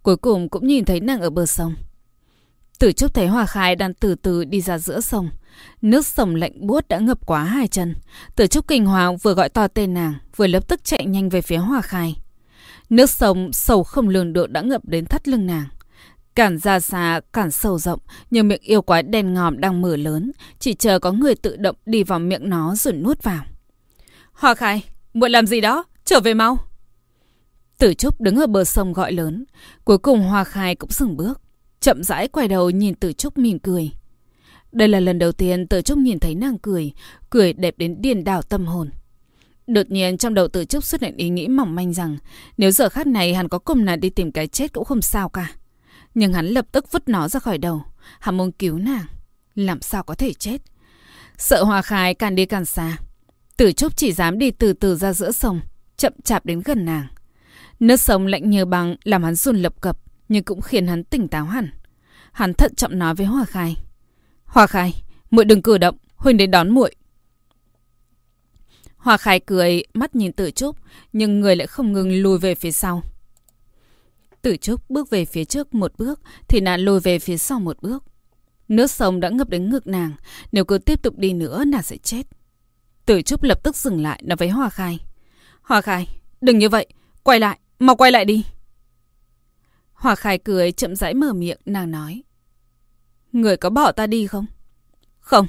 Cuối 0.02 0.16
cùng 0.16 0.48
cũng 0.48 0.66
nhìn 0.66 0.84
thấy 0.84 1.00
nàng 1.00 1.20
ở 1.20 1.30
bờ 1.30 1.46
sông. 1.46 1.74
Tử 2.78 2.92
Trúc 2.92 3.14
thấy 3.14 3.26
Hoa 3.26 3.46
Khai 3.46 3.76
đang 3.76 3.94
từ 3.94 4.14
từ 4.14 4.44
đi 4.44 4.60
ra 4.60 4.78
giữa 4.78 5.00
sông. 5.00 5.30
Nước 5.82 6.06
sông 6.06 6.34
lạnh 6.34 6.66
buốt 6.66 6.88
đã 6.88 6.98
ngập 6.98 7.26
quá 7.26 7.44
hai 7.44 7.68
chân. 7.68 7.94
Tử 8.36 8.46
Trúc 8.46 8.68
kinh 8.68 8.86
hoàng 8.86 9.16
vừa 9.16 9.34
gọi 9.34 9.48
to 9.48 9.68
tên 9.68 9.94
nàng, 9.94 10.14
vừa 10.36 10.46
lập 10.46 10.68
tức 10.68 10.84
chạy 10.84 11.06
nhanh 11.06 11.28
về 11.28 11.42
phía 11.42 11.56
Hoa 11.56 11.80
Khai. 11.80 12.16
Nước 12.90 13.10
sông 13.10 13.52
sâu 13.52 13.82
không 13.84 14.08
lường 14.08 14.32
được 14.32 14.50
đã 14.50 14.60
ngập 14.60 14.84
đến 14.84 15.04
thắt 15.04 15.28
lưng 15.28 15.46
nàng. 15.46 15.68
Cản 16.34 16.58
ra 16.58 16.80
xa, 16.80 17.20
cản 17.32 17.50
sâu 17.50 17.78
rộng, 17.78 18.00
nhưng 18.30 18.48
miệng 18.48 18.62
yêu 18.62 18.82
quái 18.82 19.02
đen 19.02 19.34
ngòm 19.34 19.60
đang 19.60 19.82
mở 19.82 19.96
lớn, 19.96 20.32
chỉ 20.58 20.74
chờ 20.74 20.98
có 20.98 21.12
người 21.12 21.34
tự 21.34 21.56
động 21.56 21.76
đi 21.86 22.02
vào 22.02 22.18
miệng 22.18 22.48
nó 22.48 22.74
rồi 22.74 22.94
nuốt 22.94 23.22
vào. 23.22 23.44
Hoa 24.32 24.54
khai, 24.54 24.84
muội 25.14 25.30
làm 25.30 25.46
gì 25.46 25.60
đó? 25.60 25.84
Trở 26.04 26.20
về 26.20 26.34
mau. 26.34 26.58
Tử 27.80 27.94
Trúc 27.94 28.20
đứng 28.20 28.36
ở 28.36 28.46
bờ 28.46 28.64
sông 28.64 28.92
gọi 28.92 29.12
lớn. 29.12 29.44
Cuối 29.84 29.98
cùng 29.98 30.22
Hoa 30.22 30.44
khai 30.44 30.74
cũng 30.74 30.90
dừng 30.90 31.16
bước. 31.16 31.40
Chậm 31.80 32.02
rãi 32.02 32.28
quay 32.28 32.48
đầu 32.48 32.70
nhìn 32.70 32.94
Tử 32.94 33.12
Trúc 33.12 33.38
mỉm 33.38 33.58
cười. 33.58 33.90
Đây 34.72 34.88
là 34.88 35.00
lần 35.00 35.18
đầu 35.18 35.32
tiên 35.32 35.66
Tử 35.66 35.82
Trúc 35.82 35.98
nhìn 35.98 36.18
thấy 36.18 36.34
nàng 36.34 36.58
cười, 36.58 36.92
cười 37.30 37.52
đẹp 37.52 37.74
đến 37.78 38.02
điên 38.02 38.24
đảo 38.24 38.42
tâm 38.42 38.66
hồn. 38.66 38.90
Đột 39.66 39.90
nhiên 39.90 40.18
trong 40.18 40.34
đầu 40.34 40.48
Tử 40.48 40.64
Trúc 40.64 40.84
xuất 40.84 41.00
hiện 41.00 41.16
ý 41.16 41.28
nghĩ 41.28 41.48
mỏng 41.48 41.74
manh 41.74 41.92
rằng 41.92 42.16
nếu 42.56 42.70
giờ 42.70 42.88
khắc 42.88 43.06
này 43.06 43.34
hắn 43.34 43.48
có 43.48 43.58
cùng 43.58 43.84
nàng 43.84 44.00
đi 44.00 44.10
tìm 44.10 44.32
cái 44.32 44.46
chết 44.46 44.72
cũng 44.72 44.84
không 44.84 45.02
sao 45.02 45.28
cả. 45.28 45.50
Nhưng 46.14 46.32
hắn 46.32 46.46
lập 46.46 46.66
tức 46.72 46.92
vứt 46.92 47.08
nó 47.08 47.28
ra 47.28 47.40
khỏi 47.40 47.58
đầu. 47.58 47.82
Hắn 48.20 48.36
muốn 48.36 48.52
cứu 48.52 48.78
nàng. 48.78 49.06
Làm 49.54 49.80
sao 49.80 50.02
có 50.02 50.14
thể 50.14 50.32
chết? 50.32 50.58
Sợ 51.38 51.64
Hoa 51.64 51.82
Khai 51.82 52.14
càng 52.14 52.34
đi 52.34 52.46
càng 52.46 52.64
xa. 52.64 52.96
Tử 53.56 53.72
Trúc 53.72 53.96
chỉ 53.96 54.12
dám 54.12 54.38
đi 54.38 54.50
từ 54.50 54.72
từ 54.72 54.96
ra 54.96 55.12
giữa 55.12 55.32
sông, 55.32 55.60
chậm 55.96 56.12
chạp 56.24 56.46
đến 56.46 56.62
gần 56.64 56.84
nàng. 56.84 57.06
Nước 57.80 57.96
sông 57.96 58.26
lạnh 58.26 58.50
như 58.50 58.64
băng 58.64 58.96
làm 59.04 59.22
hắn 59.22 59.34
run 59.34 59.56
lập 59.56 59.80
cập, 59.80 59.98
nhưng 60.28 60.44
cũng 60.44 60.60
khiến 60.60 60.86
hắn 60.86 61.04
tỉnh 61.04 61.28
táo 61.28 61.44
hẳn. 61.44 61.70
Hắn 62.32 62.54
thận 62.54 62.74
trọng 62.74 62.98
nói 62.98 63.14
với 63.14 63.26
Hòa 63.26 63.44
Khai. 63.44 63.76
Hòa 64.44 64.66
Khai, 64.66 65.02
muội 65.30 65.44
đừng 65.44 65.62
cử 65.62 65.78
động, 65.78 65.96
Huynh 66.16 66.36
đến 66.36 66.50
đón 66.50 66.70
muội. 66.70 66.94
Hòa 68.96 69.16
Khai 69.16 69.40
cười, 69.40 69.84
mắt 69.94 70.16
nhìn 70.16 70.32
Tử 70.32 70.50
Trúc, 70.50 70.76
nhưng 71.12 71.40
người 71.40 71.56
lại 71.56 71.66
không 71.66 71.92
ngừng 71.92 72.22
lùi 72.22 72.38
về 72.38 72.54
phía 72.54 72.72
sau. 72.72 73.02
Tử 74.42 74.56
Trúc 74.56 74.90
bước 74.90 75.10
về 75.10 75.24
phía 75.24 75.44
trước 75.44 75.74
một 75.74 75.92
bước, 75.98 76.20
thì 76.48 76.60
nàng 76.60 76.80
lùi 76.80 77.00
về 77.00 77.18
phía 77.18 77.38
sau 77.38 77.60
một 77.60 77.82
bước. 77.82 78.04
Nước 78.68 78.90
sông 78.90 79.20
đã 79.20 79.28
ngập 79.28 79.48
đến 79.48 79.70
ngực 79.70 79.86
nàng, 79.86 80.12
nếu 80.52 80.64
cứ 80.64 80.78
tiếp 80.78 81.02
tục 81.02 81.18
đi 81.18 81.32
nữa 81.32 81.64
nàng 81.64 81.82
sẽ 81.82 81.96
chết. 81.96 82.26
Tử 83.06 83.22
Trúc 83.22 83.42
lập 83.42 83.62
tức 83.62 83.76
dừng 83.76 84.02
lại 84.02 84.22
nói 84.24 84.36
với 84.36 84.48
Hòa 84.48 84.70
Khai. 84.70 84.98
Hòa 85.62 85.80
Khai, 85.80 86.06
đừng 86.40 86.58
như 86.58 86.68
vậy, 86.68 86.86
quay 87.22 87.40
lại, 87.40 87.58
mau 87.80 87.96
quay 87.96 88.12
lại 88.12 88.24
đi. 88.24 88.44
Hòa 89.92 90.14
Khai 90.14 90.38
cười 90.38 90.72
chậm 90.72 90.96
rãi 90.96 91.14
mở 91.14 91.32
miệng, 91.32 91.58
nàng 91.64 91.90
nói. 91.90 92.22
Người 93.32 93.56
có 93.56 93.70
bỏ 93.70 93.92
ta 93.92 94.06
đi 94.06 94.26
không? 94.26 94.46
Không, 95.20 95.46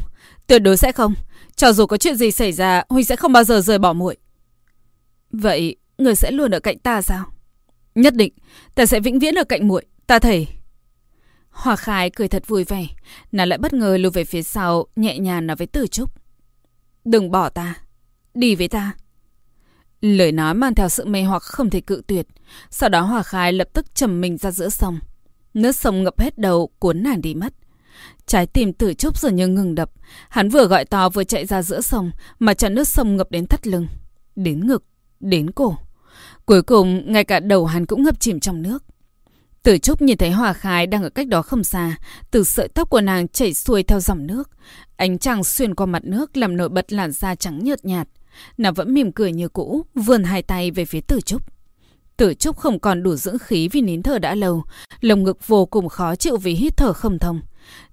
tuyệt 0.48 0.62
đối 0.62 0.78
sẽ 0.78 0.92
không. 0.92 1.14
Cho 1.56 1.74
dù 1.74 1.86
có 1.86 1.98
chuyện 1.98 2.16
gì 2.16 2.32
xảy 2.32 2.52
ra, 2.52 2.84
Huynh 2.90 3.06
sẽ 3.06 3.16
không 3.16 3.34
bao 3.34 3.44
giờ 3.44 3.62
rời 3.62 3.80
bỏ 3.80 3.94
muội. 3.94 4.18
Vậy, 5.32 5.76
người 5.98 6.16
sẽ 6.16 6.32
luôn 6.32 6.52
ở 6.52 6.60
cạnh 6.60 6.80
ta 6.80 7.02
sao? 7.02 7.26
Nhất 7.96 8.16
định, 8.16 8.34
ta 8.76 8.86
sẽ 8.86 9.00
vĩnh 9.00 9.20
viễn 9.20 9.36
ở 9.36 9.44
cạnh 9.44 9.68
muội, 9.68 9.86
ta 10.08 10.20
thề. 10.20 10.46
Hòa 11.50 11.76
Khai 11.76 12.10
cười 12.10 12.28
thật 12.28 12.48
vui 12.48 12.64
vẻ, 12.64 12.88
nàng 13.32 13.48
lại 13.48 13.58
bất 13.58 13.74
ngờ 13.74 13.98
lùi 13.98 14.12
về 14.12 14.24
phía 14.24 14.44
sau, 14.44 14.86
nhẹ 14.96 15.20
nhàng 15.20 15.48
nói 15.48 15.56
với 15.56 15.68
Tử 15.68 15.88
Trúc. 15.88 16.10
Đừng 17.06 17.32
bỏ 17.32 17.50
ta, 17.50 17.76
đi 18.34 18.56
với 18.56 18.68
ta. 18.68 18.94
Lời 20.02 20.32
nói 20.32 20.54
mang 20.54 20.76
theo 20.76 20.90
sự 20.90 21.06
mê 21.06 21.24
hoặc 21.24 21.44
không 21.44 21.70
thể 21.70 21.82
cự 21.82 22.02
tuyệt. 22.08 22.28
Sau 22.70 22.90
đó 22.90 23.02
Hòa 23.02 23.24
Khai 23.24 23.54
lập 23.54 23.68
tức 23.74 23.96
trầm 23.96 24.22
mình 24.22 24.38
ra 24.38 24.52
giữa 24.52 24.70
sông. 24.70 25.00
Nước 25.54 25.72
sông 25.72 26.04
ngập 26.04 26.20
hết 26.20 26.38
đầu, 26.38 26.70
cuốn 26.80 27.04
nàng 27.04 27.22
đi 27.22 27.36
mất. 27.36 27.54
Trái 28.26 28.48
tim 28.48 28.74
tử 28.74 28.94
trúc 28.94 29.18
dường 29.18 29.36
như 29.36 29.48
ngừng 29.48 29.76
đập. 29.76 29.92
Hắn 30.30 30.50
vừa 30.50 30.66
gọi 30.66 30.86
to 30.86 31.10
vừa 31.10 31.24
chạy 31.24 31.46
ra 31.46 31.62
giữa 31.62 31.82
sông, 31.82 32.12
mà 32.40 32.54
trận 32.54 32.74
nước 32.74 32.88
sông 32.88 33.18
ngập 33.18 33.32
đến 33.32 33.46
thắt 33.46 33.68
lưng. 33.68 33.88
Đến 34.36 34.68
ngực, 34.68 34.84
đến 35.20 35.52
cổ. 35.52 35.78
Cuối 36.46 36.62
cùng, 36.62 37.12
ngay 37.12 37.24
cả 37.24 37.40
đầu 37.40 37.66
hắn 37.66 37.86
cũng 37.86 38.04
ngập 38.04 38.20
chìm 38.20 38.40
trong 38.40 38.62
nước. 38.62 38.84
Tử 39.64 39.78
Trúc 39.78 40.02
nhìn 40.02 40.18
thấy 40.18 40.32
Hòa 40.32 40.54
Khai 40.54 40.88
đang 40.88 41.04
ở 41.04 41.10
cách 41.10 41.28
đó 41.28 41.42
không 41.42 41.64
xa, 41.64 41.98
từ 42.32 42.44
sợi 42.44 42.68
tóc 42.68 42.90
của 42.90 43.02
nàng 43.02 43.28
chảy 43.28 43.54
xuôi 43.54 43.84
theo 43.84 44.00
dòng 44.00 44.28
nước. 44.28 44.50
Ánh 44.96 45.18
trăng 45.18 45.44
xuyên 45.44 45.76
qua 45.76 45.86
mặt 45.86 46.04
nước 46.06 46.38
làm 46.38 46.58
nổi 46.58 46.70
bật 46.70 46.94
làn 46.94 47.12
da 47.12 47.36
trắng 47.36 47.64
nhợt 47.64 47.86
nhạt. 47.86 48.08
Nàng 48.58 48.74
vẫn 48.74 48.94
mỉm 48.94 49.12
cười 49.12 49.32
như 49.32 49.50
cũ, 49.50 49.86
vươn 49.96 50.24
hai 50.24 50.42
tay 50.42 50.72
về 50.72 50.86
phía 50.86 51.02
Tử 51.02 51.22
Trúc. 51.22 51.42
Tử 52.18 52.34
Trúc 52.34 52.58
không 52.58 52.80
còn 52.80 53.04
đủ 53.04 53.16
dưỡng 53.16 53.40
khí 53.40 53.68
vì 53.72 53.82
nín 53.82 54.04
thở 54.04 54.20
đã 54.20 54.36
lâu, 54.36 54.64
lồng 55.02 55.24
ngực 55.24 55.48
vô 55.48 55.66
cùng 55.66 55.90
khó 55.90 56.16
chịu 56.16 56.38
vì 56.38 56.54
hít 56.54 56.78
thở 56.78 56.94
không 56.94 57.20
thông. 57.20 57.42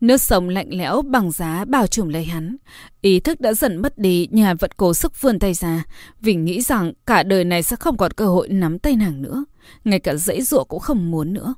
Nước 0.00 0.20
sông 0.20 0.48
lạnh 0.48 0.68
lẽo 0.70 1.02
bằng 1.02 1.30
giá 1.30 1.64
bao 1.64 1.86
trùm 1.86 2.08
lấy 2.08 2.24
hắn. 2.24 2.56
Ý 3.00 3.20
thức 3.20 3.40
đã 3.40 3.52
dần 3.52 3.76
mất 3.76 3.98
đi 3.98 4.28
nhưng 4.30 4.44
hắn 4.44 4.56
vẫn 4.56 4.70
cố 4.76 4.94
sức 4.94 5.22
vươn 5.22 5.38
tay 5.38 5.54
ra 5.54 5.84
vì 6.20 6.34
nghĩ 6.34 6.60
rằng 6.60 6.92
cả 7.06 7.22
đời 7.22 7.44
này 7.44 7.62
sẽ 7.62 7.76
không 7.76 7.96
còn 7.96 8.12
cơ 8.12 8.26
hội 8.26 8.48
nắm 8.48 8.78
tay 8.78 8.96
nàng 8.96 9.22
nữa. 9.22 9.44
Ngay 9.84 10.00
cả 10.00 10.14
dãy 10.14 10.42
ruộng 10.42 10.68
cũng 10.68 10.80
không 10.80 11.10
muốn 11.10 11.32
nữa. 11.34 11.54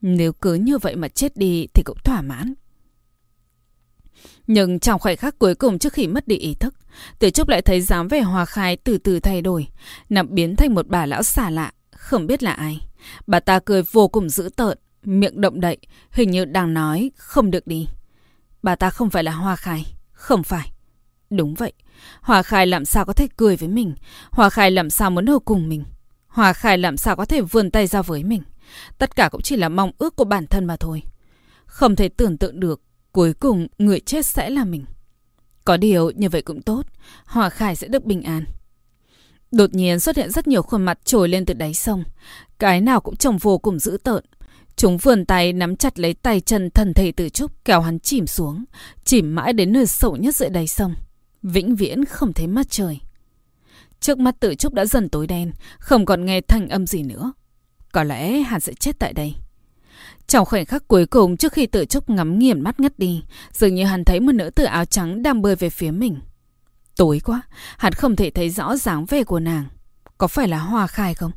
Nếu 0.00 0.32
cứ 0.32 0.54
như 0.54 0.78
vậy 0.78 0.96
mà 0.96 1.08
chết 1.08 1.36
đi 1.36 1.66
thì 1.74 1.82
cũng 1.86 1.98
thỏa 2.04 2.22
mãn. 2.22 2.54
Nhưng 4.52 4.78
trong 4.78 5.00
khoảnh 5.00 5.16
khắc 5.16 5.38
cuối 5.38 5.54
cùng 5.54 5.78
trước 5.78 5.92
khi 5.92 6.06
mất 6.06 6.28
đi 6.28 6.36
ý 6.36 6.54
thức, 6.54 6.74
từ 7.18 7.30
Trúc 7.30 7.48
lại 7.48 7.62
thấy 7.62 7.80
dáng 7.80 8.08
vẻ 8.08 8.20
hòa 8.20 8.44
khai 8.44 8.76
từ 8.76 8.98
từ 8.98 9.20
thay 9.20 9.42
đổi, 9.42 9.68
nằm 10.08 10.26
biến 10.30 10.56
thành 10.56 10.74
một 10.74 10.86
bà 10.88 11.06
lão 11.06 11.22
xả 11.22 11.50
lạ, 11.50 11.72
không 11.90 12.26
biết 12.26 12.42
là 12.42 12.52
ai. 12.52 12.80
Bà 13.26 13.40
ta 13.40 13.60
cười 13.64 13.82
vô 13.92 14.08
cùng 14.08 14.28
dữ 14.28 14.50
tợn, 14.56 14.78
miệng 15.02 15.40
động 15.40 15.60
đậy, 15.60 15.78
hình 16.10 16.30
như 16.30 16.44
đang 16.44 16.74
nói 16.74 17.10
không 17.16 17.50
được 17.50 17.66
đi. 17.66 17.88
Bà 18.62 18.76
ta 18.76 18.90
không 18.90 19.10
phải 19.10 19.24
là 19.24 19.32
Hoa 19.32 19.56
Khai, 19.56 19.86
không 20.12 20.42
phải. 20.42 20.72
Đúng 21.30 21.54
vậy, 21.54 21.72
Hoa 22.20 22.42
Khai 22.42 22.66
làm 22.66 22.84
sao 22.84 23.04
có 23.04 23.12
thể 23.12 23.28
cười 23.36 23.56
với 23.56 23.68
mình, 23.68 23.94
Hoa 24.30 24.50
Khai 24.50 24.70
làm 24.70 24.90
sao 24.90 25.10
muốn 25.10 25.30
ở 25.30 25.38
cùng 25.44 25.68
mình, 25.68 25.84
Hoa 26.26 26.52
Khai 26.52 26.78
làm 26.78 26.96
sao 26.96 27.16
có 27.16 27.24
thể 27.24 27.40
vươn 27.40 27.70
tay 27.70 27.86
ra 27.86 28.02
với 28.02 28.24
mình. 28.24 28.42
Tất 28.98 29.16
cả 29.16 29.28
cũng 29.28 29.42
chỉ 29.42 29.56
là 29.56 29.68
mong 29.68 29.90
ước 29.98 30.16
của 30.16 30.24
bản 30.24 30.46
thân 30.46 30.64
mà 30.64 30.76
thôi. 30.76 31.02
Không 31.66 31.96
thể 31.96 32.08
tưởng 32.08 32.38
tượng 32.38 32.60
được, 32.60 32.80
cuối 33.12 33.32
cùng 33.32 33.66
người 33.78 34.00
chết 34.00 34.26
sẽ 34.26 34.50
là 34.50 34.64
mình. 34.64 34.84
Có 35.64 35.76
điều 35.76 36.10
như 36.10 36.28
vậy 36.28 36.42
cũng 36.42 36.62
tốt, 36.62 36.86
hòa 37.24 37.50
khải 37.50 37.76
sẽ 37.76 37.88
được 37.88 38.04
bình 38.04 38.22
an. 38.22 38.44
Đột 39.52 39.74
nhiên 39.74 40.00
xuất 40.00 40.16
hiện 40.16 40.30
rất 40.30 40.48
nhiều 40.48 40.62
khuôn 40.62 40.82
mặt 40.82 40.98
trồi 41.04 41.28
lên 41.28 41.46
từ 41.46 41.54
đáy 41.54 41.74
sông. 41.74 42.04
Cái 42.58 42.80
nào 42.80 43.00
cũng 43.00 43.16
trông 43.16 43.38
vô 43.38 43.58
cùng 43.58 43.78
dữ 43.78 43.98
tợn. 44.02 44.24
Chúng 44.76 44.98
vườn 44.98 45.26
tay 45.26 45.52
nắm 45.52 45.76
chặt 45.76 45.98
lấy 45.98 46.14
tay 46.14 46.40
chân 46.40 46.70
thần 46.70 46.94
thể 46.94 47.12
tử 47.12 47.28
trúc 47.28 47.64
kéo 47.64 47.80
hắn 47.80 48.00
chìm 48.00 48.26
xuống. 48.26 48.64
Chìm 49.04 49.34
mãi 49.34 49.52
đến 49.52 49.72
nơi 49.72 49.86
sâu 49.86 50.16
nhất 50.16 50.36
dưới 50.36 50.50
đáy 50.50 50.66
sông. 50.66 50.94
Vĩnh 51.42 51.76
viễn 51.76 52.04
không 52.04 52.32
thấy 52.32 52.46
mắt 52.46 52.70
trời. 52.70 52.98
Trước 54.00 54.18
mắt 54.18 54.40
tử 54.40 54.54
trúc 54.54 54.74
đã 54.74 54.84
dần 54.84 55.08
tối 55.08 55.26
đen, 55.26 55.52
không 55.78 56.06
còn 56.06 56.24
nghe 56.24 56.40
thanh 56.40 56.68
âm 56.68 56.86
gì 56.86 57.02
nữa. 57.02 57.32
Có 57.92 58.04
lẽ 58.04 58.40
hắn 58.40 58.60
sẽ 58.60 58.72
chết 58.74 58.98
tại 58.98 59.12
đây. 59.12 59.34
Trong 60.30 60.46
khoảnh 60.46 60.66
khắc 60.66 60.88
cuối 60.88 61.06
cùng 61.06 61.36
trước 61.36 61.52
khi 61.52 61.66
tự 61.66 61.84
trúc 61.84 62.10
ngắm 62.10 62.38
nghiền 62.38 62.60
mắt 62.60 62.80
ngất 62.80 62.98
đi, 62.98 63.22
dường 63.52 63.74
như 63.74 63.84
hắn 63.84 64.04
thấy 64.04 64.20
một 64.20 64.32
nữ 64.32 64.50
tử 64.50 64.64
áo 64.64 64.84
trắng 64.84 65.22
đang 65.22 65.42
bơi 65.42 65.56
về 65.56 65.70
phía 65.70 65.90
mình. 65.90 66.20
Tối 66.96 67.20
quá, 67.24 67.42
hắn 67.78 67.92
không 67.92 68.16
thể 68.16 68.30
thấy 68.30 68.50
rõ 68.50 68.76
dáng 68.76 69.06
vẻ 69.06 69.24
của 69.24 69.40
nàng. 69.40 69.64
Có 70.18 70.26
phải 70.26 70.48
là 70.48 70.58
Hoa 70.58 70.86
Khai 70.86 71.14
không? 71.14 71.30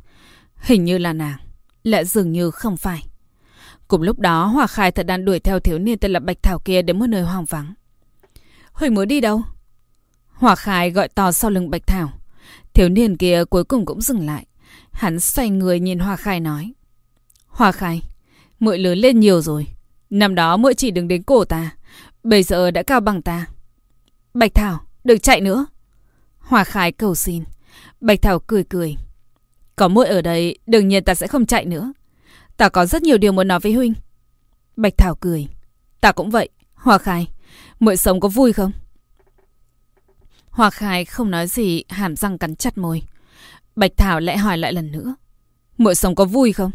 Hình 0.55 0.85
như 0.85 0.97
là 0.97 1.13
nàng. 1.13 1.37
Lại 1.83 2.05
dường 2.05 2.31
như 2.31 2.51
không 2.51 2.77
phải. 2.77 3.03
Cùng 3.87 4.01
lúc 4.01 4.19
đó, 4.19 4.45
Hoa 4.45 4.67
Khai 4.67 4.91
thật 4.91 5.03
đang 5.03 5.25
đuổi 5.25 5.39
theo 5.39 5.59
thiếu 5.59 5.79
niên 5.79 5.99
tên 5.99 6.11
là 6.11 6.19
Bạch 6.19 6.43
Thảo 6.43 6.59
kia 6.59 6.81
đến 6.81 6.99
một 6.99 7.07
nơi 7.07 7.21
hoang 7.21 7.45
vắng. 7.45 7.73
Huỳnh 8.73 8.93
muốn 8.93 9.07
đi 9.07 9.21
đâu? 9.21 9.41
Hoa 10.27 10.55
Khai 10.55 10.91
gọi 10.91 11.07
to 11.07 11.31
sau 11.31 11.51
lưng 11.51 11.69
Bạch 11.69 11.87
Thảo. 11.87 12.09
Thiếu 12.73 12.89
niên 12.89 13.17
kia 13.17 13.43
cuối 13.49 13.63
cùng 13.63 13.85
cũng 13.85 14.01
dừng 14.01 14.25
lại. 14.25 14.45
Hắn 14.91 15.19
xoay 15.19 15.49
người 15.49 15.79
nhìn 15.79 15.99
Hoa 15.99 16.15
Khai 16.15 16.39
nói. 16.39 16.73
Hoa 17.47 17.71
Khai, 17.71 18.01
muội 18.63 18.79
lớn 18.79 18.97
lên 18.97 19.19
nhiều 19.19 19.41
rồi. 19.41 19.67
Năm 20.09 20.35
đó 20.35 20.57
muội 20.57 20.73
chỉ 20.73 20.91
đứng 20.91 21.07
đến 21.07 21.23
cổ 21.23 21.45
ta. 21.45 21.75
Bây 22.23 22.43
giờ 22.43 22.71
đã 22.71 22.83
cao 22.83 22.99
bằng 22.99 23.21
ta. 23.21 23.45
Bạch 24.33 24.53
Thảo, 24.55 24.79
Đừng 25.03 25.19
chạy 25.19 25.41
nữa. 25.41 25.65
Hòa 26.37 26.63
Khải 26.63 26.91
cầu 26.91 27.15
xin. 27.15 27.43
Bạch 28.01 28.21
Thảo 28.21 28.39
cười 28.39 28.63
cười. 28.63 28.95
Có 29.75 29.87
muội 29.87 30.07
ở 30.07 30.21
đây, 30.21 30.57
đương 30.67 30.87
nhiên 30.87 31.03
ta 31.03 31.15
sẽ 31.15 31.27
không 31.27 31.45
chạy 31.45 31.65
nữa. 31.65 31.93
Ta 32.57 32.69
có 32.69 32.85
rất 32.85 33.03
nhiều 33.03 33.17
điều 33.17 33.31
muốn 33.31 33.47
nói 33.47 33.59
với 33.59 33.73
huynh. 33.73 33.93
Bạch 34.75 34.93
Thảo 34.97 35.15
cười. 35.15 35.47
Ta 36.01 36.11
cũng 36.11 36.29
vậy. 36.29 36.49
Hòa 36.73 36.97
Khai, 36.97 37.27
muội 37.79 37.97
sống 37.97 38.19
có 38.19 38.27
vui 38.27 38.53
không? 38.53 38.71
Hòa 40.49 40.69
Khai 40.69 41.05
không 41.05 41.31
nói 41.31 41.47
gì, 41.47 41.83
hàm 41.89 42.15
răng 42.15 42.37
cắn 42.37 42.55
chặt 42.55 42.77
môi. 42.77 43.01
Bạch 43.75 43.91
Thảo 43.97 44.19
lại 44.19 44.37
hỏi 44.37 44.57
lại 44.57 44.73
lần 44.73 44.91
nữa. 44.91 45.15
Muội 45.77 45.95
sống 45.95 46.15
có 46.15 46.25
vui 46.25 46.53
không? 46.53 46.71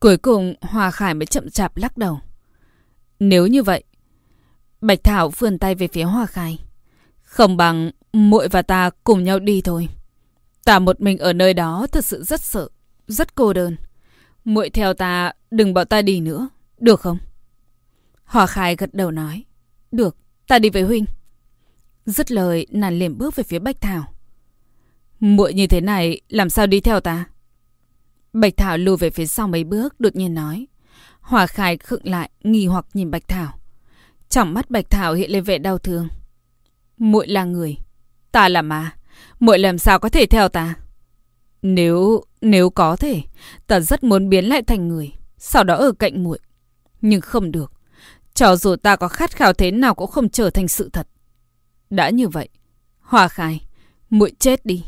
Cuối 0.00 0.16
cùng, 0.16 0.54
Hòa 0.60 0.90
Khải 0.90 1.14
mới 1.14 1.26
chậm 1.26 1.50
chạp 1.50 1.76
lắc 1.76 1.96
đầu. 1.96 2.20
Nếu 3.18 3.46
như 3.46 3.62
vậy, 3.62 3.84
Bạch 4.80 5.04
Thảo 5.04 5.28
vươn 5.28 5.58
tay 5.58 5.74
về 5.74 5.88
phía 5.88 6.02
Hòa 6.02 6.26
khải 6.26 6.58
Không 7.22 7.56
bằng 7.56 7.90
muội 8.12 8.48
và 8.48 8.62
ta 8.62 8.90
cùng 9.04 9.24
nhau 9.24 9.38
đi 9.38 9.60
thôi. 9.60 9.88
Ta 10.64 10.78
một 10.78 11.00
mình 11.00 11.18
ở 11.18 11.32
nơi 11.32 11.54
đó 11.54 11.86
thật 11.92 12.04
sự 12.04 12.24
rất 12.24 12.40
sợ, 12.40 12.68
rất 13.06 13.34
cô 13.34 13.52
đơn. 13.52 13.76
Muội 14.44 14.70
theo 14.70 14.94
ta, 14.94 15.32
đừng 15.50 15.74
bảo 15.74 15.84
ta 15.84 16.02
đi 16.02 16.20
nữa, 16.20 16.48
được 16.78 17.00
không? 17.00 17.18
Hòa 18.24 18.46
khải 18.46 18.76
gật 18.76 18.94
đầu 18.94 19.10
nói, 19.10 19.44
được, 19.92 20.16
ta 20.48 20.58
đi 20.58 20.70
với 20.70 20.82
huynh. 20.82 21.04
Dứt 22.06 22.30
lời, 22.32 22.66
nàng 22.70 22.98
liền 22.98 23.18
bước 23.18 23.36
về 23.36 23.44
phía 23.44 23.58
Bạch 23.58 23.80
Thảo. 23.80 24.12
Muội 25.20 25.54
như 25.54 25.66
thế 25.66 25.80
này, 25.80 26.20
làm 26.28 26.50
sao 26.50 26.66
đi 26.66 26.80
theo 26.80 27.00
ta? 27.00 27.24
Bạch 28.40 28.56
Thảo 28.56 28.78
lùi 28.78 28.96
về 28.96 29.10
phía 29.10 29.26
sau 29.26 29.48
mấy 29.48 29.64
bước, 29.64 30.00
đột 30.00 30.16
nhiên 30.16 30.34
nói. 30.34 30.66
Hòa 31.20 31.46
Khai 31.46 31.76
khựng 31.76 32.08
lại, 32.08 32.30
nghi 32.44 32.66
hoặc 32.66 32.86
nhìn 32.94 33.10
Bạch 33.10 33.28
Thảo. 33.28 33.52
Trong 34.28 34.54
mắt 34.54 34.70
Bạch 34.70 34.90
Thảo 34.90 35.14
hiện 35.14 35.30
lên 35.30 35.44
vẻ 35.44 35.58
đau 35.58 35.78
thương 35.78 36.08
muội 36.98 37.28
là 37.28 37.44
người, 37.44 37.76
ta 38.32 38.48
là 38.48 38.62
ma, 38.62 38.96
muội 39.40 39.58
làm 39.58 39.78
sao 39.78 39.98
có 39.98 40.08
thể 40.08 40.26
theo 40.26 40.48
ta? 40.48 40.74
Nếu 41.62 42.24
nếu 42.40 42.70
có 42.70 42.96
thể, 42.96 43.22
ta 43.66 43.80
rất 43.80 44.04
muốn 44.04 44.28
biến 44.28 44.44
lại 44.44 44.62
thành 44.62 44.88
người, 44.88 45.12
sau 45.38 45.64
đó 45.64 45.74
ở 45.74 45.92
cạnh 45.92 46.24
muội, 46.24 46.38
nhưng 47.00 47.20
không 47.20 47.52
được. 47.52 47.72
Cho 48.34 48.56
dù 48.56 48.76
ta 48.76 48.96
có 48.96 49.08
khát 49.08 49.36
khao 49.36 49.52
thế 49.52 49.70
nào 49.70 49.94
cũng 49.94 50.10
không 50.10 50.28
trở 50.28 50.50
thành 50.50 50.68
sự 50.68 50.90
thật. 50.92 51.08
Đã 51.90 52.10
như 52.10 52.28
vậy, 52.28 52.48
Hòa 53.00 53.28
Khai, 53.28 53.60
muội 54.10 54.32
chết 54.38 54.66
đi, 54.66 54.84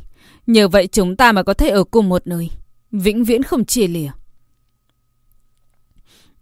nhờ 0.46 0.68
vậy 0.68 0.86
chúng 0.86 1.16
ta 1.16 1.32
mới 1.32 1.44
có 1.44 1.54
thể 1.54 1.68
ở 1.68 1.84
cùng 1.84 2.08
một 2.08 2.26
nơi, 2.26 2.50
vĩnh 2.92 3.24
viễn 3.24 3.42
không 3.42 3.64
chia 3.64 3.86
lìa. 3.86 4.10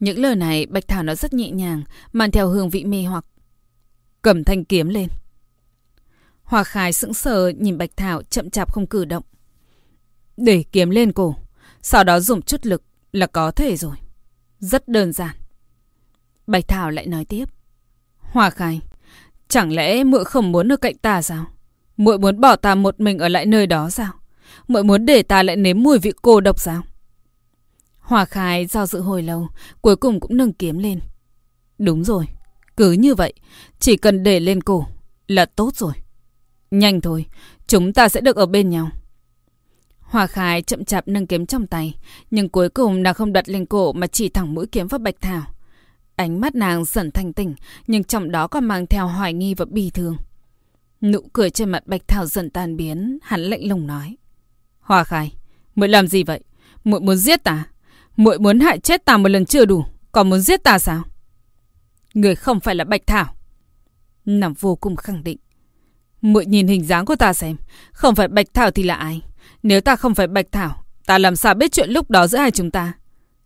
Những 0.00 0.18
lời 0.18 0.36
này 0.36 0.66
Bạch 0.66 0.88
Thảo 0.88 1.02
nói 1.02 1.16
rất 1.16 1.32
nhẹ 1.32 1.50
nhàng, 1.50 1.82
mang 2.12 2.30
theo 2.30 2.48
hương 2.48 2.70
vị 2.70 2.84
mê 2.84 3.04
hoặc. 3.04 3.24
Cầm 4.22 4.44
thanh 4.44 4.64
kiếm 4.64 4.88
lên. 4.88 5.08
Hòa 6.42 6.64
Khai 6.64 6.92
sững 6.92 7.14
sờ 7.14 7.48
nhìn 7.48 7.78
Bạch 7.78 7.96
Thảo 7.96 8.22
chậm 8.22 8.50
chạp 8.50 8.72
không 8.72 8.86
cử 8.86 9.04
động. 9.04 9.24
Để 10.36 10.64
kiếm 10.72 10.90
lên 10.90 11.12
cổ, 11.12 11.36
sau 11.82 12.04
đó 12.04 12.20
dùng 12.20 12.42
chút 12.42 12.66
lực 12.66 12.82
là 13.12 13.26
có 13.26 13.50
thể 13.50 13.76
rồi. 13.76 13.96
Rất 14.60 14.88
đơn 14.88 15.12
giản. 15.12 15.36
Bạch 16.46 16.68
Thảo 16.68 16.90
lại 16.90 17.06
nói 17.06 17.24
tiếp. 17.24 17.44
Hòa 18.18 18.50
Khai, 18.50 18.80
chẳng 19.48 19.72
lẽ 19.72 20.04
muội 20.04 20.24
không 20.24 20.52
muốn 20.52 20.72
ở 20.72 20.76
cạnh 20.76 20.96
ta 20.98 21.22
sao? 21.22 21.46
Muội 21.96 22.18
muốn 22.18 22.40
bỏ 22.40 22.56
ta 22.56 22.74
một 22.74 23.00
mình 23.00 23.18
ở 23.18 23.28
lại 23.28 23.46
nơi 23.46 23.66
đó 23.66 23.90
sao? 23.90 24.12
Muội 24.68 24.84
muốn 24.84 25.06
để 25.06 25.22
ta 25.22 25.42
lại 25.42 25.56
nếm 25.56 25.82
mùi 25.82 25.98
vị 25.98 26.12
cô 26.22 26.40
độc 26.40 26.60
sao? 26.60 26.82
Hòa 27.98 28.24
Khai 28.24 28.66
do 28.66 28.86
dự 28.86 29.00
hồi 29.00 29.22
lâu, 29.22 29.48
cuối 29.80 29.96
cùng 29.96 30.20
cũng 30.20 30.36
nâng 30.36 30.52
kiếm 30.52 30.78
lên. 30.78 31.00
Đúng 31.78 32.04
rồi, 32.04 32.26
cứ 32.76 32.92
như 32.92 33.14
vậy, 33.14 33.32
chỉ 33.78 33.96
cần 33.96 34.22
để 34.22 34.40
lên 34.40 34.60
cổ 34.60 34.86
là 35.28 35.46
tốt 35.46 35.76
rồi. 35.76 35.92
Nhanh 36.70 37.00
thôi, 37.00 37.26
chúng 37.66 37.92
ta 37.92 38.08
sẽ 38.08 38.20
được 38.20 38.36
ở 38.36 38.46
bên 38.46 38.70
nhau. 38.70 38.90
Hòa 40.00 40.26
Khai 40.26 40.62
chậm 40.62 40.84
chạp 40.84 41.08
nâng 41.08 41.26
kiếm 41.26 41.46
trong 41.46 41.66
tay, 41.66 41.94
nhưng 42.30 42.48
cuối 42.48 42.68
cùng 42.68 43.02
nàng 43.02 43.14
không 43.14 43.32
đặt 43.32 43.48
lên 43.48 43.66
cổ 43.66 43.92
mà 43.92 44.06
chỉ 44.06 44.28
thẳng 44.28 44.54
mũi 44.54 44.66
kiếm 44.66 44.86
vào 44.86 44.98
Bạch 44.98 45.20
Thảo. 45.20 45.42
Ánh 46.16 46.40
mắt 46.40 46.54
nàng 46.54 46.84
dần 46.84 47.10
thanh 47.10 47.32
tỉnh, 47.32 47.54
nhưng 47.86 48.04
trong 48.04 48.30
đó 48.30 48.46
còn 48.46 48.64
mang 48.64 48.86
theo 48.86 49.06
hoài 49.06 49.32
nghi 49.32 49.54
và 49.54 49.64
bi 49.64 49.90
thương. 49.90 50.16
Nụ 51.00 51.20
cười 51.32 51.50
trên 51.50 51.68
mặt 51.68 51.86
Bạch 51.86 52.08
Thảo 52.08 52.26
dần 52.26 52.50
tan 52.50 52.76
biến, 52.76 53.18
hắn 53.22 53.40
lạnh 53.40 53.68
lùng 53.68 53.86
nói. 53.86 54.16
Hòa 54.86 55.04
Khai, 55.04 55.32
muội 55.74 55.88
làm 55.88 56.08
gì 56.08 56.24
vậy? 56.24 56.40
Muội 56.84 57.00
muốn 57.00 57.16
giết 57.16 57.44
ta? 57.44 57.64
Muội 58.16 58.38
muốn 58.38 58.60
hại 58.60 58.78
chết 58.78 59.04
ta 59.04 59.16
một 59.16 59.28
lần 59.28 59.46
chưa 59.46 59.64
đủ, 59.64 59.84
còn 60.12 60.30
muốn 60.30 60.40
giết 60.40 60.64
ta 60.64 60.78
sao? 60.78 61.02
Người 62.14 62.34
không 62.34 62.60
phải 62.60 62.74
là 62.74 62.84
Bạch 62.84 63.06
Thảo. 63.06 63.36
Nằm 64.24 64.54
vô 64.54 64.76
cùng 64.76 64.96
khẳng 64.96 65.24
định. 65.24 65.38
Muội 66.20 66.46
nhìn 66.46 66.68
hình 66.68 66.84
dáng 66.84 67.04
của 67.04 67.16
ta 67.16 67.32
xem, 67.32 67.56
không 67.92 68.14
phải 68.14 68.28
Bạch 68.28 68.46
Thảo 68.54 68.70
thì 68.70 68.82
là 68.82 68.94
ai? 68.94 69.22
Nếu 69.62 69.80
ta 69.80 69.96
không 69.96 70.14
phải 70.14 70.26
Bạch 70.26 70.46
Thảo, 70.52 70.84
ta 71.06 71.18
làm 71.18 71.36
sao 71.36 71.54
biết 71.54 71.72
chuyện 71.72 71.90
lúc 71.90 72.10
đó 72.10 72.26
giữa 72.26 72.38
hai 72.38 72.50
chúng 72.50 72.70
ta? 72.70 72.92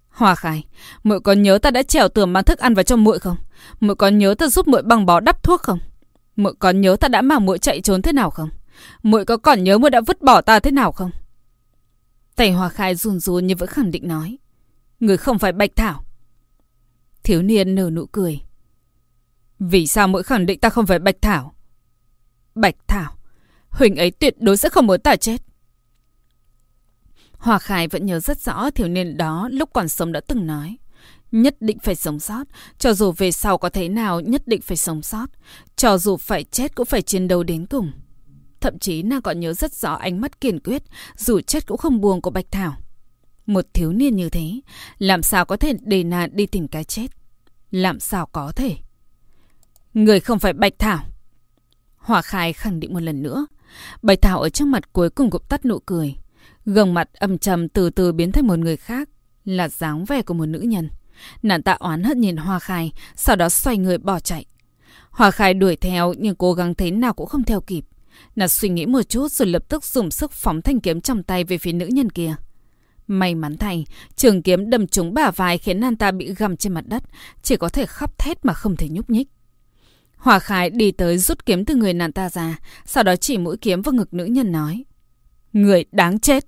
Hoa 0.08 0.34
khai, 0.34 0.64
muội 1.02 1.20
có 1.20 1.32
nhớ 1.32 1.58
ta 1.58 1.70
đã 1.70 1.82
trèo 1.82 2.08
tường 2.08 2.32
mang 2.32 2.44
thức 2.44 2.58
ăn 2.58 2.74
vào 2.74 2.82
cho 2.82 2.96
muội 2.96 3.18
không? 3.18 3.36
Muội 3.80 3.96
có 3.96 4.08
nhớ 4.08 4.34
ta 4.38 4.48
giúp 4.48 4.68
muội 4.68 4.82
băng 4.82 5.06
bó 5.06 5.20
đắp 5.20 5.42
thuốc 5.42 5.62
không? 5.62 5.78
Muội 6.36 6.54
có 6.58 6.70
nhớ 6.70 6.96
ta 7.00 7.08
đã 7.08 7.22
mà 7.22 7.38
muội 7.38 7.58
chạy 7.58 7.80
trốn 7.80 8.02
thế 8.02 8.12
nào 8.12 8.30
không? 8.30 8.48
Muội 9.02 9.24
có 9.24 9.36
còn 9.36 9.64
nhớ 9.64 9.78
muội 9.78 9.90
đã 9.90 10.00
vứt 10.00 10.22
bỏ 10.22 10.40
ta 10.40 10.60
thế 10.60 10.70
nào 10.70 10.92
không? 10.92 11.10
Tay 12.40 12.52
Hoa 12.52 12.68
khai 12.68 12.94
run 12.94 13.20
run 13.20 13.46
như 13.46 13.54
vẫn 13.58 13.68
khẳng 13.68 13.90
định 13.90 14.08
nói. 14.08 14.38
Người 15.00 15.16
không 15.16 15.38
phải 15.38 15.52
Bạch 15.52 15.70
Thảo. 15.76 16.04
Thiếu 17.22 17.42
niên 17.42 17.74
nở 17.74 17.90
nụ 17.90 18.06
cười. 18.06 18.40
Vì 19.58 19.86
sao 19.86 20.08
mỗi 20.08 20.22
khẳng 20.22 20.46
định 20.46 20.60
ta 20.60 20.68
không 20.68 20.86
phải 20.86 20.98
Bạch 20.98 21.22
Thảo? 21.22 21.54
Bạch 22.54 22.74
Thảo, 22.86 23.16
Huỳnh 23.70 23.96
ấy 23.96 24.10
tuyệt 24.10 24.34
đối 24.40 24.56
sẽ 24.56 24.68
không 24.68 24.86
muốn 24.86 25.00
ta 25.00 25.16
chết. 25.16 25.42
Hòa 27.32 27.58
Khải 27.58 27.88
vẫn 27.88 28.06
nhớ 28.06 28.20
rất 28.20 28.40
rõ 28.40 28.70
thiếu 28.70 28.88
niên 28.88 29.16
đó 29.16 29.48
lúc 29.52 29.70
còn 29.72 29.88
sống 29.88 30.12
đã 30.12 30.20
từng 30.20 30.46
nói. 30.46 30.76
Nhất 31.32 31.56
định 31.60 31.78
phải 31.78 31.94
sống 31.94 32.20
sót, 32.20 32.44
cho 32.78 32.92
dù 32.94 33.12
về 33.12 33.32
sau 33.32 33.58
có 33.58 33.68
thế 33.68 33.88
nào 33.88 34.20
nhất 34.20 34.42
định 34.46 34.60
phải 34.60 34.76
sống 34.76 35.02
sót. 35.02 35.26
Cho 35.76 35.98
dù 35.98 36.16
phải 36.16 36.44
chết 36.44 36.74
cũng 36.74 36.86
phải 36.86 37.02
chiến 37.02 37.28
đấu 37.28 37.42
đến 37.42 37.66
cùng. 37.66 37.92
Thậm 38.60 38.78
chí 38.78 39.02
nàng 39.02 39.22
còn 39.22 39.40
nhớ 39.40 39.54
rất 39.54 39.74
rõ 39.74 39.94
ánh 39.94 40.20
mắt 40.20 40.40
kiên 40.40 40.60
quyết, 40.60 40.82
dù 41.16 41.40
chết 41.40 41.66
cũng 41.66 41.78
không 41.78 42.00
buồn 42.00 42.20
của 42.20 42.30
Bạch 42.30 42.50
Thảo. 42.50 42.76
Một 43.46 43.64
thiếu 43.72 43.92
niên 43.92 44.16
như 44.16 44.28
thế, 44.28 44.60
làm 44.98 45.22
sao 45.22 45.44
có 45.44 45.56
thể 45.56 45.72
để 45.80 46.04
nàng 46.04 46.36
đi 46.36 46.46
tìm 46.46 46.68
cái 46.68 46.84
chết? 46.84 47.06
Làm 47.70 48.00
sao 48.00 48.26
có 48.26 48.52
thể? 48.52 48.76
Người 49.94 50.20
không 50.20 50.38
phải 50.38 50.52
Bạch 50.52 50.78
Thảo. 50.78 51.04
Hòa 51.96 52.22
Khai 52.22 52.52
khẳng 52.52 52.80
định 52.80 52.94
một 52.94 53.02
lần 53.02 53.22
nữa. 53.22 53.46
Bạch 54.02 54.22
Thảo 54.22 54.40
ở 54.40 54.48
trước 54.48 54.64
mặt 54.64 54.92
cuối 54.92 55.10
cùng 55.10 55.30
cũng 55.30 55.42
tắt 55.48 55.66
nụ 55.66 55.78
cười. 55.78 56.14
Gương 56.64 56.94
mặt 56.94 57.08
âm 57.14 57.38
trầm 57.38 57.68
từ 57.68 57.90
từ 57.90 58.12
biến 58.12 58.32
thành 58.32 58.46
một 58.46 58.58
người 58.58 58.76
khác, 58.76 59.08
là 59.44 59.68
dáng 59.68 60.04
vẻ 60.04 60.22
của 60.22 60.34
một 60.34 60.46
nữ 60.46 60.60
nhân. 60.60 60.88
Nàng 61.42 61.62
ta 61.62 61.72
oán 61.72 62.02
hận 62.04 62.20
nhìn 62.20 62.36
Hoa 62.36 62.58
Khai, 62.58 62.92
sau 63.16 63.36
đó 63.36 63.48
xoay 63.48 63.78
người 63.78 63.98
bỏ 63.98 64.20
chạy. 64.20 64.46
Hoa 65.10 65.30
Khai 65.30 65.54
đuổi 65.54 65.76
theo 65.76 66.14
nhưng 66.18 66.34
cố 66.34 66.52
gắng 66.52 66.74
thế 66.74 66.90
nào 66.90 67.14
cũng 67.14 67.26
không 67.26 67.44
theo 67.44 67.60
kịp. 67.60 67.84
Nàng 68.36 68.48
suy 68.48 68.68
nghĩ 68.68 68.86
một 68.86 69.02
chút 69.02 69.32
rồi 69.32 69.48
lập 69.48 69.62
tức 69.68 69.84
dùng 69.84 70.10
sức 70.10 70.32
phóng 70.32 70.62
thanh 70.62 70.80
kiếm 70.80 71.00
trong 71.00 71.22
tay 71.22 71.44
về 71.44 71.58
phía 71.58 71.72
nữ 71.72 71.86
nhân 71.86 72.10
kia. 72.10 72.34
May 73.06 73.34
mắn 73.34 73.56
thay, 73.56 73.86
trường 74.16 74.42
kiếm 74.42 74.70
đâm 74.70 74.86
trúng 74.86 75.14
bả 75.14 75.30
vai 75.30 75.58
khiến 75.58 75.80
nàng 75.80 75.96
ta 75.96 76.10
bị 76.10 76.34
gầm 76.34 76.56
trên 76.56 76.72
mặt 76.72 76.84
đất, 76.86 77.02
chỉ 77.42 77.56
có 77.56 77.68
thể 77.68 77.86
khóc 77.86 78.18
thét 78.18 78.44
mà 78.44 78.52
không 78.52 78.76
thể 78.76 78.88
nhúc 78.88 79.10
nhích. 79.10 79.28
Hòa 80.16 80.38
Khai 80.38 80.70
đi 80.70 80.90
tới 80.90 81.18
rút 81.18 81.46
kiếm 81.46 81.64
từ 81.64 81.74
người 81.74 81.94
nàng 81.94 82.12
ta 82.12 82.30
ra, 82.30 82.58
sau 82.86 83.04
đó 83.04 83.16
chỉ 83.16 83.38
mũi 83.38 83.56
kiếm 83.56 83.82
vào 83.82 83.92
ngực 83.92 84.14
nữ 84.14 84.24
nhân 84.24 84.52
nói. 84.52 84.84
Người 85.52 85.84
đáng 85.92 86.20
chết. 86.20 86.46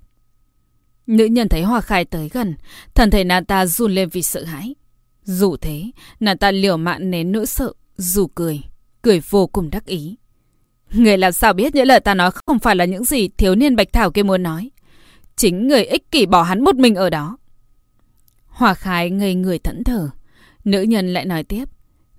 Nữ 1.06 1.24
nhân 1.24 1.48
thấy 1.48 1.62
hòa 1.62 1.80
Khai 1.80 2.04
tới 2.04 2.28
gần, 2.28 2.54
thân 2.94 3.10
thể 3.10 3.24
nàng 3.24 3.44
ta 3.44 3.66
run 3.66 3.92
lên 3.92 4.08
vì 4.08 4.22
sợ 4.22 4.44
hãi. 4.44 4.74
Dù 5.24 5.56
thế, 5.56 5.90
nàng 6.20 6.38
ta 6.38 6.50
liều 6.50 6.76
mạng 6.76 7.10
nén 7.10 7.32
nỗi 7.32 7.46
sợ, 7.46 7.72
dù 7.96 8.26
cười, 8.26 8.60
cười 9.02 9.20
vô 9.30 9.46
cùng 9.46 9.70
đắc 9.70 9.86
ý. 9.86 10.16
Người 10.92 11.18
làm 11.18 11.32
sao 11.32 11.52
biết 11.52 11.74
những 11.74 11.86
lời 11.86 12.00
ta 12.00 12.14
nói 12.14 12.30
không 12.46 12.58
phải 12.58 12.76
là 12.76 12.84
những 12.84 13.04
gì 13.04 13.28
thiếu 13.28 13.54
niên 13.54 13.76
Bạch 13.76 13.92
Thảo 13.92 14.10
kia 14.10 14.22
muốn 14.22 14.42
nói. 14.42 14.70
Chính 15.36 15.68
người 15.68 15.84
ích 15.84 16.10
kỷ 16.10 16.26
bỏ 16.26 16.42
hắn 16.42 16.64
một 16.64 16.76
mình 16.76 16.94
ở 16.94 17.10
đó. 17.10 17.36
Hòa 18.46 18.74
Khai 18.74 19.10
ngây 19.10 19.34
người 19.34 19.58
thẫn 19.58 19.84
thờ. 19.84 20.10
Nữ 20.64 20.82
nhân 20.82 21.12
lại 21.12 21.24
nói 21.24 21.44
tiếp. 21.44 21.64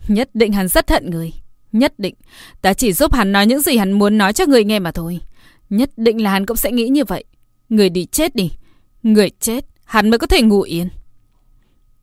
Nhất 0.07 0.29
định 0.33 0.53
hắn 0.53 0.67
rất 0.67 0.89
hận 0.89 1.09
người. 1.09 1.31
Nhất 1.71 1.93
định. 1.97 2.15
Ta 2.61 2.73
chỉ 2.73 2.93
giúp 2.93 3.13
hắn 3.13 3.31
nói 3.31 3.47
những 3.47 3.61
gì 3.61 3.77
hắn 3.77 3.91
muốn 3.91 4.17
nói 4.17 4.33
cho 4.33 4.45
người 4.45 4.63
nghe 4.63 4.79
mà 4.79 4.91
thôi. 4.91 5.19
Nhất 5.69 5.89
định 5.97 6.23
là 6.23 6.31
hắn 6.31 6.45
cũng 6.45 6.57
sẽ 6.57 6.71
nghĩ 6.71 6.87
như 6.87 7.03
vậy. 7.05 7.23
Người 7.69 7.89
đi 7.89 8.05
chết 8.05 8.35
đi. 8.35 8.51
Người 9.03 9.29
chết, 9.39 9.65
hắn 9.85 10.09
mới 10.09 10.19
có 10.19 10.27
thể 10.27 10.41
ngủ 10.41 10.61
yên. 10.61 10.89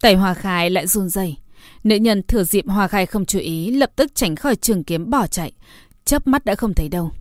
Tẩy 0.01 0.15
Hòa 0.15 0.35
Khai 0.35 0.71
lại 0.71 0.87
run 0.87 1.09
rẩy. 1.09 1.37
Nữ 1.85 1.97
nhân 1.97 2.23
thừa 2.23 2.45
dịp 2.45 2.65
hòa 2.69 2.89
Khai 2.89 3.07
không 3.07 3.27
chú 3.27 3.39
ý, 3.39 3.71
lập 3.71 3.91
tức 3.97 4.15
tránh 4.15 4.37
khỏi 4.37 4.57
trường 4.57 4.85
kiếm 4.85 5.11
bỏ 5.11 5.27
chạy. 5.27 5.53
Chớp 6.05 6.27
mắt 6.27 6.45
đã 6.45 6.55
không 6.55 6.75
thấy 6.75 6.89
đâu. 6.89 7.13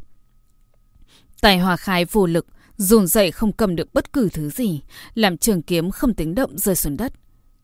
tài 1.42 1.60
hòa 1.60 1.78
Khai 1.78 2.06
vô 2.06 2.26
lực, 2.26 2.48
dồn 2.78 3.08
dậy 3.08 3.32
không 3.32 3.54
cầm 3.54 3.76
được 3.76 3.94
bất 3.94 4.14
cứ 4.14 4.30
thứ 4.34 4.50
gì, 4.50 4.82
làm 5.14 5.38
trường 5.38 5.62
kiếm 5.62 5.92
không 5.92 6.14
tính 6.14 6.36
động 6.36 6.58
rơi 6.58 6.76
xuống 6.76 6.98
đất. 6.98 7.14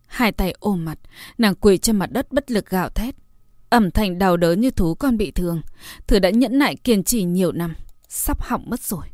Hai 0.07 0.31
tay 0.31 0.55
ôm 0.59 0.85
mặt, 0.85 0.99
nàng 1.37 1.55
quỳ 1.55 1.77
trên 1.77 1.95
mặt 1.95 2.11
đất 2.11 2.31
bất 2.31 2.51
lực 2.51 2.69
gào 2.69 2.89
thét. 2.89 3.15
Ẩm 3.69 3.91
thành 3.91 4.19
đau 4.19 4.37
đớn 4.37 4.61
như 4.61 4.71
thú 4.71 4.95
con 4.95 5.17
bị 5.17 5.31
thương. 5.31 5.61
Thứ 6.07 6.19
đã 6.19 6.29
nhẫn 6.29 6.59
nại 6.59 6.75
kiên 6.75 7.03
trì 7.03 7.23
nhiều 7.23 7.51
năm, 7.51 7.73
sắp 8.09 8.41
hỏng 8.41 8.63
mất 8.69 8.79
rồi. 8.79 9.05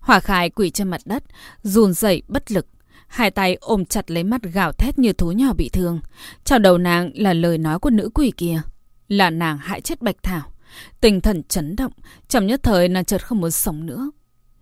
Hỏa 0.00 0.20
khai 0.20 0.50
quỳ 0.50 0.70
trên 0.70 0.88
mặt 0.88 1.00
đất, 1.04 1.24
run 1.62 1.92
rẩy 1.92 2.22
bất 2.28 2.52
lực. 2.52 2.66
Hai 3.06 3.30
tay 3.30 3.54
ôm 3.60 3.84
chặt 3.84 4.10
lấy 4.10 4.24
mắt 4.24 4.42
gào 4.42 4.72
thét 4.72 4.98
như 4.98 5.12
thú 5.12 5.32
nhỏ 5.32 5.52
bị 5.52 5.68
thương. 5.68 6.00
Trong 6.44 6.62
đầu 6.62 6.78
nàng 6.78 7.10
là 7.14 7.32
lời 7.32 7.58
nói 7.58 7.78
của 7.78 7.90
nữ 7.90 8.10
quỷ 8.14 8.32
kia. 8.36 8.62
Là 9.08 9.30
nàng 9.30 9.58
hại 9.58 9.80
chết 9.80 10.02
Bạch 10.02 10.16
Thảo. 10.22 10.52
Tinh 11.00 11.20
thần 11.20 11.42
chấn 11.42 11.76
động, 11.76 11.92
trong 12.28 12.46
nhất 12.46 12.60
thời 12.62 12.88
nàng 12.88 13.04
chợt 13.04 13.26
không 13.26 13.40
muốn 13.40 13.50
sống 13.50 13.86
nữa. 13.86 14.10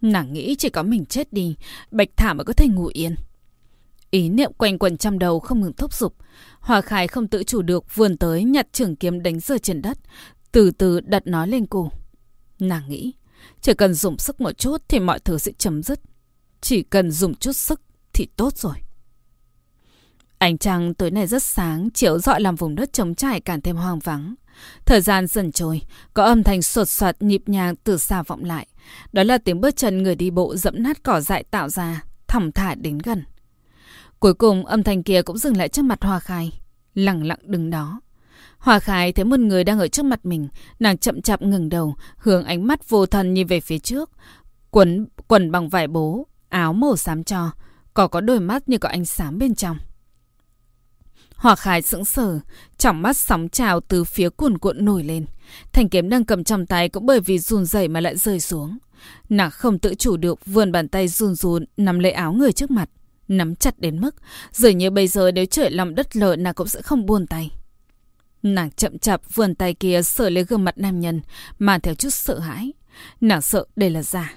Nàng 0.00 0.32
nghĩ 0.32 0.54
chỉ 0.58 0.68
có 0.68 0.82
mình 0.82 1.04
chết 1.04 1.32
đi, 1.32 1.56
Bạch 1.90 2.08
thả 2.16 2.32
mới 2.32 2.44
có 2.44 2.52
thể 2.52 2.68
ngủ 2.68 2.90
yên. 2.92 3.14
Ý 4.10 4.28
niệm 4.28 4.52
quanh 4.52 4.78
quẩn 4.78 4.96
trong 4.96 5.18
đầu 5.18 5.40
không 5.40 5.60
ngừng 5.60 5.72
thúc 5.72 5.94
giục. 5.94 6.14
Hòa 6.60 6.80
Khải 6.80 7.08
không 7.08 7.28
tự 7.28 7.42
chủ 7.42 7.62
được 7.62 7.94
vươn 7.94 8.16
tới 8.16 8.44
nhặt 8.44 8.66
trường 8.72 8.96
kiếm 8.96 9.22
đánh 9.22 9.40
rơi 9.40 9.58
trên 9.58 9.82
đất, 9.82 9.98
từ 10.52 10.70
từ 10.70 11.00
đặt 11.00 11.26
nó 11.26 11.46
lên 11.46 11.66
cổ. 11.66 11.90
Nàng 12.58 12.88
nghĩ, 12.88 13.12
chỉ 13.60 13.74
cần 13.74 13.94
dùng 13.94 14.18
sức 14.18 14.40
một 14.40 14.58
chút 14.58 14.82
thì 14.88 15.00
mọi 15.00 15.18
thứ 15.18 15.38
sẽ 15.38 15.52
chấm 15.58 15.82
dứt. 15.82 16.00
Chỉ 16.60 16.82
cần 16.82 17.10
dùng 17.10 17.34
chút 17.34 17.52
sức 17.52 17.80
thì 18.12 18.26
tốt 18.36 18.56
rồi. 18.56 18.74
Ánh 20.38 20.58
trăng 20.58 20.94
tối 20.94 21.10
nay 21.10 21.26
rất 21.26 21.42
sáng, 21.42 21.90
chiếu 21.90 22.18
rọi 22.18 22.40
làm 22.40 22.56
vùng 22.56 22.74
đất 22.74 22.92
trống 22.92 23.14
trải 23.14 23.40
càng 23.40 23.60
thêm 23.60 23.76
hoang 23.76 23.98
vắng. 23.98 24.34
Thời 24.84 25.00
gian 25.00 25.26
dần 25.26 25.52
trôi, 25.52 25.82
có 26.14 26.24
âm 26.24 26.42
thanh 26.42 26.62
sột 26.62 26.88
soạt 26.88 27.22
nhịp 27.22 27.42
nhàng 27.46 27.76
từ 27.76 27.98
xa 27.98 28.22
vọng 28.22 28.44
lại. 28.44 28.66
Đó 29.12 29.22
là 29.22 29.38
tiếng 29.38 29.60
bước 29.60 29.76
chân 29.76 30.02
người 30.02 30.14
đi 30.14 30.30
bộ 30.30 30.56
dẫm 30.56 30.82
nát 30.82 31.02
cỏ 31.02 31.20
dại 31.20 31.44
tạo 31.50 31.68
ra, 31.68 32.02
thỏng 32.26 32.52
thả 32.52 32.74
đến 32.74 32.98
gần. 32.98 33.24
Cuối 34.18 34.34
cùng 34.34 34.66
âm 34.66 34.82
thanh 34.82 35.02
kia 35.02 35.22
cũng 35.22 35.38
dừng 35.38 35.56
lại 35.56 35.68
trước 35.68 35.84
mặt 35.84 36.02
Hoa 36.02 36.18
Khai, 36.18 36.52
lặng 36.94 37.24
lặng 37.24 37.38
đứng 37.42 37.70
đó. 37.70 38.00
Hoa 38.58 38.78
Khai 38.78 39.12
thấy 39.12 39.24
một 39.24 39.40
người 39.40 39.64
đang 39.64 39.78
ở 39.78 39.88
trước 39.88 40.04
mặt 40.04 40.20
mình, 40.26 40.48
nàng 40.78 40.98
chậm 40.98 41.22
chạp 41.22 41.42
ngừng 41.42 41.68
đầu, 41.68 41.94
hướng 42.16 42.44
ánh 42.44 42.66
mắt 42.66 42.88
vô 42.88 43.06
thần 43.06 43.34
nhìn 43.34 43.46
về 43.46 43.60
phía 43.60 43.78
trước. 43.78 44.10
Quần, 44.70 45.06
quần 45.28 45.50
bằng 45.50 45.68
vải 45.68 45.88
bố, 45.88 46.26
áo 46.48 46.72
màu 46.72 46.96
xám 46.96 47.24
cho, 47.24 47.50
có 47.94 48.08
có 48.08 48.20
đôi 48.20 48.40
mắt 48.40 48.68
như 48.68 48.78
có 48.78 48.88
ánh 48.88 49.04
sáng 49.04 49.38
bên 49.38 49.54
trong. 49.54 49.78
Hòa 51.34 51.56
Khai 51.56 51.82
sững 51.82 52.04
sờ, 52.04 52.40
trong 52.78 53.02
mắt 53.02 53.16
sóng 53.16 53.48
trào 53.48 53.80
từ 53.80 54.04
phía 54.04 54.30
cuồn 54.30 54.58
cuộn 54.58 54.84
nổi 54.84 55.02
lên. 55.02 55.26
Thanh 55.72 55.88
kiếm 55.88 56.08
đang 56.08 56.24
cầm 56.24 56.44
trong 56.44 56.66
tay 56.66 56.88
cũng 56.88 57.06
bởi 57.06 57.20
vì 57.20 57.38
run 57.38 57.64
rẩy 57.64 57.88
mà 57.88 58.00
lại 58.00 58.16
rơi 58.16 58.40
xuống. 58.40 58.78
Nàng 59.28 59.50
không 59.50 59.78
tự 59.78 59.94
chủ 59.94 60.16
được 60.16 60.46
vươn 60.46 60.72
bàn 60.72 60.88
tay 60.88 61.08
run 61.08 61.34
run 61.34 61.64
nắm 61.76 61.98
lấy 61.98 62.12
áo 62.12 62.32
người 62.32 62.52
trước 62.52 62.70
mặt, 62.70 62.90
nắm 63.28 63.54
chặt 63.54 63.78
đến 63.78 64.00
mức 64.00 64.14
dường 64.52 64.78
như 64.78 64.90
bây 64.90 65.08
giờ 65.08 65.30
nếu 65.34 65.46
trời 65.46 65.70
lòng 65.70 65.94
đất 65.94 66.16
lở 66.16 66.36
nàng 66.36 66.54
cũng 66.54 66.68
sẽ 66.68 66.82
không 66.82 67.06
buồn 67.06 67.26
tay. 67.26 67.50
Nàng 68.42 68.70
chậm 68.70 68.98
chạp 68.98 69.34
vươn 69.34 69.54
tay 69.54 69.74
kia 69.74 70.02
sờ 70.02 70.30
lấy 70.30 70.44
gương 70.44 70.64
mặt 70.64 70.78
nam 70.78 71.00
nhân, 71.00 71.20
mà 71.58 71.78
theo 71.78 71.94
chút 71.94 72.10
sợ 72.10 72.38
hãi. 72.38 72.72
Nàng 73.20 73.42
sợ 73.42 73.64
đây 73.76 73.90
là 73.90 74.02
giả. 74.02 74.34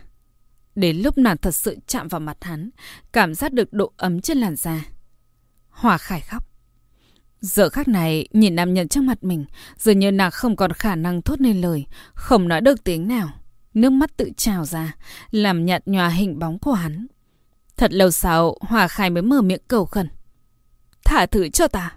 Đến 0.75 0.97
lúc 0.97 1.17
nàng 1.17 1.37
thật 1.37 1.51
sự 1.51 1.77
chạm 1.87 2.07
vào 2.07 2.19
mặt 2.19 2.37
hắn, 2.41 2.69
cảm 3.11 3.35
giác 3.35 3.53
được 3.53 3.73
độ 3.73 3.93
ấm 3.97 4.21
trên 4.21 4.37
làn 4.37 4.55
da. 4.55 4.85
Hòa 5.69 5.97
khải 5.97 6.21
khóc. 6.21 6.46
Giờ 7.41 7.69
khắc 7.69 7.87
này, 7.87 8.27
nhìn 8.33 8.55
nam 8.55 8.73
nhân 8.73 8.87
trước 8.87 9.01
mặt 9.01 9.23
mình, 9.23 9.45
dường 9.77 9.99
như 9.99 10.11
nàng 10.11 10.31
không 10.31 10.55
còn 10.55 10.71
khả 10.71 10.95
năng 10.95 11.21
thốt 11.21 11.41
nên 11.41 11.61
lời, 11.61 11.85
không 12.13 12.47
nói 12.47 12.61
được 12.61 12.83
tiếng 12.83 13.07
nào. 13.07 13.29
Nước 13.73 13.89
mắt 13.89 14.17
tự 14.17 14.31
trào 14.37 14.65
ra, 14.65 14.95
làm 15.31 15.65
nhạt 15.65 15.87
nhòa 15.87 16.09
hình 16.09 16.39
bóng 16.39 16.59
của 16.59 16.73
hắn. 16.73 17.07
Thật 17.77 17.93
lâu 17.93 18.11
sau, 18.11 18.57
Hòa 18.61 18.87
Khai 18.87 19.09
mới 19.09 19.21
mở 19.23 19.41
miệng 19.41 19.61
cầu 19.67 19.85
khẩn. 19.85 20.09
Thả 21.05 21.25
thứ 21.25 21.49
cho 21.49 21.67
ta. 21.67 21.95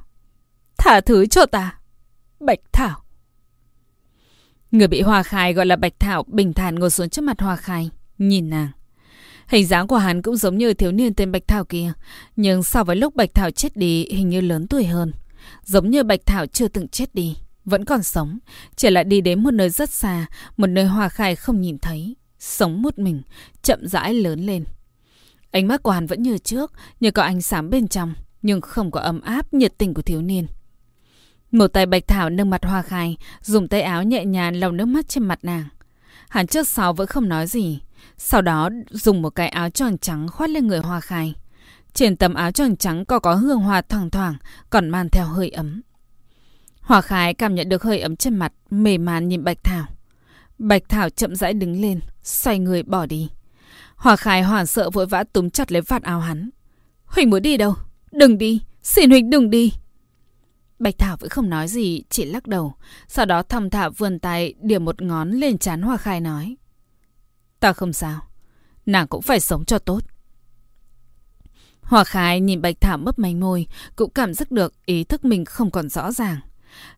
Thả 0.79 1.01
thứ 1.01 1.27
cho 1.27 1.47
ta. 1.47 1.79
Bạch 2.41 2.59
Thảo. 2.73 3.05
Người 4.71 4.89
bị 4.89 5.01
hòa 5.01 5.23
Khai 5.23 5.55
gọi 5.55 5.67
là 5.67 5.77
Bạch 5.77 6.01
Thảo 6.01 6.25
bình 6.27 6.53
thản 6.53 6.75
ngồi 6.75 6.91
xuống 6.91 7.09
trước 7.09 7.23
mặt 7.23 7.41
hòa 7.41 7.57
Khai, 7.57 7.91
nhìn 8.19 8.51
nàng. 8.51 8.69
Hình 9.49 9.67
dáng 9.67 9.87
của 9.87 9.97
hắn 9.97 10.23
cũng 10.23 10.37
giống 10.37 10.59
như 10.59 10.75
thiếu 10.75 10.93
niên 10.93 11.15
tên 11.15 11.33
Bạch 11.33 11.49
Thảo 11.49 11.65
kia, 11.65 11.93
nhưng 12.37 12.63
so 12.63 12.85
với 12.85 12.97
lúc 12.97 13.15
Bạch 13.15 13.35
Thảo 13.35 13.51
chết 13.51 13.77
đi 13.77 14.07
hình 14.11 14.29
như 14.29 14.41
lớn 14.41 14.67
tuổi 14.67 14.85
hơn. 14.85 15.13
Giống 15.65 15.91
như 15.91 16.03
Bạch 16.03 16.21
Thảo 16.27 16.47
chưa 16.47 16.69
từng 16.69 16.89
chết 16.89 17.15
đi, 17.15 17.37
vẫn 17.65 17.85
còn 17.85 18.03
sống, 18.03 18.39
chỉ 18.77 18.91
lại 18.91 19.05
đi 19.05 19.21
đến 19.21 19.43
một 19.43 19.51
nơi 19.51 19.71
rất 19.71 19.91
xa, 19.91 20.27
một 20.57 20.67
nơi 20.67 20.85
Hoa 20.85 21.09
Khai 21.09 21.37
không 21.37 21.61
nhìn 21.61 21.79
thấy, 21.79 22.17
sống 22.39 22.83
một 22.83 22.99
mình, 22.99 23.23
chậm 23.63 23.87
rãi 23.87 24.15
lớn 24.15 24.47
lên. 24.47 24.65
Ánh 25.51 25.69
mắt 25.69 25.83
của 25.83 25.91
hắn 25.91 26.07
vẫn 26.07 26.23
như 26.23 26.39
trước, 26.39 26.73
như 27.01 27.11
có 27.11 27.23
ánh 27.23 27.43
sáng 27.43 27.71
bên 27.71 27.89
trong, 27.89 28.15
nhưng 28.43 28.61
không 28.61 28.91
có 28.91 29.01
ấm 29.01 29.21
áp 29.21 29.55
nhiệt 29.55 29.79
tình 29.79 29.95
của 29.95 30.03
thiếu 30.03 30.23
niên. 30.23 30.47
Một 31.53 31.69
tay 31.69 31.87
Bạch 31.87 32.07
Thảo 32.07 32.31
nâng 32.31 32.51
mặt 32.51 32.65
Hoa 32.65 32.83
Khai, 32.83 33.17
dùng 33.43 33.69
tay 33.69 33.83
áo 33.83 34.03
nhẹ 34.03 34.25
nhàng 34.25 34.57
lau 34.57 34.73
nước 34.73 34.85
mắt 34.85 35.09
trên 35.09 35.25
mặt 35.25 35.39
nàng. 35.43 35.65
Hắn 36.29 36.47
trước 36.47 36.69
sau 36.69 36.93
vẫn 36.93 37.07
không 37.07 37.29
nói 37.29 37.47
gì. 37.47 37.81
Sau 38.19 38.43
đó 38.43 38.71
dùng 38.91 39.23
một 39.23 39.31
cái 39.31 39.49
áo 39.49 39.71
tròn 39.71 39.99
trắng 39.99 40.29
khoát 40.29 40.51
lên 40.51 40.67
người 40.67 40.79
Hoa 40.79 41.01
Khai. 41.01 41.35
Trên 41.95 42.17
tấm 42.17 42.35
áo 42.35 42.53
tròn 42.53 42.77
trắng 42.77 43.05
có 43.05 43.19
có 43.19 43.35
hương 43.35 43.61
hoa 43.61 43.83
thoảng 43.83 44.11
thoảng, 44.11 44.35
còn 44.71 44.89
mang 44.89 45.09
theo 45.09 45.27
hơi 45.27 45.51
ấm. 45.51 45.83
Hòa 46.81 47.01
Khải 47.01 47.35
cảm 47.35 47.55
nhận 47.55 47.69
được 47.69 47.83
hơi 47.83 48.01
ấm 48.01 48.17
trên 48.17 48.37
mặt, 48.37 48.53
mềm 48.71 49.05
màn 49.05 49.29
nhìn 49.29 49.45
Bạch 49.45 49.65
Thảo. 49.65 49.87
Bạch 50.59 50.83
Thảo 50.89 51.11
chậm 51.11 51.35
rãi 51.35 51.53
đứng 51.53 51.81
lên, 51.81 52.01
xoay 52.23 52.59
người 52.59 52.83
bỏ 52.83 53.07
đi. 53.07 53.31
Hòa 53.97 54.17
Khải 54.17 54.43
hoảng 54.43 54.67
sợ 54.67 54.91
vội 54.91 55.07
vã 55.07 55.25
túm 55.25 55.51
chặt 55.51 55.73
lấy 55.73 55.83
vạt 55.83 56.03
áo 56.03 56.21
hắn. 56.21 56.51
Huỳnh 57.05 57.31
muốn 57.31 57.43
đi 57.43 57.57
đâu? 57.57 57.75
Đừng 58.13 58.39
đi, 58.39 58.63
xin 58.83 59.11
Huỳnh 59.11 59.31
đừng 59.31 59.51
đi. 59.51 59.73
Bạch 60.79 60.99
Thảo 60.99 61.17
vẫn 61.17 61.31
không 61.31 61.51
nói 61.51 61.69
gì, 61.69 62.03
chỉ 62.11 62.25
lắc 62.25 62.47
đầu. 62.47 62.75
Sau 63.09 63.27
đó 63.27 63.43
thầm 63.43 63.71
thả 63.71 63.89
vươn 63.89 64.19
tay, 64.19 64.55
điểm 64.63 64.85
một 64.85 65.03
ngón 65.03 65.31
lên 65.31 65.59
chán 65.59 65.83
Hòa 65.83 65.97
Khai 65.97 66.21
nói. 66.21 66.57
Ta 67.61 67.73
không 67.73 67.93
sao, 67.93 68.21
nàng 68.87 69.09
cũng 69.09 69.23
phải 69.23 69.41
sống 69.41 69.65
cho 69.65 69.79
tốt. 69.79 70.01
Hòa 71.91 72.05
Khai 72.05 72.41
nhìn 72.41 72.63
Bạch 72.63 72.81
Thảo 72.81 72.99
mấp 72.99 73.19
máy 73.19 73.35
môi, 73.35 73.67
cũng 73.97 74.11
cảm 74.11 74.35
giác 74.35 74.51
được 74.51 74.73
ý 74.87 75.05
thức 75.05 75.25
mình 75.25 75.45
không 75.45 75.71
còn 75.71 75.89
rõ 75.89 76.13
ràng. 76.13 76.41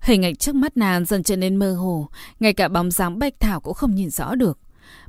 Hình 0.00 0.24
ảnh 0.24 0.36
trước 0.36 0.54
mắt 0.54 0.76
nàng 0.76 1.04
dần 1.04 1.22
trở 1.22 1.36
nên 1.36 1.56
mơ 1.56 1.74
hồ, 1.74 2.08
ngay 2.40 2.52
cả 2.52 2.68
bóng 2.68 2.90
dáng 2.90 3.18
Bạch 3.18 3.34
Thảo 3.40 3.60
cũng 3.60 3.74
không 3.74 3.94
nhìn 3.94 4.10
rõ 4.10 4.34
được. 4.34 4.58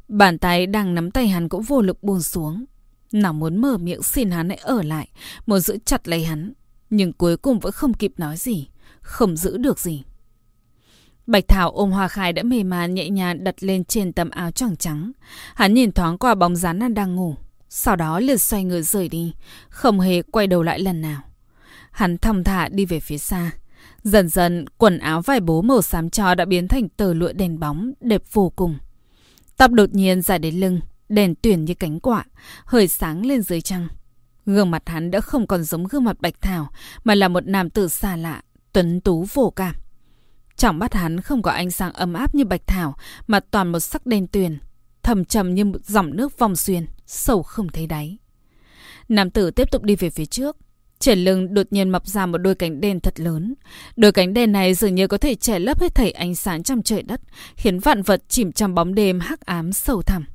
Bàn 0.08 0.38
tay 0.38 0.68
đang 0.68 0.96
nắm 0.96 1.12
tay 1.12 1.28
hắn 1.28 1.50
cũng 1.50 1.62
vô 1.62 1.82
lực 1.82 2.04
buông 2.04 2.22
xuống. 2.22 2.66
Nàng 3.12 3.40
muốn 3.40 3.62
mở 3.62 3.78
miệng 3.78 4.04
xin 4.04 4.32
hắn 4.32 4.50
hãy 4.50 4.58
ở 4.58 4.82
lại, 4.82 5.08
muốn 5.46 5.60
giữ 5.60 5.78
chặt 5.86 6.08
lấy 6.08 6.26
hắn. 6.26 6.54
Nhưng 6.90 7.14
cuối 7.14 7.38
cùng 7.38 7.60
vẫn 7.60 7.72
không 7.72 7.94
kịp 7.94 8.14
nói 8.18 8.38
gì, 8.38 8.68
không 9.02 9.38
giữ 9.38 9.58
được 9.58 9.80
gì. 9.80 10.04
Bạch 11.28 11.48
Thảo 11.48 11.72
ôm 11.72 11.92
Hoa 11.92 12.08
Khai 12.08 12.34
đã 12.34 12.44
mềm 12.44 12.70
màn 12.70 12.94
nhẹ 12.94 13.10
nhàng 13.10 13.44
đặt 13.44 13.56
lên 13.60 13.86
trên 13.86 14.14
tấm 14.14 14.30
áo 14.30 14.52
choàng 14.52 14.76
trắng. 14.76 15.12
Hắn 15.56 15.74
nhìn 15.74 15.92
thoáng 15.92 16.18
qua 16.18 16.36
bóng 16.36 16.56
dáng 16.56 16.80
nàng 16.80 16.94
đang 16.94 17.16
ngủ. 17.16 17.36
Sau 17.76 17.96
đó 17.96 18.20
liền 18.20 18.38
xoay 18.38 18.64
người 18.64 18.82
rời 18.82 19.10
đi, 19.10 19.34
không 19.70 20.00
hề 20.00 20.22
quay 20.22 20.48
đầu 20.48 20.64
lại 20.64 20.80
lần 20.80 21.02
nào. 21.02 21.22
Hắn 21.92 22.18
thong 22.18 22.44
thả 22.44 22.70
đi 22.70 22.86
về 22.86 23.00
phía 23.00 23.18
xa. 23.18 23.52
Dần 24.04 24.30
dần, 24.30 24.66
quần 24.78 25.00
áo 25.00 25.22
vải 25.22 25.40
bố 25.40 25.62
màu 25.62 25.82
xám 25.82 26.10
cho 26.10 26.36
đã 26.36 26.46
biến 26.46 26.68
thành 26.68 26.90
tờ 26.90 27.14
lụa 27.14 27.34
đèn 27.34 27.60
bóng, 27.60 27.94
đẹp 28.02 28.22
vô 28.32 28.50
cùng. 28.56 28.78
Tóc 29.58 29.72
đột 29.72 29.94
nhiên 29.94 30.22
dài 30.22 30.40
đến 30.40 30.56
lưng, 30.56 30.80
đèn 31.10 31.36
tuyển 31.36 31.66
như 31.66 31.74
cánh 31.74 32.00
quạ, 32.00 32.26
hơi 32.66 32.88
sáng 32.88 33.26
lên 33.26 33.42
dưới 33.42 33.62
trăng. 33.62 33.88
Gương 34.46 34.72
mặt 34.72 34.84
hắn 34.86 35.12
đã 35.12 35.22
không 35.22 35.48
còn 35.48 35.64
giống 35.64 35.84
gương 35.84 36.04
mặt 36.04 36.18
Bạch 36.22 36.42
Thảo, 36.42 36.70
mà 37.04 37.16
là 37.16 37.28
một 37.28 37.48
nam 37.48 37.70
tử 37.70 37.88
xa 37.88 38.16
lạ, 38.16 38.42
tuấn 38.74 39.02
tú 39.02 39.26
vô 39.34 39.54
cảm. 39.56 39.76
Trong 40.56 40.80
mắt 40.80 40.94
hắn 40.94 41.22
không 41.22 41.42
có 41.42 41.52
ánh 41.52 41.72
sáng 41.72 41.94
ấm 41.94 42.14
áp 42.14 42.36
như 42.36 42.46
Bạch 42.46 42.68
Thảo, 42.68 42.96
mà 43.28 43.40
toàn 43.40 43.72
một 43.72 43.80
sắc 43.80 44.06
đen 44.06 44.28
tuyền, 44.28 44.58
thầm 45.04 45.26
trầm 45.26 45.56
như 45.56 45.66
một 45.66 45.86
dòng 45.86 46.16
nước 46.16 46.40
vòng 46.40 46.56
xuyên, 46.56 46.86
sâu 47.06 47.44
không 47.44 47.68
thấy 47.70 47.88
đáy. 47.88 48.18
Nam 49.10 49.30
tử 49.30 49.52
tiếp 49.52 49.72
tục 49.72 49.84
đi 49.84 49.96
về 49.96 50.10
phía 50.10 50.26
trước. 50.26 50.58
Trên 51.00 51.20
lưng 51.20 51.54
đột 51.54 51.68
nhiên 51.72 51.90
mọc 51.90 52.08
ra 52.08 52.26
một 52.26 52.38
đôi 52.38 52.56
cánh 52.56 52.82
đen 52.82 53.00
thật 53.00 53.20
lớn. 53.20 53.54
Đôi 53.96 54.12
cánh 54.12 54.34
đen 54.34 54.52
này 54.52 54.74
dường 54.74 54.96
như 54.96 55.08
có 55.08 55.18
thể 55.18 55.36
che 55.36 55.60
lấp 55.60 55.82
hết 55.82 55.96
thảy 55.96 56.12
ánh 56.12 56.36
sáng 56.36 56.64
trong 56.64 56.84
trời 56.84 57.04
đất, 57.04 57.22
khiến 57.56 57.80
vạn 57.80 58.02
vật 58.02 58.24
chìm 58.28 58.52
trong 58.52 58.76
bóng 58.76 58.96
đêm 58.96 59.20
hắc 59.20 59.42
ám 59.42 59.74
sâu 59.74 60.02
thẳm. 60.02 60.26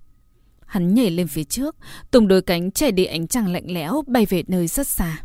Hắn 0.66 0.94
nhảy 0.94 1.10
lên 1.10 1.28
phía 1.28 1.44
trước, 1.44 1.76
tung 2.10 2.28
đôi 2.28 2.42
cánh 2.42 2.70
chạy 2.70 2.92
đi 2.92 3.04
ánh 3.04 3.26
trăng 3.26 3.52
lạnh 3.52 3.64
lẽo 3.66 4.02
bay 4.06 4.26
về 4.26 4.42
nơi 4.46 4.66
rất 4.66 4.86
xa. 4.86 5.18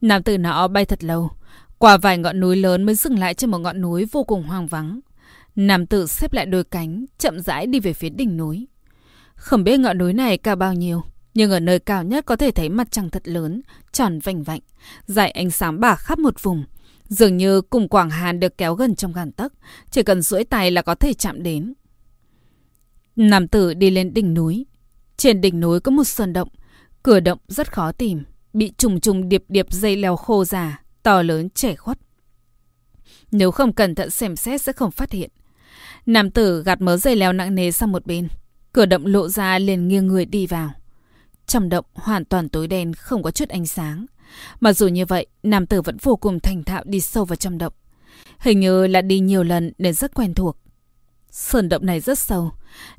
Nam 0.00 0.22
tử 0.22 0.38
nọ 0.38 0.68
bay 0.68 0.84
thật 0.84 1.04
lâu, 1.04 1.30
qua 1.78 1.96
vài 1.96 2.18
ngọn 2.18 2.40
núi 2.40 2.56
lớn 2.56 2.82
mới 2.82 2.94
dừng 2.94 3.18
lại 3.18 3.34
trên 3.34 3.50
một 3.50 3.58
ngọn 3.58 3.80
núi 3.80 4.04
vô 4.12 4.24
cùng 4.24 4.42
hoang 4.42 4.66
vắng. 4.66 5.00
Nam 5.56 5.86
tử 5.86 6.06
xếp 6.06 6.32
lại 6.32 6.46
đôi 6.46 6.64
cánh, 6.64 7.04
chậm 7.18 7.40
rãi 7.40 7.66
đi 7.66 7.80
về 7.80 7.92
phía 7.92 8.08
đỉnh 8.08 8.36
núi. 8.36 8.66
Không 9.34 9.64
biết 9.64 9.80
ngọn 9.80 9.98
núi 9.98 10.12
này 10.12 10.38
cao 10.38 10.56
bao 10.56 10.74
nhiêu, 10.74 11.02
nhưng 11.34 11.50
ở 11.50 11.60
nơi 11.60 11.78
cao 11.78 12.04
nhất 12.04 12.26
có 12.26 12.36
thể 12.36 12.50
thấy 12.50 12.68
mặt 12.68 12.90
trăng 12.90 13.10
thật 13.10 13.28
lớn, 13.28 13.62
tròn 13.92 14.18
vành 14.18 14.42
vạnh, 14.42 14.60
dải 15.06 15.30
ánh 15.30 15.50
sáng 15.50 15.80
bạc 15.80 15.96
khắp 15.96 16.18
một 16.18 16.42
vùng. 16.42 16.64
Dường 17.08 17.36
như 17.36 17.60
cùng 17.60 17.88
Quảng 17.88 18.10
Hàn 18.10 18.40
được 18.40 18.58
kéo 18.58 18.74
gần 18.74 18.94
trong 18.94 19.12
gàn 19.12 19.32
tấc, 19.32 19.52
chỉ 19.90 20.02
cần 20.02 20.22
duỗi 20.22 20.44
tay 20.44 20.70
là 20.70 20.82
có 20.82 20.94
thể 20.94 21.14
chạm 21.14 21.42
đến. 21.42 21.74
Nam 23.16 23.48
tử 23.48 23.74
đi 23.74 23.90
lên 23.90 24.14
đỉnh 24.14 24.34
núi. 24.34 24.66
Trên 25.16 25.40
đỉnh 25.40 25.60
núi 25.60 25.80
có 25.80 25.90
một 25.90 26.04
sơn 26.04 26.32
động, 26.32 26.48
cửa 27.02 27.20
động 27.20 27.38
rất 27.48 27.72
khó 27.72 27.92
tìm, 27.92 28.22
bị 28.52 28.72
trùng 28.78 29.00
trùng 29.00 29.28
điệp 29.28 29.44
điệp 29.48 29.72
dây 29.72 29.96
leo 29.96 30.16
khô 30.16 30.44
già, 30.44 30.82
to 31.02 31.22
lớn 31.22 31.50
trẻ 31.50 31.76
khuất. 31.76 31.98
Nếu 33.30 33.50
không 33.50 33.72
cẩn 33.72 33.94
thận 33.94 34.10
xem 34.10 34.36
xét 34.36 34.62
sẽ 34.62 34.72
không 34.72 34.90
phát 34.90 35.12
hiện. 35.12 35.30
Nam 36.06 36.30
tử 36.30 36.62
gạt 36.62 36.80
mớ 36.80 36.96
dây 36.96 37.16
leo 37.16 37.32
nặng 37.32 37.54
nề 37.54 37.70
sang 37.70 37.92
một 37.92 38.06
bên. 38.06 38.28
Cửa 38.74 38.86
động 38.86 39.06
lộ 39.06 39.28
ra 39.28 39.58
liền 39.58 39.88
nghiêng 39.88 40.06
người 40.06 40.24
đi 40.24 40.46
vào. 40.46 40.70
Trong 41.46 41.68
động 41.68 41.84
hoàn 41.94 42.24
toàn 42.24 42.48
tối 42.48 42.68
đen 42.68 42.94
không 42.94 43.22
có 43.22 43.30
chút 43.30 43.48
ánh 43.48 43.66
sáng. 43.66 44.06
Mà 44.60 44.72
dù 44.72 44.88
như 44.88 45.06
vậy, 45.06 45.26
nam 45.42 45.66
tử 45.66 45.82
vẫn 45.82 45.96
vô 46.02 46.16
cùng 46.16 46.40
thành 46.40 46.64
thạo 46.64 46.82
đi 46.86 47.00
sâu 47.00 47.24
vào 47.24 47.36
trong 47.36 47.58
động. 47.58 47.72
Hình 48.38 48.60
như 48.60 48.86
là 48.86 49.02
đi 49.02 49.20
nhiều 49.20 49.42
lần 49.42 49.72
nên 49.78 49.94
rất 49.94 50.14
quen 50.14 50.34
thuộc. 50.34 50.56
Sơn 51.30 51.68
động 51.68 51.86
này 51.86 52.00
rất 52.00 52.18
sâu. 52.18 52.50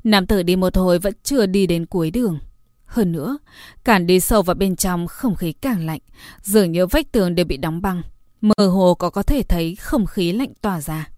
Nam 0.04 0.26
tử 0.26 0.42
đi 0.42 0.56
một 0.56 0.76
hồi 0.76 0.98
vẫn 0.98 1.14
chưa 1.22 1.46
đi 1.46 1.66
đến 1.66 1.86
cuối 1.86 2.10
đường. 2.10 2.38
Hơn 2.84 3.12
nữa, 3.12 3.38
càng 3.84 4.06
đi 4.06 4.20
sâu 4.20 4.42
vào 4.42 4.54
bên 4.54 4.76
trong 4.76 5.06
không 5.06 5.36
khí 5.36 5.52
càng 5.52 5.86
lạnh, 5.86 6.00
dường 6.42 6.72
như 6.72 6.86
vách 6.86 7.12
tường 7.12 7.34
đều 7.34 7.46
bị 7.46 7.56
đóng 7.56 7.82
băng. 7.82 8.02
Mơ 8.40 8.66
hồ 8.66 8.94
có 8.94 9.10
có 9.10 9.22
thể 9.22 9.42
thấy 9.42 9.76
không 9.76 10.06
khí 10.06 10.32
lạnh 10.32 10.52
tỏa 10.60 10.80
ra. 10.80 11.08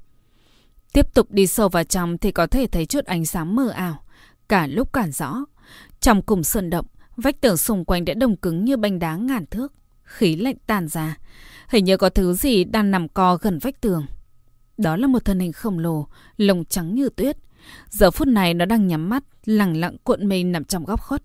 Tiếp 0.92 1.14
tục 1.14 1.30
đi 1.30 1.46
sâu 1.46 1.68
vào 1.68 1.84
trong 1.84 2.18
thì 2.18 2.32
có 2.32 2.46
thể 2.46 2.66
thấy 2.66 2.86
chút 2.86 3.04
ánh 3.04 3.24
sáng 3.24 3.56
mờ 3.56 3.68
ảo, 3.68 4.02
cả 4.48 4.66
lúc 4.66 4.92
cản 4.92 5.12
rõ. 5.12 5.44
Trong 6.00 6.22
cùng 6.22 6.44
sơn 6.44 6.70
động, 6.70 6.86
vách 7.16 7.40
tường 7.40 7.56
xung 7.56 7.84
quanh 7.84 8.04
đã 8.04 8.14
đông 8.14 8.36
cứng 8.36 8.64
như 8.64 8.76
bánh 8.76 8.98
đá 8.98 9.16
ngàn 9.16 9.46
thước. 9.46 9.72
Khí 10.02 10.36
lạnh 10.36 10.56
tàn 10.66 10.88
ra. 10.88 11.16
Hình 11.68 11.84
như 11.84 11.96
có 11.96 12.08
thứ 12.08 12.34
gì 12.34 12.64
đang 12.64 12.90
nằm 12.90 13.08
co 13.08 13.36
gần 13.36 13.58
vách 13.58 13.80
tường. 13.80 14.06
Đó 14.78 14.96
là 14.96 15.06
một 15.06 15.24
thân 15.24 15.40
hình 15.40 15.52
khổng 15.52 15.78
lồ, 15.78 16.06
lông 16.36 16.64
trắng 16.64 16.94
như 16.94 17.08
tuyết. 17.08 17.36
Giờ 17.90 18.10
phút 18.10 18.28
này 18.28 18.54
nó 18.54 18.64
đang 18.64 18.86
nhắm 18.86 19.08
mắt, 19.08 19.24
lặng 19.44 19.76
lặng 19.76 19.96
cuộn 20.04 20.28
mình 20.28 20.52
nằm 20.52 20.64
trong 20.64 20.84
góc 20.84 21.02
khuất. 21.02 21.22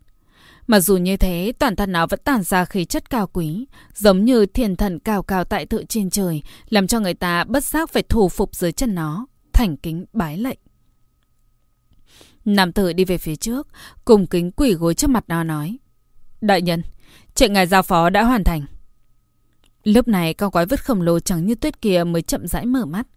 Mà 0.67 0.79
dù 0.79 0.97
như 0.97 1.17
thế, 1.17 1.53
toàn 1.59 1.75
thân 1.75 1.91
nó 1.91 2.05
vẫn 2.07 2.19
tản 2.23 2.43
ra 2.43 2.65
khí 2.65 2.85
chất 2.85 3.09
cao 3.09 3.27
quý, 3.33 3.65
giống 3.93 4.25
như 4.25 4.45
thiên 4.45 4.75
thần 4.75 4.99
cao 4.99 5.23
cao 5.23 5.43
tại 5.43 5.65
thượng 5.65 5.87
trên 5.87 6.09
trời, 6.09 6.43
làm 6.69 6.87
cho 6.87 6.99
người 6.99 7.13
ta 7.13 7.43
bất 7.43 7.63
giác 7.63 7.89
phải 7.89 8.03
thủ 8.03 8.29
phục 8.29 8.55
dưới 8.55 8.71
chân 8.71 8.95
nó, 8.95 9.25
thành 9.53 9.77
kính 9.77 10.05
bái 10.13 10.37
lệnh. 10.37 10.59
Nam 12.45 12.71
tử 12.71 12.93
đi 12.93 13.05
về 13.05 13.17
phía 13.17 13.35
trước, 13.35 13.67
cùng 14.05 14.27
kính 14.27 14.51
quỷ 14.51 14.73
gối 14.73 14.93
trước 14.93 15.09
mặt 15.09 15.23
nó 15.27 15.43
nói. 15.43 15.77
Đại 16.41 16.61
nhân, 16.61 16.81
chuyện 17.35 17.53
ngài 17.53 17.67
giao 17.67 17.83
phó 17.83 18.09
đã 18.09 18.23
hoàn 18.23 18.43
thành. 18.43 18.65
Lúc 19.83 20.07
này 20.07 20.33
con 20.33 20.51
quái 20.51 20.65
vứt 20.65 20.85
khổng 20.85 21.01
lồ 21.01 21.19
trắng 21.19 21.45
như 21.45 21.55
tuyết 21.55 21.81
kia 21.81 22.03
mới 22.03 22.21
chậm 22.21 22.47
rãi 22.47 22.65
mở 22.65 22.85
mắt. 22.85 23.07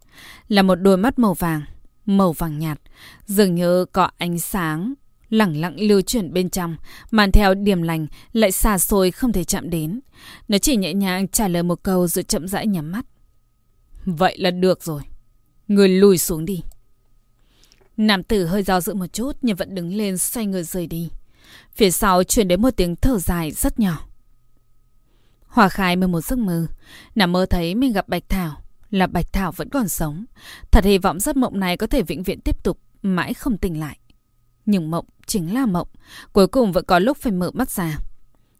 Là 0.47 0.61
một 0.61 0.75
đôi 0.75 0.97
mắt 0.97 1.19
màu 1.19 1.33
vàng, 1.33 1.61
màu 2.05 2.33
vàng 2.33 2.59
nhạt, 2.59 2.79
dường 3.25 3.55
như 3.55 3.85
có 3.85 4.09
ánh 4.17 4.39
sáng 4.39 4.93
lẳng 5.29 5.57
lặng 5.57 5.75
lưu 5.79 6.01
chuyển 6.01 6.33
bên 6.33 6.49
trong, 6.49 6.75
màn 7.11 7.31
theo 7.31 7.53
điểm 7.53 7.81
lành 7.81 8.07
lại 8.33 8.51
xa 8.51 8.77
xôi 8.77 9.11
không 9.11 9.31
thể 9.31 9.43
chạm 9.43 9.69
đến. 9.69 9.99
Nó 10.47 10.57
chỉ 10.57 10.75
nhẹ 10.75 10.93
nhàng 10.93 11.27
trả 11.27 11.47
lời 11.47 11.63
một 11.63 11.83
câu 11.83 12.07
rồi 12.07 12.23
chậm 12.23 12.47
rãi 12.47 12.67
nhắm 12.67 12.91
mắt. 12.91 13.05
Vậy 14.05 14.37
là 14.37 14.51
được 14.51 14.83
rồi. 14.83 15.01
Người 15.67 15.89
lùi 15.89 16.17
xuống 16.17 16.45
đi. 16.45 16.63
Nam 17.97 18.23
tử 18.23 18.45
hơi 18.45 18.63
do 18.63 18.81
dự 18.81 18.93
một 18.93 19.13
chút 19.13 19.37
nhưng 19.41 19.55
vẫn 19.55 19.75
đứng 19.75 19.95
lên 19.95 20.17
xoay 20.17 20.45
người 20.45 20.63
rời 20.63 20.87
đi. 20.87 21.09
Phía 21.71 21.91
sau 21.91 22.23
truyền 22.23 22.47
đến 22.47 22.61
một 22.61 22.71
tiếng 22.77 22.95
thở 22.95 23.19
dài 23.19 23.51
rất 23.51 23.79
nhỏ. 23.79 24.07
Hòa 25.47 25.69
khai 25.69 25.95
mơ 25.95 26.07
một 26.07 26.21
giấc 26.21 26.39
mơ. 26.39 26.67
Nằm 27.15 27.31
mơ 27.31 27.45
thấy 27.49 27.75
mình 27.75 27.93
gặp 27.93 28.07
Bạch 28.07 28.29
Thảo. 28.29 28.61
Là 28.89 29.07
Bạch 29.07 29.33
Thảo 29.33 29.51
vẫn 29.51 29.69
còn 29.69 29.87
sống. 29.87 30.25
Thật 30.71 30.85
hy 30.85 30.97
vọng 30.97 31.19
giấc 31.19 31.37
mộng 31.37 31.59
này 31.59 31.77
có 31.77 31.87
thể 31.87 32.01
vĩnh 32.01 32.23
viễn 32.23 32.41
tiếp 32.41 32.63
tục, 32.63 32.79
mãi 33.01 33.33
không 33.33 33.57
tỉnh 33.57 33.79
lại. 33.79 33.97
Nhưng 34.65 34.91
mộng 34.91 35.05
chính 35.25 35.53
là 35.53 35.65
mộng. 35.65 35.87
Cuối 36.33 36.47
cùng 36.47 36.71
vẫn 36.71 36.85
có 36.85 36.99
lúc 36.99 37.17
phải 37.17 37.31
mở 37.31 37.51
mắt 37.51 37.69
ra. 37.69 37.97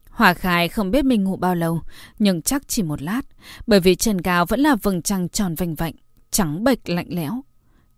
Hòa 0.10 0.34
khai 0.34 0.70
không 0.70 0.92
biết 0.92 1.06
mình 1.06 1.24
ngủ 1.24 1.36
bao 1.36 1.56
lâu, 1.56 1.82
nhưng 2.20 2.42
chắc 2.42 2.68
chỉ 2.68 2.84
một 2.84 3.02
lát. 3.02 3.22
Bởi 3.68 3.80
vì 3.80 3.96
trần 3.96 4.22
cao 4.22 4.46
vẫn 4.46 4.60
là 4.60 4.76
vầng 4.76 5.02
trăng 5.02 5.30
tròn 5.30 5.56
vành 5.56 5.76
vạnh, 5.76 5.94
trắng 6.32 6.64
bệch 6.64 6.90
lạnh 6.90 7.08
lẽo. 7.10 7.44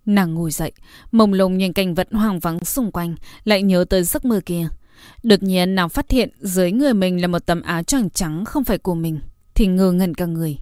Nàng 0.10 0.34
ngồi 0.34 0.51
dậy, 0.51 0.72
mông 1.12 1.34
lung 1.34 1.57
nhìn 1.57 1.74
cảnh 1.74 1.95
vật 1.95 2.07
hoang 2.12 2.39
vắng 2.39 2.66
xung 2.66 2.91
quanh, 2.91 3.16
lại 3.43 3.64
nhớ 3.64 3.86
tới 3.89 4.03
giấc 4.03 4.26
mơ 4.26 4.41
kia. 4.45 4.68
Đột 5.24 5.43
nhiên 5.43 5.76
nàng 5.76 5.89
phát 5.89 6.12
hiện 6.12 6.30
dưới 6.39 6.72
người 6.72 6.93
mình 6.93 7.22
là 7.22 7.28
một 7.28 7.45
tấm 7.45 7.62
áo 7.62 7.84
choàng 7.84 8.10
trắng 8.10 8.45
không 8.45 8.64
phải 8.64 8.78
của 8.78 8.95
mình, 8.95 9.20
thì 9.55 9.68
ngơ 9.68 9.91
ngẩn 9.91 10.14
cả 10.14 10.26
người. 10.26 10.57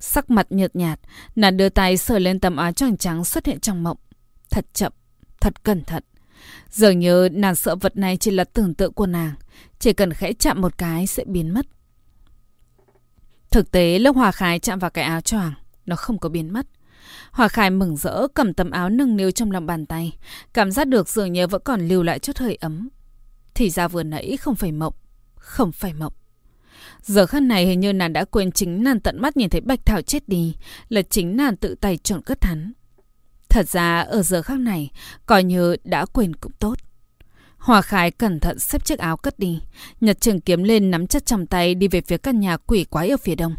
Sắc 0.00 0.30
mặt 0.30 0.46
nhợt 0.50 0.76
nhạt, 0.76 1.00
nàng 1.36 1.56
đưa 1.56 1.68
tay 1.68 1.96
sờ 1.96 2.18
lên 2.18 2.40
tấm 2.40 2.56
áo 2.56 2.72
choàng 2.72 2.96
trắng 2.96 3.24
xuất 3.24 3.46
hiện 3.46 3.60
trong 3.60 3.82
mộng. 3.82 3.96
Thật 4.50 4.66
chậm, 4.72 4.92
thật 5.40 5.64
cẩn 5.64 5.84
thận. 5.84 6.02
giờ 6.70 6.90
nhớ 6.90 7.28
nàng 7.32 7.54
sợ 7.54 7.76
vật 7.76 7.96
này 7.96 8.16
chỉ 8.16 8.30
là 8.30 8.44
tưởng 8.44 8.74
tượng 8.74 8.92
của 8.92 9.06
nàng, 9.06 9.34
chỉ 9.78 9.92
cần 9.92 10.12
khẽ 10.12 10.32
chạm 10.32 10.60
một 10.60 10.78
cái 10.78 11.06
sẽ 11.06 11.24
biến 11.24 11.54
mất. 11.54 11.66
Thực 13.50 13.70
tế 13.70 13.98
lúc 13.98 14.16
Hòa 14.16 14.32
khái 14.32 14.58
chạm 14.58 14.78
vào 14.78 14.90
cái 14.90 15.04
áo 15.04 15.20
choàng, 15.20 15.52
nó 15.86 15.96
không 15.96 16.18
có 16.18 16.28
biến 16.28 16.52
mất. 16.52 16.66
Hòa 17.30 17.48
Khải 17.48 17.70
mừng 17.70 17.96
rỡ 17.96 18.26
cầm 18.34 18.54
tấm 18.54 18.70
áo 18.70 18.88
nâng 18.88 19.16
niu 19.16 19.30
trong 19.30 19.50
lòng 19.50 19.66
bàn 19.66 19.86
tay, 19.86 20.12
cảm 20.52 20.70
giác 20.70 20.88
được 20.88 21.08
dường 21.08 21.32
như 21.32 21.46
vẫn 21.46 21.62
còn 21.64 21.88
lưu 21.88 22.02
lại 22.02 22.18
chút 22.18 22.38
hơi 22.38 22.54
ấm. 22.54 22.88
Thì 23.54 23.70
ra 23.70 23.88
vừa 23.88 24.02
nãy 24.02 24.36
không 24.36 24.54
phải 24.54 24.72
mộng, 24.72 24.94
không 25.34 25.72
phải 25.72 25.92
mộng. 25.94 26.12
Giờ 27.02 27.26
khắc 27.26 27.42
này 27.42 27.66
hình 27.66 27.80
như 27.80 27.92
nàng 27.92 28.12
đã 28.12 28.24
quên 28.24 28.52
chính 28.52 28.84
nàng 28.84 29.00
tận 29.00 29.20
mắt 29.20 29.36
nhìn 29.36 29.50
thấy 29.50 29.60
Bạch 29.60 29.86
Thảo 29.86 30.02
chết 30.02 30.28
đi, 30.28 30.54
là 30.88 31.02
chính 31.02 31.36
nàng 31.36 31.56
tự 31.56 31.74
tay 31.74 31.96
chọn 31.96 32.22
cất 32.22 32.44
hắn. 32.44 32.72
Thật 33.48 33.68
ra 33.68 34.00
ở 34.00 34.22
giờ 34.22 34.42
khắc 34.42 34.58
này, 34.58 34.90
coi 35.26 35.44
như 35.44 35.76
đã 35.84 36.06
quên 36.06 36.36
cũng 36.36 36.52
tốt. 36.58 36.78
Hòa 37.58 37.82
Khải 37.82 38.10
cẩn 38.10 38.40
thận 38.40 38.58
xếp 38.58 38.84
chiếc 38.84 38.98
áo 38.98 39.16
cất 39.16 39.38
đi, 39.38 39.60
nhặt 40.00 40.20
trường 40.20 40.40
kiếm 40.40 40.62
lên 40.62 40.90
nắm 40.90 41.06
chắc 41.06 41.26
trong 41.26 41.46
tay 41.46 41.74
đi 41.74 41.88
về 41.88 42.00
phía 42.00 42.16
căn 42.16 42.40
nhà 42.40 42.56
quỷ 42.56 42.84
quái 42.84 43.08
ở 43.10 43.16
phía 43.16 43.34
đông. 43.34 43.54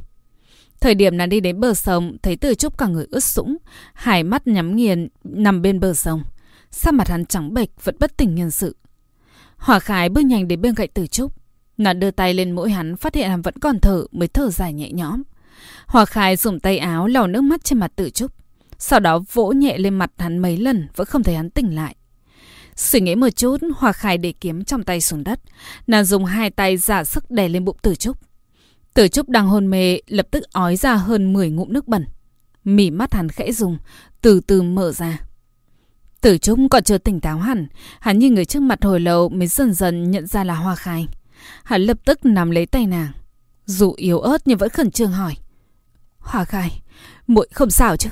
Thời 0.82 0.96
điểm 0.96 1.18
nàng 1.18 1.30
đi 1.30 1.40
đến 1.40 1.60
bờ 1.60 1.74
sông, 1.74 2.18
thấy 2.22 2.36
Từ 2.36 2.56
Trúc 2.56 2.78
cả 2.78 2.88
người 2.88 3.06
ướt 3.12 3.24
sũng, 3.24 3.58
hai 3.94 4.24
mắt 4.24 4.48
nhắm 4.48 4.76
nghiền 4.76 5.08
nằm 5.24 5.62
bên 5.62 5.80
bờ 5.80 5.94
sông. 5.94 6.24
Sắc 6.72 6.94
mặt 6.94 7.10
hắn 7.10 7.26
trắng 7.26 7.54
bệch 7.54 7.70
vẫn 7.84 7.96
bất 8.00 8.18
tỉnh 8.18 8.36
nhân 8.36 8.52
sự. 8.52 8.76
Hỏa 9.58 9.80
Khải 9.80 10.10
bước 10.10 10.22
nhanh 10.22 10.48
đến 10.48 10.62
bên 10.62 10.76
cạnh 10.76 10.90
Từ 10.94 11.08
Trúc. 11.08 11.34
Nàng 11.78 12.00
đưa 12.00 12.12
tay 12.12 12.34
lên 12.34 12.52
mũi 12.52 12.72
hắn 12.72 12.98
phát 12.98 13.16
hiện 13.16 13.30
hắn 13.30 13.42
vẫn 13.42 13.54
còn 13.58 13.80
thở 13.80 14.06
mới 14.12 14.28
thở 14.28 14.50
dài 14.50 14.74
nhẹ 14.74 14.92
nhõm. 14.92 15.24
Hỏa 15.88 16.06
Khải 16.06 16.36
dùng 16.36 16.60
tay 16.60 16.78
áo 16.78 17.08
lau 17.08 17.28
nước 17.28 17.42
mắt 17.42 17.64
trên 17.64 17.80
mặt 17.80 17.92
Từ 17.96 18.10
Trúc. 18.10 18.32
Sau 18.78 19.00
đó 19.00 19.24
vỗ 19.34 19.52
nhẹ 19.52 19.78
lên 19.78 19.94
mặt 19.94 20.12
hắn 20.18 20.38
mấy 20.38 20.58
lần 20.58 20.88
vẫn 20.96 21.08
không 21.08 21.24
thấy 21.24 21.36
hắn 21.36 21.50
tỉnh 21.50 21.76
lại. 21.76 21.96
Suy 22.76 23.02
nghĩ 23.02 23.16
một 23.16 23.30
chút, 23.30 23.58
Hòa 23.76 23.92
Khải 23.92 24.18
để 24.18 24.34
kiếm 24.42 24.64
trong 24.64 24.84
tay 24.84 25.02
xuống 25.02 25.24
đất. 25.24 25.40
Nàng 25.88 26.06
dùng 26.06 26.26
hai 26.26 26.50
tay 26.50 26.78
giả 26.78 27.04
sức 27.04 27.32
đè 27.32 27.48
lên 27.48 27.66
bụng 27.66 27.78
Tử 27.82 27.96
Trúc. 27.96 28.18
Tử 28.94 29.08
Trúc 29.08 29.30
đang 29.30 29.48
hôn 29.48 29.70
mê, 29.70 30.00
lập 30.08 30.28
tức 30.32 30.44
ói 30.52 30.76
ra 30.76 30.96
hơn 30.96 31.34
10 31.34 31.50
ngụm 31.50 31.74
nước 31.74 31.88
bẩn. 31.88 32.06
Mỉ 32.64 32.92
mắt 32.92 33.14
hắn 33.14 33.30
khẽ 33.30 33.52
dùng, 33.52 33.78
từ 34.22 34.40
từ 34.40 34.62
mở 34.62 34.92
ra. 34.92 35.20
Tử 36.22 36.38
Trúc 36.38 36.60
còn 36.72 36.84
chưa 36.84 36.98
tỉnh 36.98 37.20
táo 37.20 37.38
hẳn, 37.38 37.68
hắn 38.00 38.20
nhìn 38.20 38.34
người 38.34 38.46
trước 38.46 38.62
mặt 38.62 38.84
hồi 38.84 39.00
lâu 39.00 39.30
mới 39.30 39.48
dần 39.48 39.74
dần 39.74 40.12
nhận 40.12 40.28
ra 40.28 40.44
là 40.44 40.56
Hoa 40.56 40.76
Khai. 40.76 41.08
Hắn 41.64 41.82
lập 41.82 41.98
tức 42.06 42.26
nắm 42.26 42.52
lấy 42.52 42.66
tay 42.66 42.88
nàng. 42.88 43.12
Dù 43.66 43.94
yếu 43.98 44.20
ớt 44.20 44.42
nhưng 44.46 44.58
vẫn 44.58 44.70
khẩn 44.70 44.92
trương 44.92 45.12
hỏi. 45.12 45.36
Hoa 46.18 46.46
Khai, 46.46 46.82
muội 47.28 47.48
không 47.54 47.70
sao 47.70 47.98
chứ? 47.98 48.10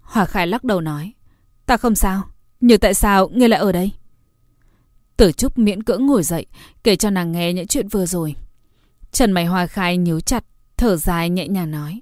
Hoa 0.00 0.24
Khai 0.24 0.46
lắc 0.46 0.64
đầu 0.64 0.80
nói. 0.80 1.12
Ta 1.66 1.76
không 1.76 1.94
sao, 1.94 2.22
nhưng 2.60 2.80
tại 2.80 2.94
sao 2.94 3.28
ngươi 3.28 3.48
lại 3.48 3.60
ở 3.60 3.72
đây? 3.72 3.92
Tử 5.16 5.32
Trúc 5.32 5.58
miễn 5.58 5.82
cưỡng 5.82 6.06
ngồi 6.06 6.22
dậy, 6.22 6.46
kể 6.84 6.96
cho 6.96 7.10
nàng 7.10 7.32
nghe 7.32 7.52
những 7.52 7.66
chuyện 7.66 7.88
vừa 7.88 8.06
rồi. 8.06 8.34
Trần 9.12 9.32
mày 9.32 9.46
Hoa 9.46 9.66
Khai 9.66 9.96
nhíu 9.96 10.20
chặt, 10.20 10.44
thở 10.76 10.96
dài 10.96 11.30
nhẹ 11.30 11.48
nhàng 11.48 11.70
nói. 11.70 12.00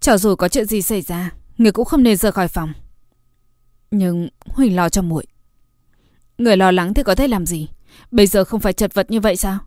Cho 0.00 0.18
dù 0.18 0.36
có 0.36 0.48
chuyện 0.48 0.66
gì 0.66 0.82
xảy 0.82 1.02
ra, 1.02 1.30
người 1.58 1.72
cũng 1.72 1.84
không 1.84 2.02
nên 2.02 2.16
rời 2.16 2.32
khỏi 2.32 2.48
phòng. 2.48 2.72
Nhưng 3.90 4.28
Huỳnh 4.46 4.76
lo 4.76 4.88
cho 4.88 5.02
muội. 5.02 5.26
Người 6.38 6.56
lo 6.56 6.70
lắng 6.70 6.94
thì 6.94 7.02
có 7.02 7.14
thể 7.14 7.28
làm 7.28 7.46
gì? 7.46 7.68
Bây 8.10 8.26
giờ 8.26 8.44
không 8.44 8.60
phải 8.60 8.72
chật 8.72 8.94
vật 8.94 9.10
như 9.10 9.20
vậy 9.20 9.36
sao? 9.36 9.58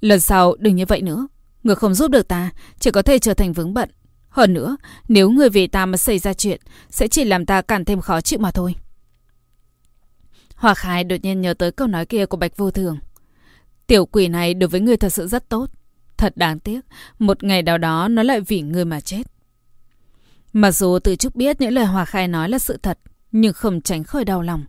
Lần 0.00 0.20
sau 0.20 0.54
đừng 0.58 0.76
như 0.76 0.86
vậy 0.86 1.02
nữa. 1.02 1.26
Người 1.62 1.74
không 1.76 1.94
giúp 1.94 2.10
được 2.10 2.28
ta, 2.28 2.50
chỉ 2.78 2.90
có 2.90 3.02
thể 3.02 3.18
trở 3.18 3.34
thành 3.34 3.52
vướng 3.52 3.74
bận. 3.74 3.90
Hơn 4.28 4.54
nữa, 4.54 4.76
nếu 5.08 5.30
người 5.30 5.50
vì 5.50 5.66
ta 5.66 5.86
mà 5.86 5.96
xảy 5.96 6.18
ra 6.18 6.34
chuyện, 6.34 6.60
sẽ 6.90 7.08
chỉ 7.08 7.24
làm 7.24 7.46
ta 7.46 7.62
càng 7.62 7.84
thêm 7.84 8.00
khó 8.00 8.20
chịu 8.20 8.38
mà 8.38 8.50
thôi. 8.50 8.74
Hòa 10.54 10.74
Khai 10.74 11.04
đột 11.04 11.16
nhiên 11.22 11.40
nhớ 11.40 11.54
tới 11.54 11.72
câu 11.72 11.88
nói 11.88 12.06
kia 12.06 12.26
của 12.26 12.36
Bạch 12.36 12.56
Vô 12.56 12.70
Thường. 12.70 12.98
Tiểu 13.86 14.06
quỷ 14.06 14.28
này 14.28 14.54
đối 14.54 14.68
với 14.68 14.80
người 14.80 14.96
thật 14.96 15.08
sự 15.08 15.26
rất 15.26 15.48
tốt. 15.48 15.70
Thật 16.16 16.36
đáng 16.36 16.58
tiếc, 16.58 16.80
một 17.18 17.44
ngày 17.44 17.62
nào 17.62 17.78
đó 17.78 18.08
nó 18.08 18.22
lại 18.22 18.40
vì 18.40 18.60
người 18.60 18.84
mà 18.84 19.00
chết. 19.00 19.22
Mặc 20.52 20.72
dù 20.72 20.98
từ 21.04 21.16
Trúc 21.16 21.36
biết 21.36 21.60
những 21.60 21.72
lời 21.72 21.86
Hòa 21.86 22.04
Khai 22.04 22.28
nói 22.28 22.48
là 22.48 22.58
sự 22.58 22.76
thật, 22.82 22.98
nhưng 23.32 23.52
không 23.52 23.80
tránh 23.80 24.04
khỏi 24.04 24.24
đau 24.24 24.42
lòng. 24.42 24.64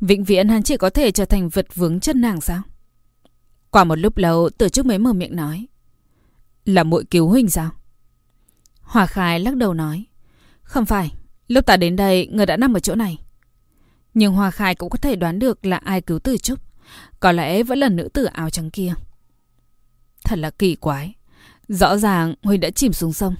Vĩnh 0.00 0.24
viễn 0.24 0.48
hắn 0.48 0.62
chỉ 0.62 0.76
có 0.76 0.90
thể 0.90 1.10
trở 1.10 1.24
thành 1.24 1.48
vật 1.48 1.74
vướng 1.74 2.00
chân 2.00 2.20
nàng 2.20 2.40
sao? 2.40 2.62
Qua 3.70 3.84
một 3.84 3.98
lúc 3.98 4.16
lâu, 4.16 4.50
Tử 4.58 4.68
Trúc 4.68 4.86
mới 4.86 4.98
mở 4.98 5.12
miệng 5.12 5.36
nói. 5.36 5.66
Là 6.64 6.84
muội 6.84 7.04
cứu 7.04 7.28
huynh 7.28 7.50
sao? 7.50 7.70
Hòa 8.80 9.06
Khai 9.06 9.40
lắc 9.40 9.56
đầu 9.56 9.74
nói. 9.74 10.04
Không 10.62 10.86
phải, 10.86 11.12
lúc 11.48 11.66
ta 11.66 11.76
đến 11.76 11.96
đây, 11.96 12.28
người 12.32 12.46
đã 12.46 12.56
nằm 12.56 12.76
ở 12.76 12.80
chỗ 12.80 12.94
này. 12.94 13.18
Nhưng 14.14 14.32
Hòa 14.32 14.50
Khai 14.50 14.74
cũng 14.74 14.90
có 14.90 14.98
thể 14.98 15.16
đoán 15.16 15.38
được 15.38 15.66
là 15.66 15.76
ai 15.76 16.00
cứu 16.00 16.18
Tử 16.18 16.36
Trúc. 16.36 16.65
Có 17.20 17.32
lẽ 17.32 17.62
vẫn 17.62 17.78
là 17.78 17.88
nữ 17.88 18.08
tử 18.12 18.24
áo 18.24 18.50
trắng 18.50 18.70
kia. 18.70 18.94
Thật 20.24 20.38
là 20.38 20.50
kỳ 20.50 20.74
quái. 20.74 21.14
Rõ 21.68 21.96
ràng 21.96 22.34
Huynh 22.42 22.60
đã 22.60 22.70
chìm 22.70 22.92
xuống 22.92 23.12
sông. 23.12 23.34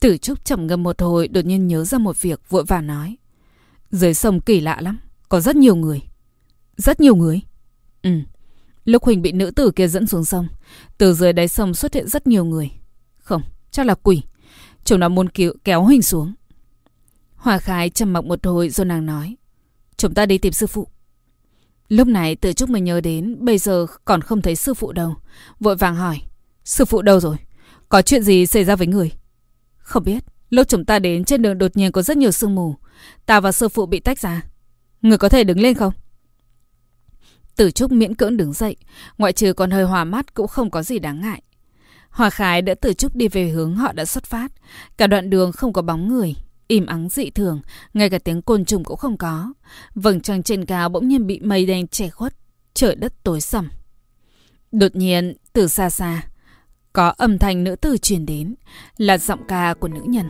Tử 0.00 0.16
Trúc 0.16 0.44
trầm 0.44 0.66
ngâm 0.66 0.82
một 0.82 1.00
hồi 1.02 1.28
đột 1.28 1.44
nhiên 1.44 1.66
nhớ 1.66 1.84
ra 1.84 1.98
một 1.98 2.22
việc 2.22 2.40
vội 2.48 2.64
vàng 2.64 2.86
nói. 2.86 3.16
Dưới 3.90 4.14
sông 4.14 4.40
kỳ 4.40 4.60
lạ 4.60 4.78
lắm, 4.80 4.98
có 5.28 5.40
rất 5.40 5.56
nhiều 5.56 5.76
người. 5.76 6.00
Rất 6.76 7.00
nhiều 7.00 7.16
người? 7.16 7.40
Ừ. 8.02 8.10
Lúc 8.84 9.04
Huỳnh 9.04 9.22
bị 9.22 9.32
nữ 9.32 9.50
tử 9.50 9.70
kia 9.70 9.88
dẫn 9.88 10.06
xuống 10.06 10.24
sông, 10.24 10.48
từ 10.98 11.14
dưới 11.14 11.32
đáy 11.32 11.48
sông 11.48 11.74
xuất 11.74 11.94
hiện 11.94 12.08
rất 12.08 12.26
nhiều 12.26 12.44
người. 12.44 12.70
Không, 13.18 13.42
chắc 13.70 13.86
là 13.86 13.94
quỷ. 13.94 14.22
Chúng 14.84 15.00
nó 15.00 15.08
muốn 15.08 15.28
cứu, 15.28 15.54
kéo 15.64 15.82
Huỳnh 15.84 16.02
xuống. 16.02 16.34
Hòa 17.34 17.58
Khải 17.58 17.90
trầm 17.90 18.12
mặc 18.12 18.24
một 18.24 18.46
hồi 18.46 18.70
rồi 18.70 18.84
nàng 18.84 19.06
nói. 19.06 19.36
Chúng 19.96 20.14
ta 20.14 20.26
đi 20.26 20.38
tìm 20.38 20.52
sư 20.52 20.66
phụ. 20.66 20.86
Lúc 21.92 22.08
này 22.08 22.36
tự 22.36 22.52
trúc 22.52 22.70
mới 22.70 22.80
nhớ 22.80 23.00
đến, 23.00 23.36
Bây 23.40 23.58
giờ 23.58 23.86
còn 24.04 24.20
không 24.20 24.42
thấy 24.42 24.56
sư 24.56 24.74
phụ 24.74 24.92
đâu. 24.92 25.14
Vội 25.60 25.76
vàng 25.76 25.96
hỏi, 25.96 26.20
Sư 26.64 26.84
phụ 26.84 27.02
đâu 27.02 27.20
rồi? 27.20 27.36
Có 27.88 28.02
chuyện 28.02 28.22
gì 28.22 28.46
xảy 28.46 28.64
ra 28.64 28.76
với 28.76 28.86
người? 28.86 29.12
Không 29.76 30.04
biết. 30.04 30.24
Lúc 30.50 30.68
chúng 30.68 30.84
ta 30.84 30.98
đến, 30.98 31.24
trên 31.24 31.42
đường 31.42 31.58
đột 31.58 31.76
nhiên 31.76 31.92
có 31.92 32.02
rất 32.02 32.16
nhiều 32.16 32.30
sương 32.30 32.54
mù. 32.54 32.76
Ta 33.26 33.40
và 33.40 33.52
sư 33.52 33.68
phụ 33.68 33.86
bị 33.86 34.00
tách 34.00 34.18
ra. 34.18 34.42
Người 35.02 35.18
có 35.18 35.28
thể 35.28 35.44
đứng 35.44 35.60
lên 35.60 35.74
không? 35.74 35.92
Tử 37.56 37.70
Trúc 37.70 37.92
miễn 37.92 38.14
cưỡng 38.14 38.36
đứng 38.36 38.52
dậy, 38.52 38.76
Ngoại 39.18 39.32
trừ 39.32 39.52
còn 39.52 39.70
hơi 39.70 39.84
hòa 39.84 40.04
mắt 40.04 40.34
cũng 40.34 40.48
không 40.48 40.70
có 40.70 40.82
gì 40.82 40.98
đáng 40.98 41.20
ngại. 41.20 41.42
Hòa 42.10 42.30
Khải 42.30 42.62
đã 42.62 42.74
Tử 42.74 42.92
Trúc 42.92 43.16
đi 43.16 43.28
về 43.28 43.48
hướng 43.48 43.76
họ 43.76 43.92
đã 43.92 44.04
xuất 44.04 44.24
phát. 44.24 44.52
Cả 44.96 45.06
đoạn 45.06 45.30
đường 45.30 45.52
không 45.52 45.72
có 45.72 45.82
bóng 45.82 46.08
người. 46.08 46.34
Im 46.72 46.86
ắng 46.86 47.08
dị 47.08 47.30
thường, 47.30 47.60
ngay 47.94 48.10
cả 48.10 48.18
tiếng 48.18 48.42
côn 48.42 48.64
trùng 48.64 48.84
cũng 48.84 48.96
không 48.96 49.16
có. 49.16 49.52
Vầng 49.94 50.20
trăng 50.20 50.42
trên 50.42 50.64
cao 50.64 50.88
bỗng 50.88 51.08
nhiên 51.08 51.26
bị 51.26 51.40
mây 51.40 51.66
đen 51.66 51.86
che 51.86 52.08
khuất, 52.08 52.34
trời 52.74 52.94
đất 52.94 53.12
tối 53.22 53.40
sầm. 53.40 53.70
Đột 54.72 54.96
nhiên, 54.96 55.34
từ 55.52 55.68
xa 55.68 55.90
xa, 55.90 56.22
có 56.92 57.08
âm 57.08 57.38
thanh 57.38 57.64
nữ 57.64 57.76
tử 57.76 57.96
truyền 57.96 58.26
đến, 58.26 58.54
là 58.96 59.18
giọng 59.18 59.40
ca 59.48 59.74
của 59.74 59.88
nữ 59.88 60.00
nhân. 60.04 60.28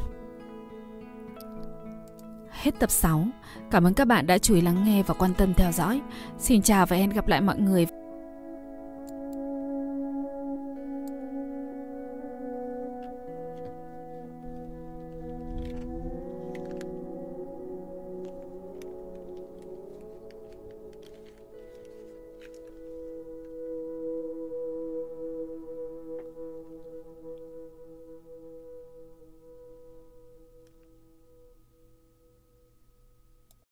Hết 2.51 2.71
tập 2.81 2.91
6. 2.91 3.27
Cảm 3.71 3.87
ơn 3.87 3.95
các 3.95 4.05
bạn 4.05 4.27
đã 4.27 4.39
chú 4.39 4.55
ý 4.55 4.61
lắng 4.61 4.85
nghe 4.85 5.03
và 5.03 5.15
quan 5.15 5.35
tâm 5.35 5.55
theo 5.55 5.73
dõi. 5.73 6.01
Xin 6.39 6.63
chào 6.63 6.87
và 6.87 6.97
hẹn 6.97 7.11
gặp 7.11 7.29
lại 7.29 7.41
mọi 7.41 7.59
người 7.59 7.87